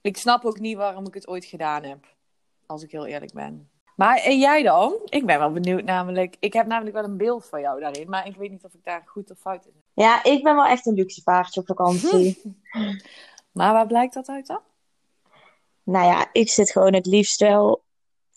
Ik 0.00 0.16
snap 0.16 0.44
ook 0.44 0.58
niet 0.58 0.76
waarom 0.76 1.06
ik 1.06 1.14
het 1.14 1.28
ooit 1.28 1.44
gedaan 1.44 1.82
heb. 1.82 2.06
Als 2.66 2.82
ik 2.82 2.90
heel 2.90 3.06
eerlijk 3.06 3.32
ben. 3.32 3.70
Maar 3.96 4.16
en 4.16 4.38
jij 4.38 4.62
dan? 4.62 4.94
Ik 5.04 5.26
ben 5.26 5.38
wel 5.38 5.52
benieuwd 5.52 5.84
namelijk. 5.84 6.36
Ik 6.40 6.52
heb 6.52 6.66
namelijk 6.66 6.94
wel 6.94 7.04
een 7.04 7.16
beeld 7.16 7.46
van 7.46 7.60
jou 7.60 7.80
daarin. 7.80 8.08
Maar 8.08 8.26
ik 8.26 8.36
weet 8.36 8.50
niet 8.50 8.64
of 8.64 8.74
ik 8.74 8.84
daar 8.84 9.02
goed 9.06 9.30
of 9.30 9.38
fout 9.38 9.64
in 9.64 9.72
heb. 9.74 9.84
Ja, 10.04 10.24
ik 10.24 10.42
ben 10.42 10.54
wel 10.54 10.66
echt 10.66 10.86
een 10.86 10.94
luxe 10.94 11.22
paardje 11.22 11.60
op 11.60 11.66
vakantie. 11.66 12.42
Maar 13.52 13.72
waar 13.72 13.86
blijkt 13.86 14.14
dat 14.14 14.28
uit 14.28 14.46
dan? 14.46 14.60
Nou 15.86 16.06
ja, 16.06 16.28
ik 16.32 16.50
zit 16.50 16.70
gewoon 16.70 16.94
het 16.94 17.06
liefst 17.06 17.40
wel 17.40 17.82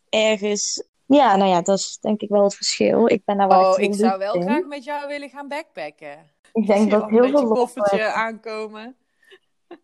ergens. 0.10 0.84
Ja, 1.06 1.36
nou 1.36 1.50
ja, 1.50 1.62
dat 1.62 1.78
is 1.78 1.98
denk 2.02 2.22
ik 2.22 2.30
wel 2.30 2.44
het 2.44 2.56
verschil. 2.56 3.10
Ik 3.10 3.26
ben 3.26 3.38
daar 3.38 3.48
wel 3.48 3.72
Oh, 3.72 3.80
ik 3.80 3.94
zou 3.94 4.20
wel 4.20 4.34
in. 4.34 4.42
graag 4.42 4.64
met 4.64 4.84
jou 4.84 5.08
willen 5.08 5.30
gaan 5.30 5.48
backpacken. 5.48 6.18
Ik 6.54 6.68
denk 6.68 6.92
dat 6.92 7.10
heel 7.10 7.30
veel 7.30 7.48
koffertje 7.48 8.12
aankomen. 8.12 8.96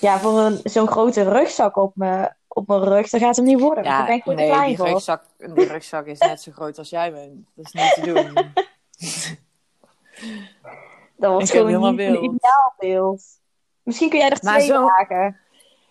Ja, 0.00 0.18
voor 0.18 0.38
een, 0.38 0.60
zo'n 0.64 0.86
grote 0.86 1.22
rugzak 1.22 1.76
op 1.76 1.96
mijn, 1.96 2.36
op 2.48 2.66
mijn 2.68 2.82
rug, 2.82 3.08
dat 3.08 3.20
gaat 3.20 3.36
hem 3.36 3.44
niet 3.44 3.60
worden. 3.60 3.82
Ben 3.82 4.08
ik 4.14 4.24
nee, 4.24 4.50
klein 4.50 4.74
die 4.74 4.84
rugzak, 4.84 5.24
die 5.38 5.66
rugzak 5.66 6.06
is 6.06 6.18
net 6.18 6.42
zo 6.42 6.52
groot 6.52 6.78
als 6.78 6.90
jij 6.90 7.12
bent. 7.12 7.46
Dat 7.54 7.64
is 7.66 7.72
niet 7.72 7.94
te 7.94 8.00
doen. 8.00 8.34
Dat 11.16 11.30
wordt 11.30 11.48
Ik 11.48 11.56
gewoon 11.56 11.96
niet 11.96 12.00
een 12.00 12.24
ideaal 12.24 12.74
beeld. 12.78 13.22
Misschien 13.82 14.08
kun 14.08 14.18
jij 14.18 14.30
er 14.30 14.38
Maar 14.42 14.58
twee 14.60 14.78
maken. 14.78 15.40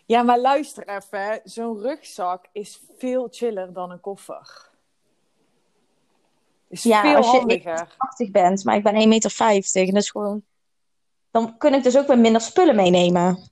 Ja, 0.08 0.24
maar 0.24 0.39
luister 0.39 0.88
even. 0.88 1.41
Zo'n 1.43 1.82
rugzak 1.82 2.45
is 2.51 2.82
veel 2.97 3.28
chiller 3.32 3.74
dan 3.74 3.91
een 3.91 3.99
koffer. 3.99 4.70
Is 6.68 6.84
Ja, 6.84 7.01
veel 7.01 7.16
als 7.16 7.32
je 7.32 7.38
handiger. 7.38 7.95
80 7.97 8.32
bent, 8.32 8.64
maar 8.64 8.76
ik 8.76 8.84
ben 8.84 8.93
1,50 8.93 9.08
meter. 9.08 9.32
En 9.74 9.86
dat 9.86 9.95
is 9.95 10.10
gewoon... 10.10 10.43
Dan 11.32 11.58
kun 11.58 11.74
ik 11.74 11.84
dus 11.84 11.97
ook 11.97 12.08
weer 12.08 12.20
minder 12.20 12.41
spullen 12.41 12.76
meenemen. 12.76 13.49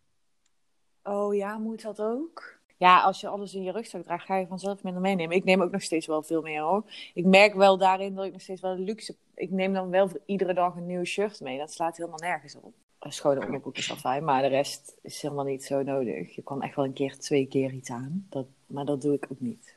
Oh 1.03 1.35
ja, 1.35 1.57
moet 1.57 1.81
dat 1.81 2.01
ook? 2.01 2.59
Ja, 2.77 3.01
als 3.01 3.21
je 3.21 3.27
alles 3.27 3.53
in 3.53 3.63
je 3.63 3.71
rugzak 3.71 4.03
draagt, 4.03 4.25
ga 4.25 4.35
je 4.35 4.47
vanzelf 4.47 4.83
minder 4.83 5.01
meenemen. 5.01 5.35
Ik 5.35 5.43
neem 5.43 5.61
ook 5.61 5.71
nog 5.71 5.81
steeds 5.81 6.05
wel 6.05 6.23
veel 6.23 6.41
meer 6.41 6.61
hoor. 6.61 6.83
Ik 7.13 7.25
merk 7.25 7.53
wel 7.53 7.77
daarin 7.77 8.15
dat 8.15 8.25
ik 8.25 8.31
nog 8.31 8.41
steeds 8.41 8.61
wel 8.61 8.75
luxe... 8.75 9.15
Ik 9.35 9.51
neem 9.51 9.73
dan 9.73 9.89
wel 9.89 10.09
voor 10.09 10.21
iedere 10.25 10.53
dag 10.53 10.75
een 10.75 10.85
nieuw 10.85 11.03
shirt 11.03 11.39
mee. 11.39 11.57
Dat 11.57 11.73
slaat 11.73 11.97
helemaal 11.97 12.19
nergens 12.19 12.55
op. 12.55 12.73
Een 13.05 13.13
schone 13.13 13.45
onderbroek 13.45 13.77
is 13.77 13.91
al 13.91 13.95
fijn, 13.95 14.23
maar 14.23 14.41
de 14.41 14.47
rest 14.47 14.95
is 15.01 15.21
helemaal 15.21 15.45
niet 15.45 15.63
zo 15.63 15.83
nodig. 15.83 16.35
Je 16.35 16.41
kan 16.41 16.61
echt 16.61 16.75
wel 16.75 16.85
een 16.85 16.93
keer, 16.93 17.17
twee 17.17 17.47
keer 17.47 17.71
iets 17.71 17.89
aan. 17.89 18.27
Dat, 18.29 18.45
maar 18.65 18.85
dat 18.85 19.01
doe 19.01 19.13
ik 19.13 19.27
ook 19.31 19.39
niet. 19.39 19.75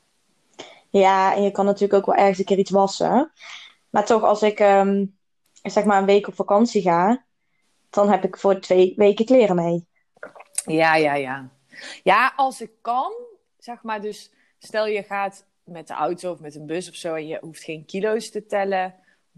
Ja, 0.90 1.34
en 1.34 1.42
je 1.42 1.50
kan 1.50 1.64
natuurlijk 1.64 1.92
ook 1.92 2.06
wel 2.06 2.24
ergens 2.24 2.38
een 2.38 2.44
keer 2.44 2.58
iets 2.58 2.70
wassen. 2.70 3.32
Maar 3.90 4.04
toch, 4.04 4.22
als 4.22 4.42
ik 4.42 4.60
ehm, 4.60 5.06
zeg 5.62 5.84
maar 5.84 5.98
een 5.98 6.06
week 6.06 6.26
op 6.28 6.34
vakantie 6.34 6.82
ga, 6.82 7.24
dan 7.90 8.10
heb 8.10 8.24
ik 8.24 8.36
voor 8.36 8.60
twee 8.60 8.92
weken 8.96 9.24
kleren 9.24 9.56
mee. 9.56 9.86
Ja, 10.66 10.96
ja, 10.96 11.14
ja. 11.14 11.50
Ja, 12.02 12.32
als 12.36 12.60
ik 12.60 12.70
kan, 12.80 13.12
zeg 13.58 13.82
maar, 13.82 14.00
dus 14.00 14.32
stel 14.58 14.86
je 14.86 15.02
gaat 15.02 15.44
met 15.64 15.86
de 15.86 15.94
auto 15.94 16.32
of 16.32 16.40
met 16.40 16.54
een 16.54 16.66
bus 16.66 16.88
of 16.88 16.94
zo 16.94 17.14
en 17.14 17.26
je 17.26 17.38
hoeft 17.40 17.62
geen 17.62 17.84
kilo's 17.84 18.30
te 18.30 18.46
tellen, 18.46 18.94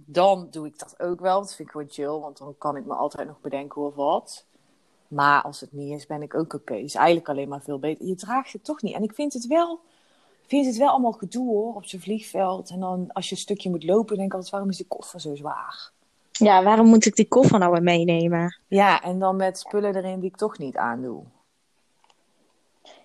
dan 0.06 0.48
doe 0.50 0.66
ik 0.66 0.78
dat 0.78 0.94
ook 1.00 1.20
wel. 1.20 1.40
Dat 1.40 1.54
vind 1.54 1.68
ik 1.68 1.74
gewoon 1.74 1.90
chill, 1.90 2.20
want 2.20 2.38
dan 2.38 2.54
kan 2.58 2.76
ik 2.76 2.84
me 2.84 2.94
altijd 2.94 3.26
nog 3.26 3.40
bedenken 3.40 3.82
of 3.82 3.94
wat. 3.94 4.44
Maar 5.08 5.42
als 5.42 5.60
het 5.60 5.72
niet 5.72 5.92
is, 5.92 6.06
ben 6.06 6.22
ik 6.22 6.34
ook 6.34 6.54
oké. 6.54 6.74
Is 6.74 6.94
eigenlijk 6.94 7.28
alleen 7.28 7.48
maar 7.48 7.62
veel 7.62 7.78
beter. 7.78 8.06
Je 8.06 8.14
draagt 8.14 8.52
het 8.52 8.64
toch 8.64 8.82
niet. 8.82 8.94
En 8.94 9.02
ik 9.02 9.14
vind 9.14 9.32
het 9.32 9.46
wel, 9.46 9.80
vind 10.46 10.66
het 10.66 10.76
wel 10.76 10.88
allemaal 10.88 11.12
gedoe 11.12 11.48
hoor, 11.48 11.74
op 11.74 11.84
zo'n 11.84 12.00
vliegveld. 12.00 12.70
En 12.70 12.80
dan 12.80 13.12
als 13.12 13.28
je 13.28 13.34
een 13.34 13.40
stukje 13.40 13.70
moet 13.70 13.84
lopen, 13.84 14.16
denk 14.16 14.28
ik 14.28 14.34
altijd, 14.34 14.52
waarom 14.52 14.70
is 14.70 14.76
die 14.76 14.86
koffer 14.86 15.20
zo 15.20 15.34
zwaar? 15.34 15.90
Ja, 16.32 16.62
waarom 16.62 16.86
moet 16.86 17.06
ik 17.06 17.16
die 17.16 17.28
koffer 17.28 17.58
nou 17.58 17.72
weer 17.72 17.82
meenemen? 17.82 18.58
Ja, 18.66 19.02
en 19.02 19.18
dan 19.18 19.36
met 19.36 19.58
spullen 19.58 19.96
erin 19.96 20.20
die 20.20 20.30
ik 20.30 20.36
toch 20.36 20.58
niet 20.58 20.76
aandoe. 20.76 21.22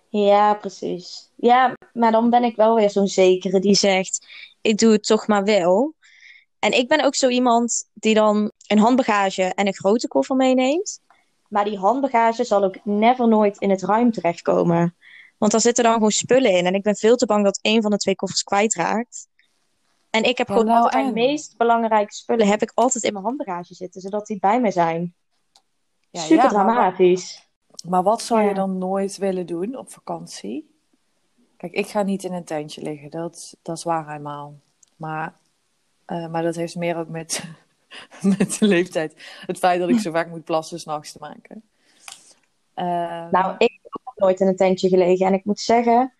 Ja, 0.10 0.54
precies. 0.54 1.30
Ja, 1.36 1.74
maar 1.94 2.12
dan 2.12 2.30
ben 2.30 2.44
ik 2.44 2.56
wel 2.56 2.76
weer 2.76 2.90
zo'n 2.90 3.08
zekere 3.08 3.60
die 3.60 3.76
zegt, 3.76 4.28
ik 4.62 4.78
doe 4.78 4.92
het 4.92 5.06
toch 5.06 5.28
maar 5.28 5.44
wel. 5.44 5.94
En 6.66 6.72
ik 6.72 6.88
ben 6.88 7.04
ook 7.04 7.16
zo 7.16 7.28
iemand 7.28 7.90
die 7.94 8.14
dan 8.14 8.52
een 8.68 8.80
handbagage 8.80 9.44
en 9.44 9.68
een 9.68 9.74
grote 9.74 10.08
koffer 10.08 10.36
meeneemt. 10.36 11.00
Maar 11.48 11.64
die 11.64 11.78
handbagage 11.78 12.44
zal 12.44 12.64
ook 12.64 12.76
never 12.84 13.28
nooit 13.28 13.58
in 13.58 13.70
het 13.70 13.84
ruim 13.84 14.12
terechtkomen. 14.12 14.96
Want 15.38 15.52
daar 15.52 15.62
zitten 15.62 15.84
dan 15.84 15.94
gewoon 15.94 16.12
spullen 16.12 16.52
in. 16.52 16.66
En 16.66 16.74
ik 16.74 16.84
ben 16.84 16.96
veel 16.96 17.16
te 17.16 17.26
bang 17.26 17.44
dat 17.44 17.60
één 17.62 17.82
van 17.82 17.92
de 17.92 17.98
twee 17.98 18.16
koffers 18.16 18.44
kwijtraakt. 18.44 19.28
En 20.10 20.24
ik 20.24 20.38
heb 20.38 20.48
gewoon 20.48 20.66
nou 20.66 20.84
altijd 20.84 21.04
mijn 21.04 21.14
meest 21.14 21.58
belangrijke 21.58 22.14
spullen 22.14 22.48
heb 22.48 22.62
ik 22.62 22.72
altijd 22.74 23.04
in 23.04 23.14
mijn 23.14 23.26
handbagage 23.26 23.74
zitten, 23.74 24.02
zodat 24.02 24.28
die 24.28 24.40
bij 24.40 24.62
me 24.62 24.72
zijn. 24.72 25.14
Ja, 26.10 26.22
Super 26.22 26.44
ja, 26.44 26.50
dramatisch. 26.50 27.48
Maar 27.88 28.04
wat 28.04 28.22
zou 28.22 28.42
je 28.42 28.54
dan 28.54 28.78
nooit 28.78 29.18
willen 29.18 29.46
doen 29.46 29.76
op 29.76 29.92
vakantie? 29.92 30.80
Kijk, 31.58 31.74
ik 31.74 31.88
ga 31.88 32.04
niet 32.04 32.24
in 32.24 32.34
een 32.34 32.46
tentje 32.46 32.82
liggen, 32.82 33.10
dat, 33.10 33.58
dat 33.62 33.78
is 33.78 33.84
waar 33.84 34.16
eenmaal. 34.16 34.60
Maar, 34.96 35.40
eh, 36.06 36.28
maar 36.28 36.44
dat 36.44 36.56
heeft 36.56 36.76
meer 36.76 36.98
ook 36.98 37.08
met, 37.08 37.44
met 38.38 38.60
de 38.60 38.68
leeftijd. 38.68 39.14
Het 39.46 39.58
feit 39.58 39.80
dat 39.80 39.90
ik 39.90 40.00
zo 40.00 40.12
vaak 40.12 40.30
moet 40.30 40.44
plassen 40.44 40.80
s'nachts 40.80 41.12
te 41.12 41.18
maken. 41.20 41.64
Eh, 42.74 43.30
Nou, 43.32 43.56
ik 43.58 43.80
heb 43.84 44.02
ook 44.04 44.18
nooit 44.18 44.40
in 44.40 44.48
een 44.48 44.56
tentje 44.56 44.90
gelegen. 44.90 45.26
En 45.26 45.34
ik 45.34 45.46
moet 45.46 45.60
zeggen, 45.60 46.14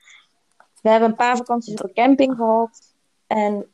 we 0.82 0.90
hebben 0.90 1.10
een 1.10 1.16
paar 1.16 1.38
vakanties 1.38 1.74
op 1.74 1.84
een 1.84 1.94
camping 1.94 2.36
gehad. 2.36 2.94
En 3.28 3.74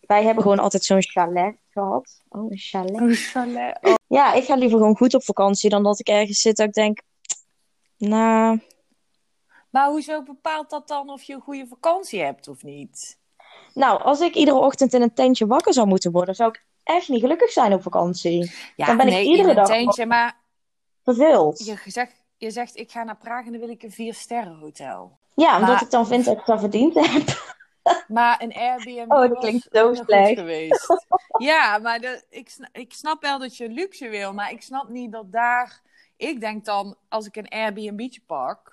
wij 0.00 0.24
hebben 0.24 0.42
gewoon 0.42 0.58
altijd 0.58 0.84
zo'n 0.84 1.02
chalet 1.02 1.54
gehad. 1.70 2.22
Oh, 2.28 2.50
een 2.50 2.58
chalet. 2.58 3.00
een 3.00 3.14
chalet. 3.14 3.78
Oh, 3.82 3.94
Ja, 4.06 4.32
ik 4.32 4.44
ga 4.44 4.54
liever 4.54 4.78
gewoon 4.78 4.96
goed 4.96 5.14
op 5.14 5.24
vakantie 5.24 5.70
dan 5.70 5.82
dat 5.82 6.00
ik 6.00 6.08
ergens 6.08 6.40
zit 6.40 6.56
dat 6.56 6.66
ik 6.66 6.72
denk, 6.72 7.00
nou, 7.96 8.60
Maar 9.70 9.88
hoezo 9.88 10.22
bepaalt 10.22 10.70
dat 10.70 10.88
dan 10.88 11.10
of 11.10 11.22
je 11.22 11.34
een 11.34 11.40
goede 11.40 11.66
vakantie 11.66 12.20
hebt 12.20 12.48
of 12.48 12.62
niet? 12.62 13.18
Nou, 13.74 14.02
als 14.02 14.20
ik 14.20 14.34
iedere 14.34 14.56
ochtend 14.58 14.92
in 14.94 15.02
een 15.02 15.14
tentje 15.14 15.46
wakker 15.46 15.72
zou 15.72 15.86
moeten 15.86 16.12
worden, 16.12 16.34
zou 16.34 16.48
ik 16.50 16.64
echt 16.82 17.08
niet 17.08 17.20
gelukkig 17.20 17.50
zijn 17.50 17.72
op 17.72 17.82
vakantie. 17.82 18.52
Ja, 18.76 18.86
Dan 18.86 18.96
ben 18.96 19.06
ik 19.08 19.18
iedere 19.24 19.42
in 19.42 19.48
een 19.48 19.54
dag 19.54 19.66
tentje, 19.66 20.06
maar 20.06 20.36
Verveeld. 21.02 21.64
je 21.64 21.76
zegt, 21.86 22.24
je 22.36 22.50
zegt 22.50 22.76
ik 22.76 22.90
ga 22.90 23.02
naar 23.02 23.16
Praag 23.16 23.44
en 23.46 23.50
dan 23.52 23.60
wil 23.60 23.70
ik 23.70 23.82
een 23.82 23.90
vier 23.92 24.14
sterren 24.14 24.58
hotel. 24.58 25.18
Ja, 25.34 25.58
omdat 25.60 25.80
ik 25.80 25.90
dan 25.90 26.06
vind 26.06 26.24
dat 26.24 26.38
ik 26.38 26.46
dat 26.46 26.60
verdiend 26.60 26.94
heb. 26.94 27.22
Maar 28.08 28.42
een 28.42 28.52
Airbnb 28.54 29.12
Oh, 29.12 29.28
dat 29.28 29.38
klinkt 29.38 29.68
zo 29.72 29.94
slecht. 29.94 30.38
geweest. 30.38 30.86
Ja, 31.38 31.78
maar 31.78 32.00
de, 32.00 32.24
ik, 32.30 32.48
sna- 32.48 32.68
ik 32.72 32.92
snap 32.92 33.22
wel 33.22 33.38
dat 33.38 33.56
je 33.56 33.68
luxe 33.68 34.08
wil, 34.08 34.32
maar 34.32 34.50
ik 34.50 34.62
snap 34.62 34.88
niet 34.88 35.12
dat 35.12 35.32
daar... 35.32 35.80
Ik 36.16 36.40
denk 36.40 36.64
dan, 36.64 36.96
als 37.08 37.26
ik 37.26 37.36
een 37.36 37.48
Airbnb'tje 37.48 38.20
pak, 38.26 38.71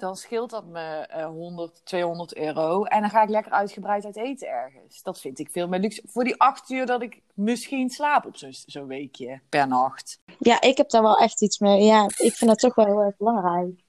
dan 0.00 0.16
scheelt 0.16 0.50
dat 0.50 0.66
me 0.66 0.80
eh 0.80 1.26
100, 1.26 1.80
200 1.84 2.36
euro. 2.36 2.84
En 2.84 3.00
dan 3.00 3.10
ga 3.10 3.22
ik 3.22 3.28
lekker 3.28 3.52
uitgebreid 3.52 4.04
uit 4.04 4.16
eten 4.16 4.48
ergens. 4.48 5.02
Dat 5.02 5.20
vind 5.20 5.38
ik 5.38 5.50
veel 5.50 5.68
meer 5.68 5.80
luxe. 5.80 6.02
Voor 6.06 6.24
die 6.24 6.40
acht 6.40 6.70
uur 6.70 6.86
dat 6.86 7.02
ik 7.02 7.22
misschien 7.34 7.90
slaap 7.90 8.26
op 8.26 8.36
zo'n 8.36 8.54
zo'n 8.66 8.86
weekje 8.86 9.40
per 9.48 9.68
nacht. 9.68 10.20
Ja, 10.38 10.60
ik 10.60 10.76
heb 10.76 10.90
daar 10.90 11.02
wel 11.02 11.16
echt 11.16 11.42
iets 11.42 11.58
mee. 11.58 11.82
Ja, 11.82 12.04
ik 12.04 12.34
vind 12.34 12.50
dat 12.50 12.58
toch 12.58 12.74
wel 12.74 12.86
heel 12.86 13.00
erg 13.00 13.16
belangrijk. 13.16 13.84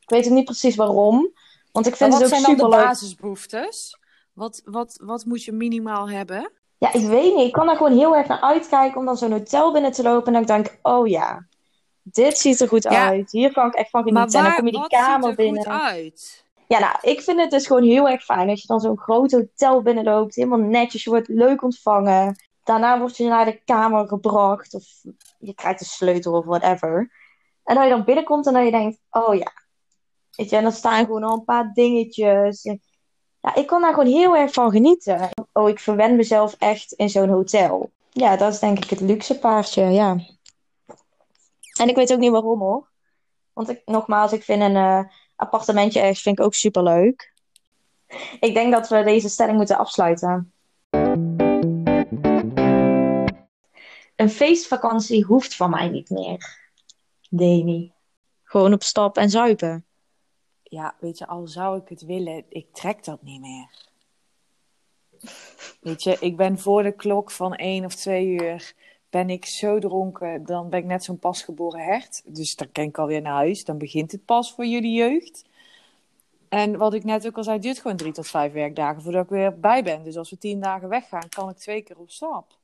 Ik 0.00 0.08
weet 0.08 0.26
ook 0.26 0.32
niet 0.32 0.44
precies 0.44 0.76
waarom. 0.76 1.32
Want 1.72 1.86
ik 1.86 1.98
Maar 2.00 2.10
vind 2.10 2.12
wat 2.12 2.22
het 2.22 2.32
ook 2.32 2.44
zijn 2.44 2.56
dan 2.56 2.70
de 2.70 2.76
basisbehoeftes? 2.76 3.98
Wat, 4.32 4.62
wat, 4.64 4.98
wat 5.02 5.24
moet 5.24 5.44
je 5.44 5.52
minimaal 5.52 6.10
hebben? 6.10 6.50
Ja, 6.78 6.92
ik 6.92 7.06
weet 7.06 7.34
niet. 7.34 7.46
Ik 7.46 7.52
kan 7.52 7.66
daar 7.66 7.76
gewoon 7.76 7.98
heel 7.98 8.16
erg 8.16 8.28
naar 8.28 8.40
uitkijken 8.40 8.98
om 8.98 9.04
dan 9.04 9.16
zo'n 9.16 9.32
hotel 9.32 9.72
binnen 9.72 9.92
te 9.92 10.02
lopen. 10.02 10.26
En 10.26 10.32
dan 10.32 10.44
denk 10.44 10.66
ik, 10.66 10.78
oh 10.82 11.06
ja, 11.06 11.46
dit 12.02 12.38
ziet 12.38 12.60
er 12.60 12.68
goed 12.68 12.82
Ja. 12.82 13.08
uit. 13.08 13.30
Hier 13.30 13.52
kan 13.52 13.66
ik 13.66 13.74
echt 13.74 13.90
van 13.90 14.02
genieten. 14.02 14.38
en 14.38 14.44
dan 14.44 14.54
kom 14.54 14.66
je 14.66 14.72
die 14.72 14.86
kamer 14.86 15.28
ziet 15.28 15.38
er 15.38 15.44
binnen. 15.44 15.62
goed 15.62 15.72
uit? 15.72 16.44
Ja, 16.68 16.78
nou, 16.78 16.96
ik 17.02 17.20
vind 17.20 17.40
het 17.40 17.50
dus 17.50 17.66
gewoon 17.66 17.82
heel 17.82 18.08
erg 18.08 18.24
fijn 18.24 18.48
als 18.48 18.60
je 18.60 18.66
dan 18.66 18.80
zo'n 18.80 18.98
groot 18.98 19.32
hotel 19.32 19.82
binnenloopt. 19.82 20.34
Helemaal 20.34 20.58
netjes, 20.58 21.04
je 21.04 21.10
wordt 21.10 21.28
leuk 21.28 21.62
ontvangen. 21.62 22.36
Daarna 22.64 22.98
word 22.98 23.16
je 23.16 23.28
naar 23.28 23.44
de 23.44 23.60
kamer 23.64 24.06
gebracht. 24.08 24.74
Of 24.74 24.84
je 25.38 25.54
krijgt 25.54 25.80
een 25.80 25.86
sleutel 25.86 26.32
of 26.32 26.44
whatever. 26.44 27.10
En 27.64 27.74
dat 27.74 27.84
je 27.84 27.90
dan 27.90 28.04
binnenkomt 28.04 28.46
en 28.46 28.52
dat 28.52 28.64
je 28.64 28.70
denkt, 28.70 28.98
oh 29.10 29.34
ja. 29.34 29.52
Weet 30.36 30.50
je, 30.50 30.56
en 30.56 30.62
dan 30.62 30.72
staan 30.72 31.04
gewoon 31.04 31.22
al 31.22 31.32
een 31.34 31.44
paar 31.44 31.70
dingetjes. 31.74 32.62
Ja, 33.40 33.54
ik 33.54 33.66
kan 33.66 33.80
daar 33.80 33.94
gewoon 33.94 34.12
heel 34.12 34.36
erg 34.36 34.52
van 34.52 34.70
genieten. 34.70 35.28
Oh, 35.52 35.68
ik 35.68 35.78
verwen 35.78 36.16
mezelf 36.16 36.54
echt 36.58 36.92
in 36.92 37.08
zo'n 37.08 37.28
hotel. 37.28 37.90
Ja, 38.10 38.36
dat 38.36 38.52
is 38.52 38.58
denk 38.58 38.84
ik 38.84 38.90
het 38.90 39.00
luxe 39.00 39.38
paardje, 39.38 39.82
ja. 39.84 40.16
En 41.78 41.88
ik 41.88 41.96
weet 41.96 42.12
ook 42.12 42.18
niet 42.18 42.30
waarom 42.30 42.60
hoor. 42.60 42.90
Want 43.52 43.68
ik, 43.68 43.82
nogmaals, 43.84 44.32
ik 44.32 44.42
vind 44.42 44.62
een 44.62 44.76
eh, 44.76 45.04
appartementje 45.36 46.00
ergens 46.00 46.22
vind 46.22 46.38
ik 46.38 46.44
ook 46.44 46.54
super 46.54 46.82
leuk. 46.82 47.32
Ik 48.40 48.54
denk 48.54 48.72
dat 48.72 48.88
we 48.88 49.02
deze 49.02 49.28
stelling 49.28 49.56
moeten 49.56 49.78
afsluiten. 49.78 50.52
Een 54.16 54.30
feestvakantie 54.30 55.24
hoeft 55.24 55.56
van 55.56 55.70
mij 55.70 55.88
niet 55.88 56.10
meer. 56.10 56.60
Demi. 57.30 57.92
Gewoon 58.42 58.72
op 58.72 58.82
stap 58.82 59.16
en 59.16 59.30
zuipen. 59.30 59.86
Ja, 60.62 60.96
weet 61.00 61.18
je, 61.18 61.26
al 61.26 61.46
zou 61.46 61.80
ik 61.80 61.88
het 61.88 62.02
willen, 62.02 62.44
ik 62.48 62.66
trek 62.72 63.04
dat 63.04 63.22
niet 63.22 63.40
meer. 63.40 63.90
Weet 65.80 66.02
je, 66.02 66.16
ik 66.20 66.36
ben 66.36 66.58
voor 66.58 66.82
de 66.82 66.92
klok 66.92 67.30
van 67.30 67.54
één 67.54 67.84
of 67.84 67.94
twee 67.94 68.26
uur, 68.26 68.74
ben 69.12 69.30
ik 69.30 69.44
zo 69.46 69.78
dronken, 69.78 70.44
dan 70.44 70.68
ben 70.68 70.78
ik 70.78 70.84
net 70.84 71.04
zo'n 71.04 71.18
pasgeboren 71.18 71.80
hert. 71.80 72.22
Dus 72.34 72.56
dan 72.56 72.72
kan 72.72 72.84
ik 72.84 72.98
alweer 72.98 73.22
naar 73.22 73.32
huis, 73.32 73.64
dan 73.64 73.78
begint 73.78 74.12
het 74.12 74.24
pas 74.24 74.52
voor 74.54 74.66
jullie 74.66 74.92
jeugd. 74.92 75.44
En 76.48 76.76
wat 76.76 76.94
ik 76.94 77.04
net 77.04 77.26
ook 77.26 77.36
al 77.36 77.44
zei, 77.44 77.58
duurt 77.58 77.78
gewoon 77.80 77.96
drie 77.96 78.12
tot 78.12 78.26
vijf 78.26 78.52
werkdagen 78.52 79.02
voordat 79.02 79.24
ik 79.24 79.30
weer 79.30 79.60
bij 79.60 79.82
ben. 79.82 80.02
Dus 80.02 80.16
als 80.16 80.30
we 80.30 80.38
tien 80.38 80.60
dagen 80.60 80.88
weggaan, 80.88 81.28
kan 81.28 81.48
ik 81.48 81.56
twee 81.56 81.82
keer 81.82 81.98
op 81.98 82.10
stap. 82.10 82.58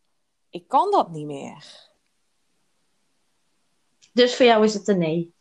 Ik 0.50 0.68
kan 0.68 0.90
dat 0.90 1.10
niet 1.10 1.26
meer. 1.26 1.90
Dus 4.12 4.36
voor 4.36 4.46
jou 4.46 4.64
is 4.64 4.74
het 4.74 4.88
een 4.88 4.98
nee. 4.98 5.34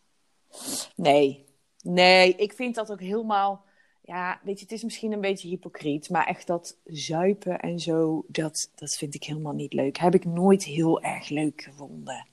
Nee, 0.96 1.46
nee, 1.82 2.36
ik 2.36 2.54
vind 2.54 2.76
dat 2.76 2.92
ook 2.92 3.02
helemaal. 3.02 3.66
Ja, 4.08 4.40
weet 4.44 4.58
je, 4.58 4.64
het 4.64 4.74
is 4.74 4.84
misschien 4.84 5.12
een 5.12 5.22
beetje 5.22 5.48
hypocriet, 5.48 6.10
maar 6.10 6.26
echt 6.26 6.48
dat 6.48 6.78
zuipen 6.86 7.60
en 7.60 7.80
zo, 7.80 8.26
dat, 8.28 8.72
dat 8.76 8.96
vind 8.96 9.16
ik 9.16 9.24
helemaal 9.24 9.54
niet 9.54 9.74
leuk. 9.74 9.98
Heb 9.98 10.14
ik 10.14 10.26
nooit 10.26 10.64
heel 10.64 11.02
erg 11.02 11.30
leuk 11.30 11.62
gevonden. 11.62 12.26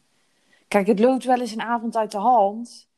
Kijk, 0.69 0.87
het 0.87 0.99
loopt 0.99 1.25
wel 1.25 1.41
eens 1.41 1.53
een 1.53 1.61
avond 1.61 1.97
uit 1.97 2.11
de 2.11 2.19
hand, 2.19 2.89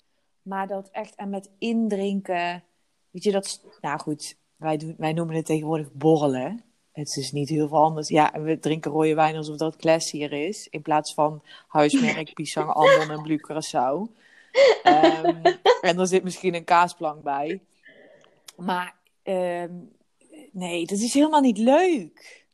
maar 0.43 0.67
dat 0.67 0.89
echt, 0.93 1.15
en 1.15 1.31
met 1.31 1.51
indrinken, 1.59 2.63
weet 3.11 3.23
je, 3.23 3.33
dat, 3.33 3.61
nou 3.81 3.99
goed, 3.99 4.37
wij, 4.57 4.77
doen, 4.77 4.95
wij 4.99 5.13
noemen 5.13 5.37
het 5.37 5.47
tegenwoordig 5.47 5.93
borrelen. 5.93 6.63
Het 6.93 7.17
is 7.17 7.33
niet 7.33 7.49
heel 7.49 7.69
veel 7.69 7.83
anders. 7.83 8.09
Ja, 8.09 8.33
en 8.33 8.43
we 8.43 8.59
drinken 8.59 8.91
rode 8.91 9.15
wijn 9.15 9.37
alsof 9.37 9.57
dat 9.57 9.77
kles 9.77 10.11
hier 10.11 10.33
is, 10.33 10.69
in 10.69 10.83
plaats 10.83 11.15
van 11.15 11.43
huismerk, 11.67 12.35
pisang, 12.35 12.71
Ambon 12.71 13.11
en 13.11 13.23
Blue 13.23 13.41
Curaçao. 13.41 14.13
Ehm, 14.83 15.55
en 15.81 15.99
er 15.99 16.07
zit 16.07 16.25
misschien 16.25 16.55
een 16.55 16.65
kaasplank 16.65 17.23
bij. 17.23 17.61
Maar 18.57 18.97
ehm, 19.23 19.75
nee, 20.53 20.87
dat 20.87 20.99
is 20.99 21.15
helemaal 21.15 21.41
niet 21.41 21.59
leuk. 21.59 22.47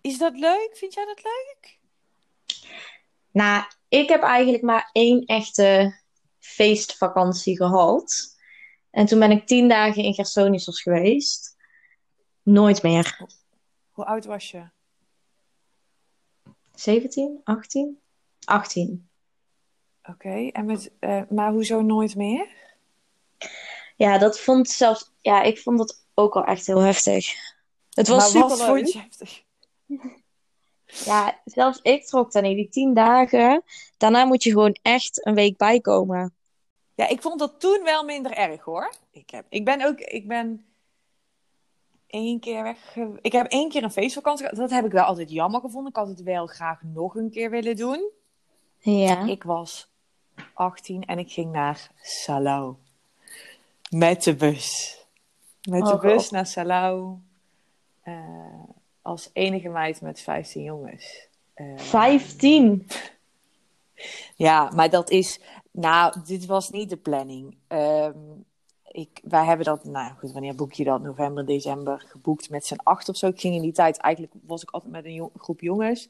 Is 0.00 0.18
dat 0.18 0.38
leuk? 0.38 0.70
Vind 0.72 0.94
jij 0.94 1.04
dat 1.04 1.22
leuk? 1.22 1.78
Nou, 3.30 3.64
ik 3.88 4.08
heb 4.08 4.22
eigenlijk 4.22 4.62
maar 4.62 4.90
één 4.92 5.24
echte 5.24 6.00
feestvakantie 6.38 7.56
gehad. 7.56 8.38
En 8.90 9.06
toen 9.06 9.18
ben 9.18 9.30
ik 9.30 9.46
tien 9.46 9.68
dagen 9.68 10.02
in 10.02 10.14
Gersonisos 10.14 10.82
geweest. 10.82 11.56
Nooit 12.42 12.82
meer. 12.82 13.26
Hoe 13.90 14.04
oud 14.04 14.24
was 14.24 14.50
je? 14.50 14.68
17, 16.74 17.40
18? 17.44 18.00
18. 18.44 19.08
Oké, 20.02 20.48
en 20.48 20.64
met, 20.64 20.92
eh, 20.98 21.22
maar 21.28 21.52
hoezo 21.52 21.80
nooit 21.82 22.16
meer? 22.16 22.69
Ja, 24.00 24.18
dat 24.18 24.40
vond 24.40 24.68
zelfs... 24.68 25.12
Ja, 25.20 25.42
ik 25.42 25.58
vond 25.58 25.78
dat 25.78 26.04
ook 26.14 26.36
al 26.36 26.44
echt 26.44 26.66
heel 26.66 26.78
heftig. 26.78 27.34
Het 27.90 28.08
was 28.08 28.18
maar 28.18 28.42
super 28.42 28.48
wat 28.48 28.66
vond 28.66 28.92
je 28.92 28.98
heftig? 28.98 29.42
Ja, 31.04 31.40
zelfs 31.44 31.78
ik 31.82 32.06
trok 32.06 32.32
dan 32.32 32.42
niet. 32.42 32.56
Die 32.56 32.68
tien 32.68 32.94
dagen. 32.94 33.62
Daarna 33.96 34.24
moet 34.24 34.42
je 34.42 34.50
gewoon 34.50 34.76
echt 34.82 35.26
een 35.26 35.34
week 35.34 35.56
bijkomen. 35.56 36.34
Ja, 36.94 37.08
ik 37.08 37.22
vond 37.22 37.38
dat 37.38 37.60
toen 37.60 37.80
wel 37.84 38.04
minder 38.04 38.32
erg 38.32 38.64
hoor. 38.64 38.92
Ik, 39.10 39.30
heb, 39.30 39.46
ik 39.48 39.64
ben 39.64 39.86
ook, 39.86 39.98
ik 39.98 40.28
ben 40.28 40.64
één 42.06 42.40
keer 42.40 42.62
weg. 42.62 42.96
Ik 43.20 43.32
heb 43.32 43.46
één 43.46 43.68
keer 43.68 43.82
een 43.82 43.92
feestvakantie 43.92 44.44
gehad. 44.44 44.60
Dat 44.60 44.70
heb 44.70 44.84
ik 44.84 44.92
wel 44.92 45.04
altijd 45.04 45.30
jammer 45.30 45.60
gevonden. 45.60 45.90
Ik 45.90 45.96
had 45.96 46.08
het 46.08 46.22
wel 46.22 46.46
graag 46.46 46.82
nog 46.82 47.14
een 47.14 47.30
keer 47.30 47.50
willen 47.50 47.76
doen. 47.76 48.10
Ja. 48.78 49.26
Ik 49.26 49.42
was 49.42 49.90
18 50.54 51.04
en 51.04 51.18
ik 51.18 51.32
ging 51.32 51.52
naar 51.52 51.90
Salau. 52.02 52.76
Met 53.90 54.22
de 54.22 54.34
bus. 54.36 54.96
Met 55.68 55.84
de 55.84 55.92
Oh, 55.92 56.00
bus 56.00 56.22
God. 56.22 56.30
naar 56.30 56.46
Salau. 56.46 57.16
Eh, 58.02 58.14
als 59.02 59.30
enige 59.32 59.68
meid 59.68 60.00
met 60.00 60.20
15 60.20 60.62
jongens. 60.62 61.28
Eh, 61.54 61.78
15. 61.78 62.86
Ja, 64.36 64.70
maar 64.74 64.90
dat 64.90 65.10
is. 65.10 65.40
Nou, 65.70 66.14
dit 66.26 66.46
was 66.46 66.70
niet 66.70 66.90
de 66.90 66.96
planning. 66.96 67.56
Ehm, 67.66 68.18
ik, 68.90 69.20
wij 69.22 69.44
hebben 69.44 69.66
dat, 69.66 69.84
nou 69.84 70.12
goed, 70.18 70.32
wanneer 70.32 70.54
boek 70.54 70.72
je 70.72 70.84
dat? 70.84 71.02
November, 71.02 71.46
december 71.46 72.04
geboekt 72.08 72.50
met 72.50 72.66
z'n 72.66 72.80
acht 72.82 73.08
of 73.08 73.16
zo. 73.16 73.26
Ik 73.26 73.40
ging 73.40 73.54
in 73.54 73.62
die 73.62 73.72
tijd, 73.72 73.96
eigenlijk 73.96 74.34
was 74.46 74.62
ik 74.62 74.70
altijd 74.70 74.92
met 74.92 75.04
een 75.04 75.14
jong- 75.14 75.32
groep 75.36 75.60
jongens. 75.60 76.08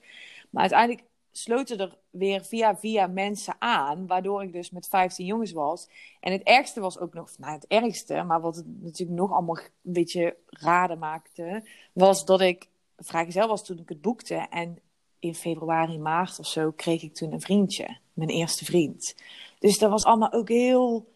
Maar 0.51 0.61
uiteindelijk 0.63 1.07
sloten 1.33 1.79
er 1.79 1.97
weer 2.11 2.45
via 2.45 2.77
via 2.77 3.07
mensen 3.07 3.55
aan, 3.59 4.07
waardoor 4.07 4.43
ik 4.43 4.53
dus 4.53 4.71
met 4.71 4.89
15 4.89 5.27
jongens 5.27 5.53
was. 5.53 5.89
En 6.21 6.33
het 6.33 6.43
ergste 6.43 6.81
was 6.81 6.99
ook 6.99 7.15
nog, 7.15 7.31
nou 7.39 7.53
het 7.53 7.67
ergste, 7.67 8.23
maar 8.23 8.41
wat 8.41 8.57
het 8.57 8.67
natuurlijk 8.83 9.19
nog 9.19 9.33
allemaal 9.33 9.57
een 9.57 9.93
beetje 9.93 10.37
raden 10.47 10.99
maakte, 10.99 11.69
was 11.93 12.25
dat 12.25 12.41
ik 12.41 12.69
vrijgezel 12.97 13.49
was 13.49 13.65
toen 13.65 13.79
ik 13.79 13.89
het 13.89 14.01
boekte. 14.01 14.35
En 14.35 14.79
in 15.19 15.35
februari, 15.35 15.99
maart 15.99 16.39
of 16.39 16.47
zo 16.47 16.71
kreeg 16.71 17.03
ik 17.03 17.15
toen 17.15 17.33
een 17.33 17.41
vriendje, 17.41 17.97
mijn 18.13 18.29
eerste 18.29 18.65
vriend. 18.65 19.15
Dus 19.59 19.79
dat 19.79 19.91
was 19.91 20.05
allemaal 20.05 20.33
ook 20.33 20.49
heel, 20.49 21.13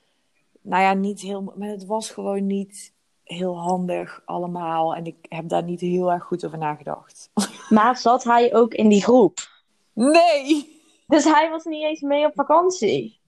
nou 0.60 0.82
ja, 0.82 0.94
niet 0.94 1.20
heel, 1.20 1.52
maar 1.56 1.68
het 1.68 1.86
was 1.86 2.10
gewoon 2.10 2.46
niet 2.46 2.92
heel 3.24 3.58
handig 3.58 4.22
allemaal. 4.24 4.94
En 4.94 5.04
ik 5.04 5.16
heb 5.28 5.48
daar 5.48 5.62
niet 5.62 5.80
heel 5.80 6.12
erg 6.12 6.24
goed 6.24 6.46
over 6.46 6.58
nagedacht. 6.58 7.30
Maar 7.68 7.96
zat 7.96 8.24
hij 8.24 8.54
ook 8.54 8.74
in 8.74 8.88
die 8.88 9.02
groep? 9.02 9.53
Nee! 9.94 10.82
Dus 11.06 11.24
hij 11.24 11.50
was 11.50 11.64
niet 11.64 11.84
eens 11.84 12.00
mee 12.00 12.26
op 12.26 12.32
vakantie. 12.34 13.20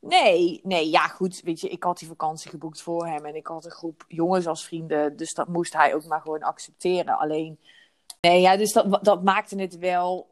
Nee, 0.00 0.60
nee, 0.62 0.90
ja 0.90 1.08
goed, 1.08 1.40
weet 1.40 1.60
je, 1.60 1.68
ik 1.68 1.82
had 1.82 1.98
die 1.98 2.08
vakantie 2.08 2.50
geboekt 2.50 2.82
voor 2.82 3.06
hem 3.06 3.24
en 3.24 3.34
ik 3.34 3.46
had 3.46 3.64
een 3.64 3.70
groep 3.70 4.04
jongens 4.08 4.46
als 4.46 4.64
vrienden, 4.64 5.16
dus 5.16 5.34
dat 5.34 5.48
moest 5.48 5.72
hij 5.72 5.94
ook 5.94 6.04
maar 6.04 6.20
gewoon 6.20 6.42
accepteren. 6.42 7.18
Alleen, 7.18 7.58
nee, 8.20 8.40
ja, 8.40 8.56
dus 8.56 8.72
dat, 8.72 9.04
dat 9.04 9.24
maakte 9.24 9.56
het 9.56 9.78
wel, 9.78 10.30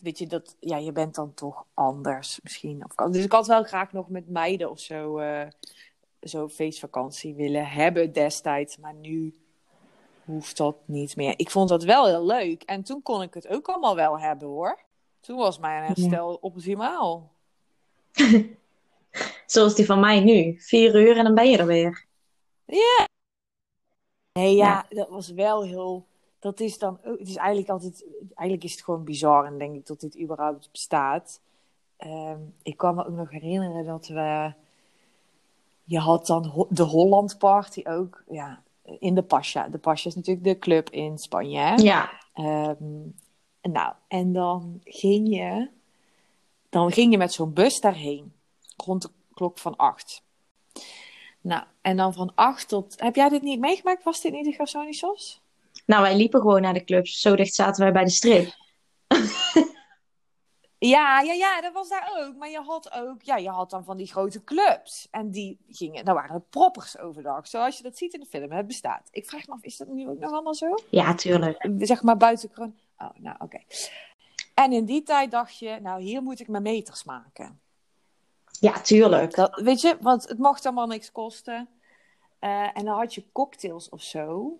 weet 0.00 0.18
je, 0.18 0.26
dat, 0.26 0.56
ja, 0.60 0.76
je 0.76 0.92
bent 0.92 1.14
dan 1.14 1.34
toch 1.34 1.64
anders 1.74 2.40
misschien. 2.42 2.84
Of, 2.84 3.10
dus 3.10 3.24
ik 3.24 3.32
had 3.32 3.46
wel 3.46 3.64
graag 3.64 3.92
nog 3.92 4.08
met 4.08 4.28
meiden 4.28 4.70
of 4.70 4.78
zo, 4.78 5.18
eh 5.18 5.46
zo 6.28 6.48
feestvakantie 6.48 7.34
willen 7.34 7.66
hebben 7.66 8.12
destijds, 8.12 8.76
maar 8.76 8.94
nu 8.94 9.34
hoeft 10.24 10.56
dat 10.56 10.76
niet 10.84 11.16
meer. 11.16 11.34
Ik 11.36 11.50
vond 11.50 11.68
dat 11.68 11.82
wel 11.82 12.06
heel 12.06 12.26
leuk 12.26 12.62
en 12.62 12.82
toen 12.82 13.02
kon 13.02 13.22
ik 13.22 13.34
het 13.34 13.48
ook 13.48 13.68
allemaal 13.68 13.94
wel 13.94 14.20
hebben 14.20 14.48
hoor. 14.48 14.78
Toen 15.24 15.36
was 15.36 15.58
mijn 15.58 15.84
herstel 15.84 16.38
optimaal. 16.40 17.32
Zoals 19.46 19.74
die 19.74 19.86
van 19.86 20.00
mij 20.00 20.20
nu. 20.20 20.60
Vier 20.60 21.00
uur 21.00 21.16
en 21.16 21.24
dan 21.24 21.34
ben 21.34 21.50
je 21.50 21.56
er 21.56 21.66
weer. 21.66 22.06
Nee, 24.32 24.54
ja, 24.54 24.86
dat 24.88 25.08
was 25.08 25.30
wel 25.30 25.64
heel. 25.64 26.06
Dat 26.38 26.60
is 26.60 26.78
dan 26.78 26.98
ook. 27.04 27.18
Het 27.18 27.28
is 27.28 27.36
eigenlijk 27.36 27.68
altijd. 27.68 28.04
Eigenlijk 28.34 28.64
is 28.64 28.72
het 28.72 28.84
gewoon 28.84 29.04
bizar 29.04 29.44
en 29.44 29.58
denk 29.58 29.74
ik 29.74 29.86
dat 29.86 30.00
dit 30.00 30.20
überhaupt 30.20 30.68
bestaat. 30.72 31.40
Ehm, 31.96 32.38
ik 32.62 32.76
kan 32.76 32.94
me 32.94 33.06
ook 33.06 33.16
nog 33.16 33.30
herinneren 33.30 33.84
dat 33.84 34.06
we. 34.06 34.52
Je 35.84 35.98
had 35.98 36.26
dan 36.26 36.66
de 36.70 36.82
Holland 36.82 37.38
Party 37.38 37.82
ook. 37.84 38.22
Ja, 38.28 38.62
in 38.98 39.14
de 39.14 39.22
Pasha. 39.22 39.68
De 39.68 39.78
Pasha 39.78 40.08
is 40.08 40.14
natuurlijk 40.14 40.46
de 40.46 40.58
club 40.58 40.90
in 40.90 41.18
Spanje. 41.18 41.58
hè? 41.58 41.74
Ja. 41.74 42.10
Ehm, 42.34 43.08
nou, 43.72 43.92
en 44.08 44.32
dan 44.32 44.80
ging 44.84 45.28
je. 45.28 45.68
Dan 46.68 46.92
ging 46.92 47.12
je 47.12 47.18
met 47.18 47.32
zo'n 47.32 47.52
bus 47.52 47.80
daarheen. 47.80 48.32
Rond 48.76 49.02
de 49.02 49.10
klok 49.34 49.58
van 49.58 49.76
acht. 49.76 50.22
Nou, 51.40 51.64
en 51.80 51.96
dan 51.96 52.12
van 52.12 52.32
acht 52.34 52.68
tot. 52.68 53.00
Heb 53.00 53.14
jij 53.14 53.28
dit 53.28 53.42
niet 53.42 53.60
meegemaakt? 53.60 54.02
Was 54.02 54.20
dit 54.20 54.32
niet 54.32 54.44
de 54.44 54.52
Garsonisos? 54.52 55.40
Nou, 55.86 56.02
wij 56.02 56.16
liepen 56.16 56.40
gewoon 56.40 56.62
naar 56.62 56.74
de 56.74 56.84
clubs. 56.84 57.20
Zo 57.20 57.36
dicht 57.36 57.54
zaten 57.54 57.82
wij 57.82 57.92
bij 57.92 58.04
de 58.04 58.10
strip. 58.10 58.54
Ja, 60.86 61.20
ja, 61.20 61.32
ja, 61.32 61.60
dat 61.60 61.72
was 61.72 61.88
daar 61.88 62.12
ook. 62.18 62.36
Maar 62.36 62.50
je 62.50 62.60
had 62.60 62.92
ook, 62.92 63.22
ja, 63.22 63.36
je 63.36 63.48
had 63.48 63.70
dan 63.70 63.84
van 63.84 63.96
die 63.96 64.06
grote 64.06 64.44
clubs. 64.44 65.08
En 65.10 65.30
die 65.30 65.58
gingen, 65.68 66.04
daar 66.04 66.14
waren 66.14 66.44
proppers 66.50 66.98
overdag. 66.98 67.46
Zoals 67.46 67.76
je 67.76 67.82
dat 67.82 67.96
ziet 67.96 68.14
in 68.14 68.20
de 68.20 68.26
film, 68.26 68.52
het 68.52 68.66
bestaat. 68.66 69.08
Ik 69.10 69.26
vraag 69.26 69.46
me 69.46 69.52
af, 69.52 69.62
is 69.62 69.76
dat 69.76 69.88
nu 69.88 70.08
ook 70.08 70.18
nog 70.18 70.32
allemaal 70.32 70.54
zo? 70.54 70.74
Ja, 70.90 71.14
tuurlijk. 71.14 71.68
Zeg 71.78 72.02
maar 72.02 72.16
buiten 72.16 72.52
corona. 72.52 72.72
Oh, 72.98 73.10
nou, 73.16 73.36
oké. 73.38 73.60
En 74.54 74.72
in 74.72 74.84
die 74.84 75.02
tijd 75.02 75.30
dacht 75.30 75.58
je, 75.58 75.78
nou, 75.82 76.02
hier 76.02 76.22
moet 76.22 76.40
ik 76.40 76.48
mijn 76.48 76.62
meters 76.62 77.04
maken. 77.04 77.60
Ja, 78.60 78.80
tuurlijk. 78.80 79.34
Dat, 79.34 79.60
weet 79.60 79.80
je, 79.80 79.96
want 80.00 80.28
het 80.28 80.38
mocht 80.38 80.66
allemaal 80.66 80.86
niks 80.86 81.12
kosten. 81.12 81.68
Eh, 82.38 82.76
en 82.76 82.84
dan 82.84 82.98
had 82.98 83.14
je 83.14 83.24
cocktails 83.32 83.88
of 83.88 84.02
zo. 84.02 84.56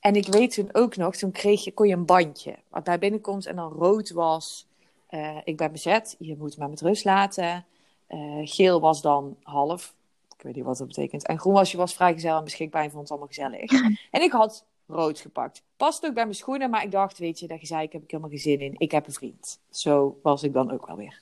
En 0.00 0.14
ik 0.14 0.26
weet 0.26 0.54
toen 0.54 0.68
ook 0.72 0.96
nog, 0.96 1.16
toen 1.16 1.30
kreeg 1.30 1.64
je, 1.64 1.72
kon 1.72 1.88
je 1.88 1.94
een 1.94 2.04
bandje. 2.04 2.56
Wat 2.68 2.84
bij 2.84 2.98
binnenkomst 2.98 3.46
en 3.46 3.56
dan 3.56 3.72
rood 3.72 4.10
was, 4.10 4.66
eh, 5.06 5.36
ik 5.44 5.56
ben 5.56 5.72
bezet, 5.72 6.16
je 6.18 6.36
moet 6.36 6.58
me 6.58 6.68
met 6.68 6.80
rust 6.80 7.04
laten. 7.04 7.66
Eh, 8.06 8.40
geel 8.42 8.80
was 8.80 9.02
dan 9.02 9.36
half, 9.42 9.94
ik 10.36 10.42
weet 10.42 10.54
niet 10.54 10.64
wat 10.64 10.78
dat 10.78 10.86
betekent. 10.86 11.26
En 11.26 11.38
groen 11.38 11.52
was 11.52 11.70
je 11.70 11.76
was 11.76 11.94
vrijgezel 11.94 12.36
en 12.36 12.44
beschikbaar 12.44 12.84
en 12.84 12.90
vond 12.90 13.02
het 13.02 13.10
allemaal 13.10 13.28
gezellig. 13.28 13.70
en 14.16 14.22
ik 14.22 14.32
had 14.32 14.64
rood 14.92 15.20
gepakt. 15.20 15.62
Past 15.76 16.06
ook 16.06 16.14
bij 16.14 16.24
mijn 16.24 16.36
schoenen, 16.36 16.70
maar 16.70 16.84
ik 16.84 16.90
dacht, 16.90 17.18
weet 17.18 17.38
je, 17.38 17.46
dat 17.46 17.58
gezeik 17.58 17.92
heb 17.92 18.02
ik 18.02 18.10
helemaal 18.10 18.30
geen 18.30 18.40
zin 18.40 18.60
in. 18.60 18.74
Ik 18.76 18.90
heb 18.90 19.06
een 19.06 19.12
vriend. 19.12 19.60
Zo 19.70 20.18
was 20.22 20.42
ik 20.42 20.52
dan 20.52 20.70
ook 20.70 20.86
wel 20.86 20.96
weer 20.96 21.20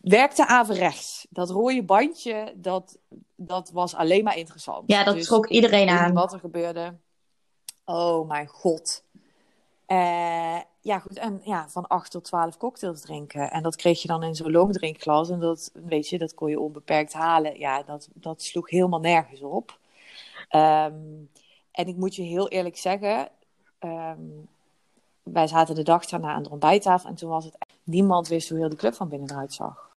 werkte 0.00 0.46
averechts. 0.46 1.26
Dat 1.30 1.50
rode 1.50 1.82
bandje, 1.82 2.52
dat, 2.56 2.98
dat 3.34 3.70
was 3.70 3.94
alleen 3.94 4.24
maar 4.24 4.36
interessant. 4.36 4.82
Ja, 4.86 5.04
dat 5.04 5.14
Dus 5.14 5.26
trok 5.26 5.44
ik 5.44 5.50
iedereen 5.52 5.88
aan. 5.88 6.14
Wat 6.14 6.32
er 6.32 6.38
gebeurde. 6.38 6.94
Oh 7.84 8.28
mijn 8.28 8.46
god. 8.46 9.04
Eh, 9.86 10.60
ja, 10.80 10.98
goed. 10.98 11.18
En 11.18 11.40
ja, 11.44 11.68
van 11.68 11.86
8 11.86 12.10
tot 12.10 12.24
12 12.24 12.56
cocktails 12.56 13.00
drinken. 13.00 13.50
En 13.50 13.62
dat 13.62 13.76
kreeg 13.76 14.02
je 14.02 14.08
dan 14.08 14.22
in 14.22 14.34
zo'n 14.34 14.50
longdrinkglas. 14.50 15.30
En 15.30 15.40
dat, 15.40 15.70
weet 15.74 16.08
je, 16.08 16.18
dat 16.18 16.34
kon 16.34 16.50
je 16.50 16.60
onbeperkt 16.60 17.12
halen. 17.12 17.58
Ja, 17.58 17.82
dat, 17.82 18.08
dat 18.14 18.42
sloeg 18.42 18.70
helemaal 18.70 19.00
nergens 19.00 19.42
op. 19.42 19.78
Ehm, 20.48 20.94
en 21.78 21.86
ik 21.86 21.96
moet 21.96 22.14
je 22.14 22.22
heel 22.22 22.48
eerlijk 22.48 22.76
zeggen. 22.76 23.28
ehm, 23.78 24.20
wij 25.22 25.46
zaten 25.46 25.74
de 25.74 25.82
dag 25.82 26.06
daarna 26.06 26.32
aan 26.32 26.42
de 26.42 26.50
ontbijttafel. 26.50 27.08
En 27.08 27.14
toen 27.14 27.30
was 27.30 27.44
het. 27.44 27.56
Niemand 27.82 28.28
wist 28.28 28.48
hoe 28.48 28.58
heel 28.58 28.68
de 28.68 28.76
club 28.76 28.94
van 28.94 29.08
binnen 29.08 29.30
eruit 29.30 29.52
zag. 29.52 29.96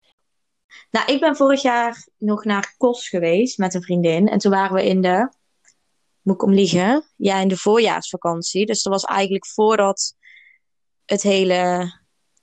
Nou, 0.91 1.11
ik 1.11 1.19
ben 1.19 1.35
vorig 1.35 1.61
jaar 1.61 2.07
nog 2.17 2.43
naar 2.43 2.73
Kos 2.77 3.09
geweest 3.09 3.57
met 3.57 3.73
een 3.73 3.81
vriendin. 3.81 4.27
En 4.27 4.37
toen 4.37 4.51
waren 4.51 4.75
we 4.75 4.85
in 4.85 5.01
de, 5.01 5.29
moet 6.21 6.35
ik 6.35 6.43
om 6.43 6.53
liegen? 6.53 7.03
Ja, 7.15 7.39
in 7.39 7.47
de 7.47 7.57
voorjaarsvakantie. 7.57 8.65
Dus 8.65 8.83
dat 8.83 8.93
was 8.93 9.03
eigenlijk 9.03 9.47
voordat 9.47 10.15
het 11.05 11.21
hele, 11.21 11.91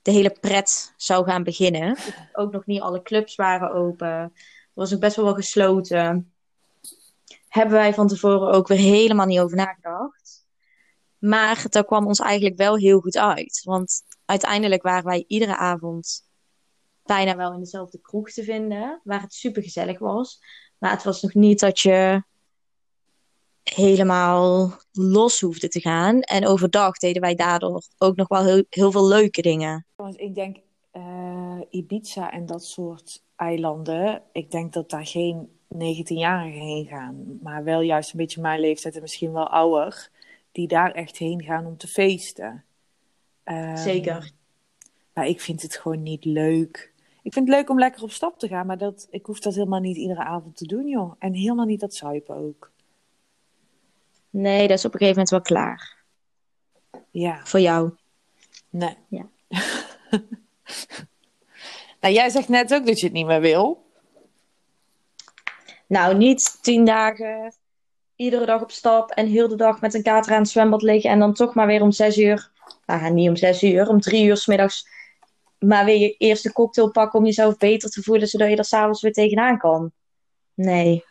de 0.02 0.10
hele 0.10 0.36
pret 0.40 0.92
zou 0.96 1.24
gaan 1.24 1.42
beginnen. 1.42 1.96
Ook 2.32 2.52
nog 2.52 2.66
niet 2.66 2.80
alle 2.80 3.02
clubs 3.02 3.34
waren 3.34 3.72
open. 3.72 4.22
Het 4.22 4.72
was 4.74 4.94
ook 4.94 5.00
best 5.00 5.16
wel 5.16 5.24
wel 5.24 5.34
gesloten. 5.34 6.32
Hebben 7.48 7.74
wij 7.74 7.94
van 7.94 8.06
tevoren 8.06 8.52
ook 8.52 8.68
weer 8.68 8.78
helemaal 8.78 9.26
niet 9.26 9.40
over 9.40 9.56
nagedacht. 9.56 10.46
Maar 11.18 11.64
dat 11.68 11.86
kwam 11.86 12.06
ons 12.06 12.18
eigenlijk 12.18 12.56
wel 12.56 12.76
heel 12.76 13.00
goed 13.00 13.16
uit. 13.16 13.60
Want 13.64 14.02
uiteindelijk 14.24 14.82
waren 14.82 15.04
wij 15.04 15.24
iedere 15.26 15.56
avond 15.56 16.26
bijna 17.02 17.36
wel 17.36 17.52
in 17.52 17.60
dezelfde 17.60 18.00
kroeg 18.00 18.30
te 18.30 18.42
vinden, 18.44 19.00
waar 19.04 19.20
het 19.20 19.34
super 19.34 19.62
gezellig 19.62 19.98
was. 19.98 20.40
Maar 20.78 20.90
het 20.90 21.02
was 21.02 21.22
nog 21.22 21.34
niet 21.34 21.60
dat 21.60 21.80
je 21.80 22.22
helemaal 23.62 24.72
los 24.92 25.40
hoefde 25.40 25.68
te 25.68 25.80
gaan. 25.80 26.20
En 26.20 26.46
overdag 26.46 26.96
deden 26.96 27.22
wij 27.22 27.34
daardoor 27.34 27.82
ook 27.98 28.16
nog 28.16 28.28
wel 28.28 28.44
heel, 28.44 28.64
heel 28.70 28.92
veel 28.92 29.08
leuke 29.08 29.42
dingen. 29.42 29.86
Want 29.96 30.20
ik 30.20 30.34
denk 30.34 30.56
uh, 30.92 31.60
Ibiza 31.70 32.32
en 32.32 32.46
dat 32.46 32.64
soort 32.64 33.24
eilanden, 33.36 34.22
ik 34.32 34.50
denk 34.50 34.72
dat 34.72 34.90
daar 34.90 35.06
geen 35.06 35.57
19-jarigen 35.74 36.60
heen 36.60 36.86
gaan. 36.86 37.38
Maar 37.42 37.64
wel 37.64 37.80
juist 37.80 38.10
een 38.10 38.18
beetje 38.18 38.40
mijn 38.40 38.60
leeftijd 38.60 38.94
en 38.94 39.02
misschien 39.02 39.32
wel 39.32 39.48
ouder, 39.48 40.10
die 40.52 40.68
daar 40.68 40.92
echt 40.92 41.16
heen 41.16 41.42
gaan 41.42 41.66
om 41.66 41.76
te 41.76 41.88
feesten. 41.88 42.64
Um, 43.44 43.76
Zeker. 43.76 44.30
Maar 45.12 45.26
ik 45.26 45.40
vind 45.40 45.62
het 45.62 45.76
gewoon 45.76 46.02
niet 46.02 46.24
leuk. 46.24 46.92
Ik 47.22 47.32
vind 47.32 47.48
het 47.48 47.56
leuk 47.56 47.70
om 47.70 47.78
lekker 47.78 48.02
op 48.02 48.10
stap 48.10 48.38
te 48.38 48.48
gaan, 48.48 48.66
maar 48.66 48.78
dat, 48.78 49.06
ik 49.10 49.26
hoef 49.26 49.40
dat 49.40 49.54
helemaal 49.54 49.80
niet 49.80 49.96
iedere 49.96 50.24
avond 50.24 50.56
te 50.56 50.66
doen, 50.66 50.88
joh. 50.88 51.12
En 51.18 51.32
helemaal 51.32 51.66
niet 51.66 51.80
dat 51.80 51.94
zuipen 51.94 52.36
ook. 52.36 52.70
Nee, 54.30 54.68
dat 54.68 54.78
is 54.78 54.84
op 54.84 54.92
een 54.92 54.98
gegeven 54.98 55.22
moment 55.22 55.30
wel 55.30 55.40
klaar. 55.40 55.96
Ja. 57.10 57.40
Voor 57.44 57.60
jou. 57.60 57.92
Nee. 58.70 58.96
Ja. 59.08 59.28
nou, 62.00 62.14
jij 62.14 62.30
zegt 62.30 62.48
net 62.48 62.74
ook 62.74 62.86
dat 62.86 63.00
je 63.00 63.04
het 63.06 63.14
niet 63.14 63.26
meer 63.26 63.40
wil. 63.40 63.86
Nou, 65.88 66.16
niet 66.16 66.58
tien 66.62 66.84
dagen 66.84 67.54
iedere 68.16 68.46
dag 68.46 68.62
op 68.62 68.70
stap 68.70 69.10
en 69.10 69.26
heel 69.26 69.48
de 69.48 69.56
dag 69.56 69.80
met 69.80 69.94
een 69.94 70.02
kater 70.02 70.32
aan 70.32 70.40
het 70.40 70.50
zwembad 70.50 70.82
liggen 70.82 71.10
en 71.10 71.18
dan 71.18 71.34
toch 71.34 71.54
maar 71.54 71.66
weer 71.66 71.82
om 71.82 71.92
zes 71.92 72.18
uur, 72.18 72.50
nou 72.86 73.12
niet 73.12 73.28
om 73.28 73.36
zes 73.36 73.62
uur, 73.62 73.88
om 73.88 74.00
drie 74.00 74.26
uur 74.26 74.36
s 74.36 74.46
middags 74.46 74.86
maar 75.58 75.84
weer 75.84 75.98
je 75.98 76.16
eerste 76.16 76.52
cocktail 76.52 76.90
pakken 76.90 77.18
om 77.18 77.24
jezelf 77.24 77.56
beter 77.56 77.90
te 77.90 78.02
voelen, 78.02 78.28
zodat 78.28 78.48
je 78.48 78.56
er 78.56 78.64
s'avonds 78.64 79.02
weer 79.02 79.12
tegenaan 79.12 79.58
kan. 79.58 79.92
Nee. 80.54 81.04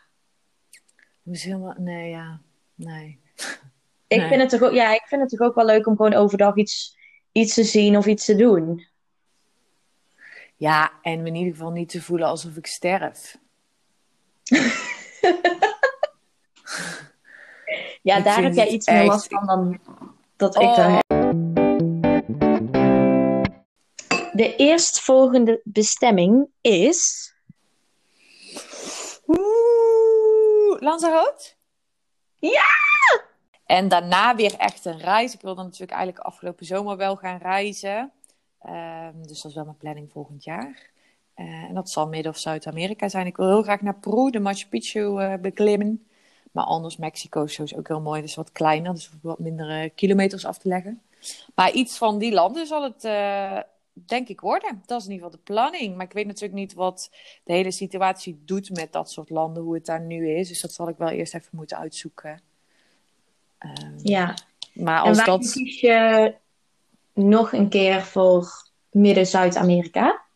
Helemaal, 1.22 1.74
nee, 1.78 2.10
ja. 2.10 2.40
Nee. 2.74 3.18
Ik, 4.08 4.22
Vind 4.22 4.40
het 4.40 4.50
toch 4.50 4.62
ook, 4.62 4.72
ja, 4.72 4.94
ik 4.94 5.04
vind 5.06 5.20
het 5.20 5.30
toch 5.30 5.40
ook 5.40 5.54
wel 5.54 5.64
leuk 5.64 5.86
om 5.86 5.96
gewoon 5.96 6.14
overdag 6.14 6.56
iets, 6.56 6.96
iets 7.32 7.54
te 7.54 7.64
zien 7.64 7.96
of 7.96 8.06
iets 8.06 8.24
te 8.24 8.36
doen. 8.36 8.86
Ja, 10.56 10.92
en 11.02 11.26
in 11.26 11.34
ieder 11.34 11.52
geval 11.52 11.70
niet 11.70 11.88
te 11.88 12.02
voelen 12.02 12.28
alsof 12.28 12.56
ik 12.56 12.66
sterf. 12.66 13.36
ja, 18.08 18.20
daar 18.20 18.42
heb 18.42 18.54
jij 18.54 18.68
iets 18.68 18.86
meer 18.86 19.04
last 19.04 19.28
van 19.28 19.46
dan 19.46 19.80
dat 20.36 20.54
ik 20.54 20.76
daar 20.76 20.90
heb. 20.90 21.02
De 24.32 24.54
eerstvolgende 24.56 25.60
bestemming 25.64 26.48
is. 26.60 27.32
Oeh, 29.26 30.80
Lanzarote? 30.80 31.52
Ja! 32.38 32.76
En 33.64 33.88
daarna 33.88 34.36
weer 34.36 34.54
echt 34.54 34.84
een 34.84 34.98
reis. 34.98 35.34
Ik 35.34 35.40
wilde 35.40 35.62
natuurlijk 35.62 35.92
eigenlijk 35.92 36.26
afgelopen 36.26 36.66
zomer 36.66 36.96
wel 36.96 37.16
gaan 37.16 37.38
reizen. 37.38 38.12
Um, 38.66 39.26
dus 39.26 39.42
dat 39.42 39.50
is 39.50 39.54
wel 39.54 39.64
mijn 39.64 39.76
planning 39.76 40.12
volgend 40.12 40.44
jaar. 40.44 40.90
Uh, 41.38 41.46
en 41.46 41.74
dat 41.74 41.90
zal 41.90 42.08
Midden- 42.08 42.32
of 42.32 42.38
Zuid-Amerika 42.38 43.08
zijn. 43.08 43.26
Ik 43.26 43.36
wil 43.36 43.48
heel 43.48 43.62
graag 43.62 43.80
naar 43.80 43.98
Peru, 43.98 44.30
de 44.30 44.40
Machu 44.40 44.66
Picchu 44.68 45.00
uh, 45.00 45.34
beklimmen. 45.34 46.06
Maar 46.52 46.64
anders 46.64 46.96
Mexico 46.96 47.42
is 47.42 47.76
ook 47.76 47.88
heel 47.88 48.00
mooi. 48.00 48.20
Dus 48.20 48.34
wat 48.34 48.52
kleiner, 48.52 48.92
dus 48.92 49.10
wat 49.22 49.38
minder 49.38 49.90
kilometers 49.90 50.44
af 50.44 50.58
te 50.58 50.68
leggen. 50.68 51.02
Maar 51.54 51.72
iets 51.72 51.98
van 51.98 52.18
die 52.18 52.32
landen 52.32 52.66
zal 52.66 52.82
het 52.82 53.02
denk 54.06 54.28
ik 54.28 54.40
worden. 54.40 54.82
Dat 54.86 55.00
is 55.00 55.06
in 55.06 55.12
ieder 55.12 55.26
geval 55.26 55.42
de 55.44 55.52
planning. 55.52 55.96
Maar 55.96 56.06
ik 56.06 56.12
weet 56.12 56.26
natuurlijk 56.26 56.58
niet 56.58 56.74
wat 56.74 57.10
de 57.44 57.52
hele 57.52 57.70
situatie 57.70 58.42
doet 58.44 58.70
met 58.76 58.92
dat 58.92 59.10
soort 59.10 59.30
landen, 59.30 59.62
hoe 59.62 59.74
het 59.74 59.86
daar 59.86 60.00
nu 60.00 60.30
is. 60.30 60.48
Dus 60.48 60.60
dat 60.60 60.72
zal 60.72 60.88
ik 60.88 60.96
wel 60.98 61.08
eerst 61.08 61.34
even 61.34 61.50
moeten 61.52 61.78
uitzoeken. 61.78 62.40
Um, 63.58 63.94
ja. 64.02 64.34
Maar 64.72 65.00
als 65.00 65.18
en 65.18 65.24
dat. 65.24 65.52
kies 65.52 65.80
je 65.80 66.34
nog 67.12 67.52
een 67.52 67.68
keer 67.68 68.02
voor 68.02 68.48
Midden-Zuid-Amerika? 68.90 70.26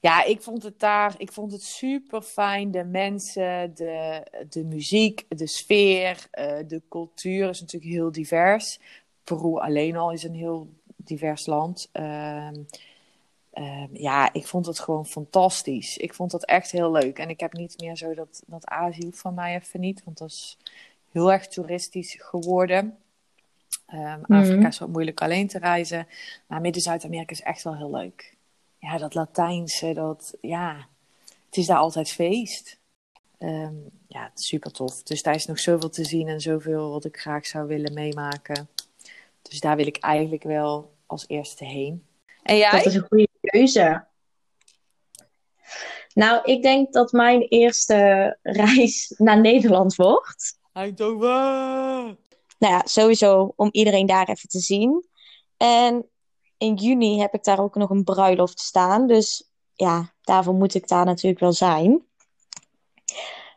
Ja, 0.00 0.24
ik 0.24 0.42
vond 0.42 0.62
het 0.62 0.80
daar, 0.80 1.14
ik 1.18 1.32
vond 1.32 1.52
het 1.52 1.62
super 1.62 2.22
fijn. 2.22 2.70
De 2.70 2.84
mensen, 2.84 3.74
de, 3.74 4.22
de 4.48 4.64
muziek, 4.64 5.24
de 5.28 5.46
sfeer, 5.46 6.28
uh, 6.38 6.56
de 6.66 6.82
cultuur 6.88 7.48
is 7.48 7.60
natuurlijk 7.60 7.92
heel 7.92 8.12
divers. 8.12 8.80
Peru 9.24 9.58
alleen 9.58 9.96
al 9.96 10.12
is 10.12 10.22
een 10.22 10.34
heel 10.34 10.68
divers 10.96 11.46
land. 11.46 11.88
Uh, 11.92 12.48
uh, 13.54 13.84
ja, 13.92 14.32
ik 14.32 14.46
vond 14.46 14.66
het 14.66 14.80
gewoon 14.80 15.06
fantastisch. 15.06 15.96
Ik 15.96 16.14
vond 16.14 16.32
het 16.32 16.44
echt 16.44 16.70
heel 16.70 16.90
leuk. 16.90 17.18
En 17.18 17.28
ik 17.28 17.40
heb 17.40 17.52
niet 17.52 17.80
meer 17.80 17.96
zo 17.96 18.14
dat, 18.14 18.42
dat 18.46 18.66
Azië 18.66 19.10
van 19.12 19.34
mij 19.34 19.54
even 19.54 19.80
niet, 19.80 20.04
want 20.04 20.18
dat 20.18 20.28
is 20.28 20.58
heel 21.12 21.32
erg 21.32 21.48
toeristisch 21.48 22.16
geworden. 22.18 22.98
Um, 23.94 24.24
Afrika 24.24 24.68
is 24.68 24.78
wat 24.78 24.88
moeilijk 24.88 25.20
alleen 25.20 25.46
te 25.46 25.58
reizen. 25.58 26.06
Maar 26.46 26.60
Midden-Zuid-Amerika 26.60 27.32
is 27.32 27.42
echt 27.42 27.62
wel 27.62 27.76
heel 27.76 27.90
leuk. 27.90 28.38
Ja, 28.80 28.98
dat 28.98 29.14
Latijnse, 29.14 29.92
dat, 29.92 30.34
ja, 30.40 30.88
het 31.46 31.56
is 31.56 31.66
daar 31.66 31.78
altijd 31.78 32.10
feest. 32.10 32.78
Um, 33.38 33.90
ja, 34.08 34.30
super 34.34 34.72
tof. 34.72 35.02
Dus 35.02 35.22
daar 35.22 35.34
is 35.34 35.46
nog 35.46 35.58
zoveel 35.58 35.90
te 35.90 36.04
zien 36.04 36.28
en 36.28 36.40
zoveel 36.40 36.90
wat 36.90 37.04
ik 37.04 37.16
graag 37.16 37.46
zou 37.46 37.66
willen 37.66 37.94
meemaken. 37.94 38.68
Dus 39.42 39.60
daar 39.60 39.76
wil 39.76 39.86
ik 39.86 39.96
eigenlijk 39.96 40.42
wel 40.42 40.92
als 41.06 41.24
eerste 41.26 41.64
heen. 41.64 42.06
En 42.42 42.56
jij? 42.56 42.70
Dat 42.70 42.86
is 42.86 42.94
een 42.94 43.06
goede 43.08 43.28
keuze. 43.40 44.04
Nou, 46.14 46.44
ik 46.44 46.62
denk 46.62 46.92
dat 46.92 47.12
mijn 47.12 47.40
eerste 47.42 48.36
reis 48.42 49.14
naar 49.16 49.40
Nederland 49.40 49.94
wordt. 49.94 50.58
Eindhoven! 50.72 52.18
Nou 52.58 52.74
ja, 52.74 52.82
sowieso 52.84 53.52
om 53.56 53.68
iedereen 53.72 54.06
daar 54.06 54.28
even 54.28 54.48
te 54.48 54.58
zien. 54.58 55.04
En 55.56 56.09
in 56.60 56.74
juni 56.74 57.20
heb 57.20 57.34
ik 57.34 57.44
daar 57.44 57.60
ook 57.60 57.74
nog 57.74 57.90
een 57.90 58.04
bruiloft 58.04 58.60
staan. 58.60 59.06
Dus 59.06 59.50
ja, 59.74 60.12
daarvoor 60.20 60.54
moet 60.54 60.74
ik 60.74 60.88
daar 60.88 61.04
natuurlijk 61.04 61.40
wel 61.40 61.52
zijn. 61.52 62.04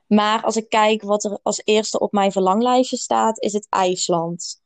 Maar 0.07 0.43
als 0.43 0.55
ik 0.55 0.69
kijk 0.69 1.01
wat 1.01 1.23
er 1.23 1.39
als 1.43 1.61
eerste 1.63 1.99
op 1.99 2.11
mijn 2.11 2.31
verlanglijstje 2.31 2.97
staat, 2.97 3.39
is 3.39 3.53
het 3.53 3.67
IJsland. 3.69 4.61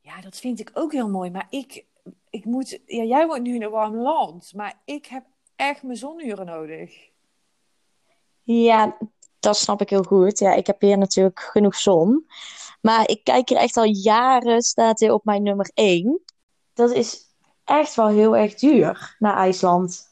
Ja, 0.00 0.20
dat 0.20 0.36
vind 0.36 0.60
ik 0.60 0.70
ook 0.74 0.92
heel 0.92 1.08
mooi. 1.08 1.30
Maar 1.30 1.46
ik, 1.50 1.86
ik 2.30 2.44
moet. 2.44 2.80
Ja, 2.86 3.04
jij 3.04 3.26
woont 3.26 3.42
nu 3.42 3.54
in 3.54 3.62
een 3.62 3.70
warm 3.70 3.96
land. 3.96 4.52
Maar 4.54 4.82
ik 4.84 5.06
heb 5.06 5.24
echt 5.56 5.82
mijn 5.82 5.98
zonuren 5.98 6.46
nodig. 6.46 7.08
Ja, 8.42 8.96
dat 9.40 9.56
snap 9.56 9.80
ik 9.80 9.90
heel 9.90 10.02
goed. 10.02 10.38
Ja, 10.38 10.54
ik 10.54 10.66
heb 10.66 10.80
hier 10.80 10.98
natuurlijk 10.98 11.40
genoeg 11.40 11.74
zon. 11.74 12.26
Maar 12.80 13.08
ik 13.08 13.24
kijk 13.24 13.48
hier 13.48 13.58
echt 13.58 13.76
al 13.76 13.84
jaren, 13.84 14.62
staat 14.62 15.00
hij 15.00 15.10
op 15.10 15.24
mijn 15.24 15.42
nummer 15.42 15.70
1. 15.74 16.20
Dat 16.74 16.90
is 16.90 17.34
echt 17.64 17.94
wel 17.94 18.08
heel 18.08 18.36
erg 18.36 18.54
duur 18.54 19.16
naar 19.18 19.36
IJsland. 19.36 20.08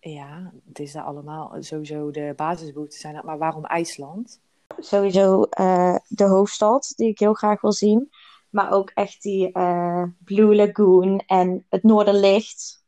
Ja, 0.00 0.52
het 0.68 0.78
is 0.78 0.92
daar 0.92 1.04
allemaal 1.04 1.56
sowieso 1.58 2.10
de 2.10 2.32
basisbehoeften 2.36 2.98
zijn 2.98 3.14
dat. 3.14 3.24
Maar 3.24 3.38
waarom 3.38 3.64
IJsland? 3.64 4.40
Sowieso 4.78 5.46
uh, 5.60 5.96
de 6.08 6.24
hoofdstad, 6.24 6.92
die 6.96 7.08
ik 7.08 7.18
heel 7.18 7.34
graag 7.34 7.60
wil 7.60 7.72
zien. 7.72 8.10
Maar 8.50 8.70
ook 8.70 8.90
echt 8.90 9.22
die 9.22 9.50
uh, 9.52 10.04
Blue 10.24 10.54
Lagoon 10.54 11.18
en 11.26 11.66
het 11.68 11.82
Noorderlicht. 11.82 12.84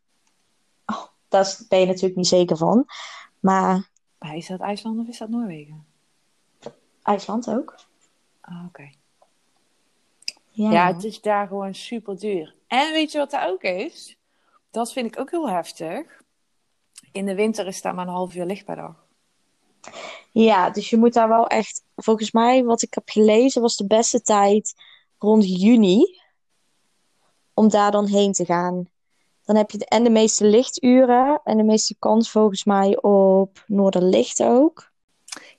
Oh, 0.87 1.05
daar 1.29 1.61
ben 1.69 1.81
je 1.81 1.87
natuurlijk 1.87 2.17
niet 2.17 2.27
zeker 2.27 2.57
van. 2.57 2.87
Maar... 3.41 3.91
maar 4.19 4.37
is 4.37 4.47
dat 4.47 4.61
IJsland 4.61 4.99
of 4.99 5.07
is 5.07 5.19
dat 5.19 5.29
Noorwegen? 5.29 5.87
IJsland 7.03 7.51
ook. 7.51 7.75
Oh, 8.43 8.65
oké. 8.67 8.91
Ja. 10.61 10.71
ja, 10.71 10.87
het 10.95 11.05
is 11.05 11.21
daar 11.21 11.47
gewoon 11.47 11.75
super 11.75 12.19
duur. 12.19 12.55
En 12.67 12.93
weet 12.93 13.13
je 13.13 13.19
wat 13.19 13.33
er 13.33 13.49
ook 13.49 13.63
is? 13.63 14.19
Dat 14.71 14.93
vind 14.93 15.07
ik 15.07 15.21
ook 15.21 15.31
heel 15.31 15.51
heftig. 15.51 16.23
In 17.13 17.27
de 17.27 17.35
winter 17.35 17.67
is 17.67 17.83
daar 17.83 17.95
maar 17.95 18.07
een 18.07 18.13
half 18.13 18.35
uur 18.35 18.45
licht 18.45 18.65
per 18.65 18.77
dag. 18.77 19.07
Ja, 20.31 20.71
dus 20.71 20.91
je 20.91 20.97
moet 20.97 21.13
daar 21.13 21.29
wel 21.29 21.47
echt... 21.47 21.85
Volgens 21.97 22.33
mij, 22.33 22.65
wat 22.65 22.83
ik 22.83 22.95
heb 22.95 23.09
gelezen, 23.09 23.63
was 23.63 23.77
de 23.77 23.87
beste 23.87 24.23
tijd 24.23 24.75
rond 25.19 25.61
juni. 25.61 26.21
Om 27.55 27.69
daar 27.69 27.91
dan 27.91 28.07
heen 28.07 28.33
te 28.33 28.45
gaan. 28.45 28.89
Dan 29.45 29.57
heb 29.57 29.71
je 29.71 29.79
de, 29.79 29.87
en 29.87 30.05
de 30.05 30.11
meeste 30.11 30.45
lichturen 30.45 31.41
en 31.45 31.57
de 31.57 31.63
meeste 31.63 31.95
kans 31.99 32.31
volgens 32.31 32.65
mij 32.65 33.03
op 33.03 33.65
Noorderlicht 33.67 34.43
ook. 34.43 34.90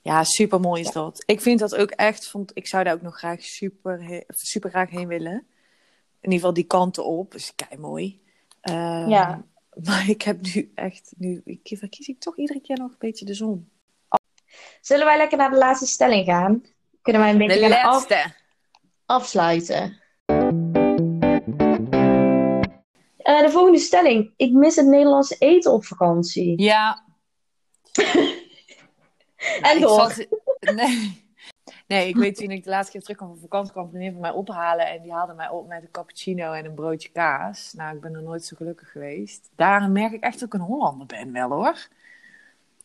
Ja, 0.02 0.24
super 0.24 0.60
mooi 0.60 0.80
is 0.80 0.90
dat. 0.90 1.22
Ik 1.26 1.40
vind 1.40 1.58
dat 1.58 1.76
ook 1.76 1.90
echt, 1.90 2.28
vond, 2.28 2.50
ik 2.54 2.66
zou 2.66 2.84
daar 2.84 2.94
ook 2.94 3.02
nog 3.02 3.18
graag 3.18 3.42
super, 3.42 4.24
super 4.28 4.70
graag 4.70 4.90
heen 4.90 5.08
willen. 5.08 5.46
In 6.20 6.30
ieder 6.30 6.38
geval 6.38 6.54
die 6.54 6.64
kanten 6.64 7.04
op, 7.04 7.34
is 7.34 7.52
kei 7.54 7.80
mooi. 7.80 8.20
Uh, 8.62 9.04
ja. 9.08 9.42
Maar 9.84 10.08
ik 10.08 10.22
heb 10.22 10.40
nu 10.40 10.72
echt, 10.74 11.12
nu 11.16 11.42
ik, 11.44 11.60
verkies 11.78 12.08
ik 12.08 12.20
toch 12.20 12.36
iedere 12.36 12.60
keer 12.60 12.78
nog 12.78 12.90
een 12.90 12.96
beetje 12.98 13.24
de 13.24 13.34
zon. 13.34 13.68
Zullen 14.80 15.06
wij 15.06 15.16
lekker 15.16 15.38
naar 15.38 15.50
de 15.50 15.56
laatste 15.56 15.86
stelling 15.86 16.24
gaan? 16.24 16.64
Kunnen 17.02 17.22
wij 17.22 17.30
een 17.30 17.38
beetje 17.38 17.60
de 17.60 17.68
laatste. 17.68 18.14
Af 18.14 18.32
afsluiten. 19.06 20.00
Uh, 23.22 23.40
de 23.40 23.48
volgende 23.50 23.78
stelling. 23.78 24.32
Ik 24.36 24.52
mis 24.52 24.76
het 24.76 24.86
Nederlandse 24.86 25.36
eten 25.38 25.72
op 25.72 25.84
vakantie. 25.84 26.62
Ja. 26.62 27.04
en 29.62 29.80
door. 29.80 30.26
Nee. 30.74 31.20
Nee, 31.86 32.08
ik 32.08 32.16
weet 32.16 32.36
toen 32.38 32.50
ik 32.50 32.64
de 32.64 32.70
laatste 32.70 32.92
keer 32.92 33.00
terug 33.00 33.16
kwam 33.16 33.28
van 33.28 33.38
vakantie, 33.38 33.72
kwam 33.72 33.90
een 33.92 34.12
van 34.12 34.20
mij 34.20 34.30
ophalen. 34.30 34.86
En 34.88 35.02
die 35.02 35.12
haalde 35.12 35.34
mij 35.34 35.48
op 35.48 35.68
met 35.68 35.82
een 35.82 35.90
cappuccino 35.90 36.52
en 36.52 36.64
een 36.64 36.74
broodje 36.74 37.08
kaas. 37.08 37.72
Nou, 37.72 37.94
ik 37.94 38.00
ben 38.00 38.14
er 38.14 38.22
nooit 38.22 38.44
zo 38.44 38.56
gelukkig 38.56 38.90
geweest. 38.90 39.50
Daarin 39.56 39.92
merk 39.92 40.12
ik 40.12 40.22
echt 40.22 40.40
dat 40.40 40.48
ik 40.48 40.54
een 40.54 40.66
Hollander 40.66 41.06
ben 41.06 41.32
wel 41.32 41.50
hoor. 41.50 41.88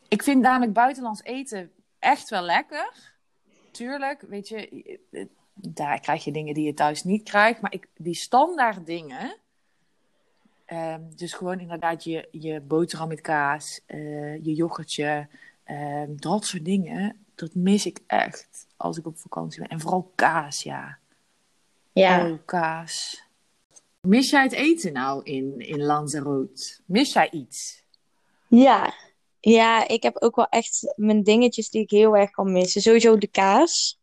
Ik 0.08 0.24
vind 0.24 0.42
namelijk 0.42 0.74
buitenlands 0.74 1.24
eten 1.24 1.72
echt 2.00 2.30
wel 2.30 2.42
lekker. 2.42 3.16
Tuurlijk, 3.72 4.22
weet 4.22 4.48
je, 4.48 5.00
daar 5.54 6.00
krijg 6.00 6.24
je 6.24 6.32
dingen 6.32 6.54
die 6.54 6.66
je 6.66 6.74
thuis 6.74 7.04
niet 7.04 7.24
krijgt. 7.24 7.62
Maar 7.62 7.74
ik, 7.74 7.88
die 7.98 8.16
standaard 8.16 8.86
dingen... 8.86 9.36
ehm, 10.66 11.02
dus 11.16 11.34
gewoon 11.34 11.60
inderdaad 11.60 12.04
je, 12.04 12.28
je 12.32 12.62
boterham 12.62 13.08
met 13.08 13.22
kaas, 13.22 13.82
eh, 13.86 14.46
je 14.46 14.54
yoghurtje, 14.54 15.28
ehm, 15.68 16.16
dat 16.16 16.46
soort 16.46 16.66
dingen. 16.66 17.26
Dat 17.36 17.56
mis 17.56 17.86
ik 17.86 18.00
echt 18.08 18.68
als 18.78 18.98
ik 18.98 19.06
op 19.06 19.18
vakantie 19.18 19.62
ben. 19.62 19.70
En 19.70 19.80
vooral 19.80 20.12
kaas, 20.16 20.64
ja. 20.64 20.98
Ja. 21.92 22.30
Oh, 22.30 22.38
kaas. 22.46 23.24
Mis 24.02 24.30
jij 24.30 24.44
het 24.44 24.52
eten 24.52 24.94
nou 24.94 25.24
in, 25.24 25.60
in 25.60 25.84
Lanzarote? 25.84 26.80
Mis 26.86 27.14
jij 27.14 27.30
iets? 27.32 27.84
Ja. 28.48 28.94
Ja, 29.40 29.88
ik 29.88 30.04
heb 30.04 30.22
ook 30.22 30.36
wel 30.36 30.48
echt 30.48 30.94
mijn 30.96 31.24
dingetjes 31.24 31.70
die 31.70 31.82
ik 31.82 31.90
heel 31.90 32.18
erg 32.18 32.32
kan 32.32 32.52
missen. 32.52 32.82
Sowieso 32.82 33.18
de 33.18 33.28
kaas. 33.28 34.00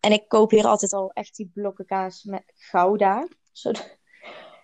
En 0.00 0.12
ik 0.12 0.28
koop 0.28 0.50
hier 0.50 0.66
altijd 0.66 0.92
al 0.92 1.10
echt 1.12 1.36
die 1.36 1.50
blokken 1.54 1.86
kaas 1.86 2.22
met 2.22 2.42
Gouda. 2.56 3.26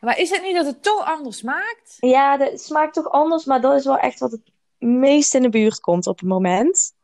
Maar 0.00 0.18
is 0.18 0.30
het 0.30 0.42
niet 0.42 0.54
dat 0.54 0.66
het 0.66 0.82
toch 0.82 1.04
anders 1.04 1.36
smaakt? 1.36 1.96
Ja, 2.00 2.38
het 2.38 2.60
smaakt 2.60 2.94
toch 2.94 3.10
anders, 3.10 3.44
maar 3.44 3.60
dat 3.60 3.78
is 3.78 3.84
wel 3.84 3.98
echt 3.98 4.18
wat 4.18 4.30
het 4.30 4.50
meest 4.78 5.34
in 5.34 5.42
de 5.42 5.48
buurt 5.48 5.80
komt 5.80 6.06
op 6.06 6.18
het 6.18 6.28
moment. 6.28 6.94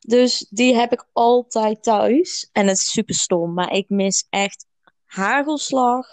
Dus 0.00 0.46
die 0.50 0.74
heb 0.76 0.92
ik 0.92 1.06
altijd 1.12 1.82
thuis. 1.82 2.48
En 2.52 2.66
het 2.66 2.76
is 2.76 2.90
super 2.90 3.14
stom, 3.14 3.54
maar 3.54 3.72
ik 3.72 3.88
mis 3.88 4.26
echt 4.30 4.66
hagelslag. 5.04 6.06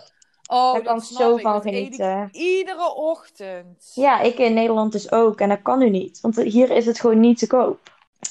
Oh, 0.48 0.74
Daar 0.74 0.82
kan 0.82 0.96
dat 0.96 1.06
zo 1.06 1.36
ik. 1.36 1.42
van 1.42 1.54
Dat 1.54 1.62
genieten. 1.62 2.30
iedere 2.32 2.94
ochtend. 2.96 3.92
Ja, 3.94 4.20
ik 4.22 4.38
in 4.38 4.54
Nederland 4.54 4.92
dus 4.92 5.12
ook. 5.12 5.40
En 5.40 5.50
dat 5.50 5.62
kan 5.62 5.80
nu 5.80 5.90
niet, 5.90 6.20
want 6.22 6.36
hier 6.42 6.72
is 6.72 6.86
het 6.86 7.00
gewoon 7.00 7.20
niet 7.20 7.38
te 7.38 7.48
koop. 7.48 7.80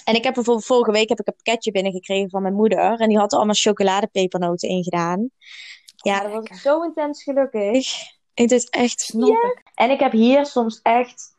En 0.04 0.14
ik 0.14 0.24
heb 0.24 0.34
bijvoorbeeld 0.34 0.66
vorige 0.66 0.92
week 0.92 1.08
heb 1.08 1.20
ik 1.20 1.26
een 1.26 1.34
pakketje 1.42 1.70
binnengekregen 1.70 2.30
van 2.30 2.42
mijn 2.42 2.54
moeder. 2.54 3.00
En 3.00 3.08
die 3.08 3.18
had 3.18 3.30
er 3.32 3.36
allemaal 3.36 3.54
chocoladepepernoten 3.54 4.68
in 4.68 4.82
gedaan. 4.82 5.30
Ja, 5.96 6.22
dan 6.22 6.30
was 6.32 6.44
ik 6.44 6.54
zo 6.54 6.82
intens 6.82 7.22
gelukkig. 7.22 7.92
Ik 8.34 8.48
deed 8.48 8.70
echt 8.70 9.00
Snap 9.00 9.28
ik. 9.28 9.62
En 9.74 9.90
ik 9.90 10.00
heb 10.00 10.12
hier 10.12 10.46
soms 10.46 10.80
echt, 10.82 11.34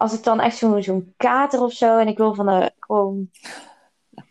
als 0.00 0.12
ik 0.12 0.22
dan 0.22 0.40
echt 0.40 0.56
zo'n 0.56 0.82
zo'n 0.82 1.14
kater 1.16 1.60
of 1.60 1.72
zo 1.72 1.98
en 1.98 2.08
ik 2.08 2.16
wil 2.16 2.34
van 2.34 2.46
de 2.46 2.72
gewoon 2.78 3.30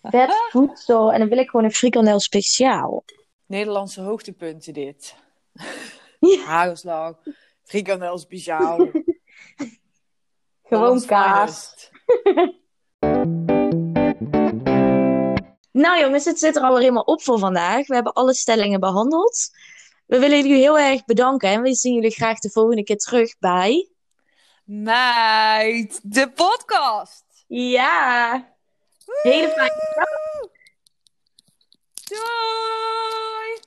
vet 0.01 0.33
voedsel 0.51 1.13
en 1.13 1.19
dan 1.19 1.29
wil 1.29 1.37
ik 1.37 1.49
gewoon 1.49 1.65
een 1.65 1.71
frikandel 1.71 2.19
speciaal. 2.19 3.03
Nederlandse 3.45 4.01
hoogtepunten 4.01 4.73
dit. 4.73 5.15
Ja. 6.19 6.43
Hagelslag, 6.43 7.15
frikandel 7.63 8.17
speciaal. 8.17 8.87
Gewoon 10.69 11.05
kaas. 11.05 11.89
Nou 15.71 15.99
jongens, 15.99 16.25
het 16.25 16.39
zit 16.39 16.55
er 16.55 16.61
alweer 16.61 16.79
helemaal 16.79 17.03
op 17.03 17.21
voor 17.21 17.39
vandaag. 17.39 17.87
We 17.87 17.93
hebben 17.93 18.13
alle 18.13 18.33
stellingen 18.33 18.79
behandeld. 18.79 19.49
We 20.05 20.19
willen 20.19 20.37
jullie 20.37 20.61
heel 20.61 20.79
erg 20.79 21.05
bedanken 21.05 21.49
en 21.49 21.61
we 21.61 21.73
zien 21.73 21.93
jullie 21.93 22.11
graag 22.11 22.39
de 22.39 22.49
volgende 22.49 22.83
keer 22.83 22.97
terug 22.97 23.37
bij... 23.39 23.89
Meid, 24.69 25.99
de 26.03 26.31
podcast. 26.31 27.23
Ja, 27.47 28.55
hele 29.21 29.49
fijne 29.49 29.93
dag. 29.95 30.07
Doei! 32.03 33.59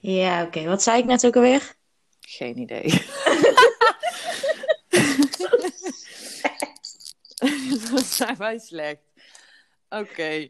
Ja, 0.00 0.42
oké. 0.42 0.64
Wat 0.64 0.82
zei 0.82 0.98
ik 0.98 1.04
net 1.04 1.26
ook 1.26 1.36
alweer? 1.36 1.74
Geen 2.20 2.58
idee. 2.58 2.84
Dat 7.90 8.04
zijn 8.04 8.36
wij 8.36 8.58
slecht. 8.58 9.02
Oké. 9.88 10.48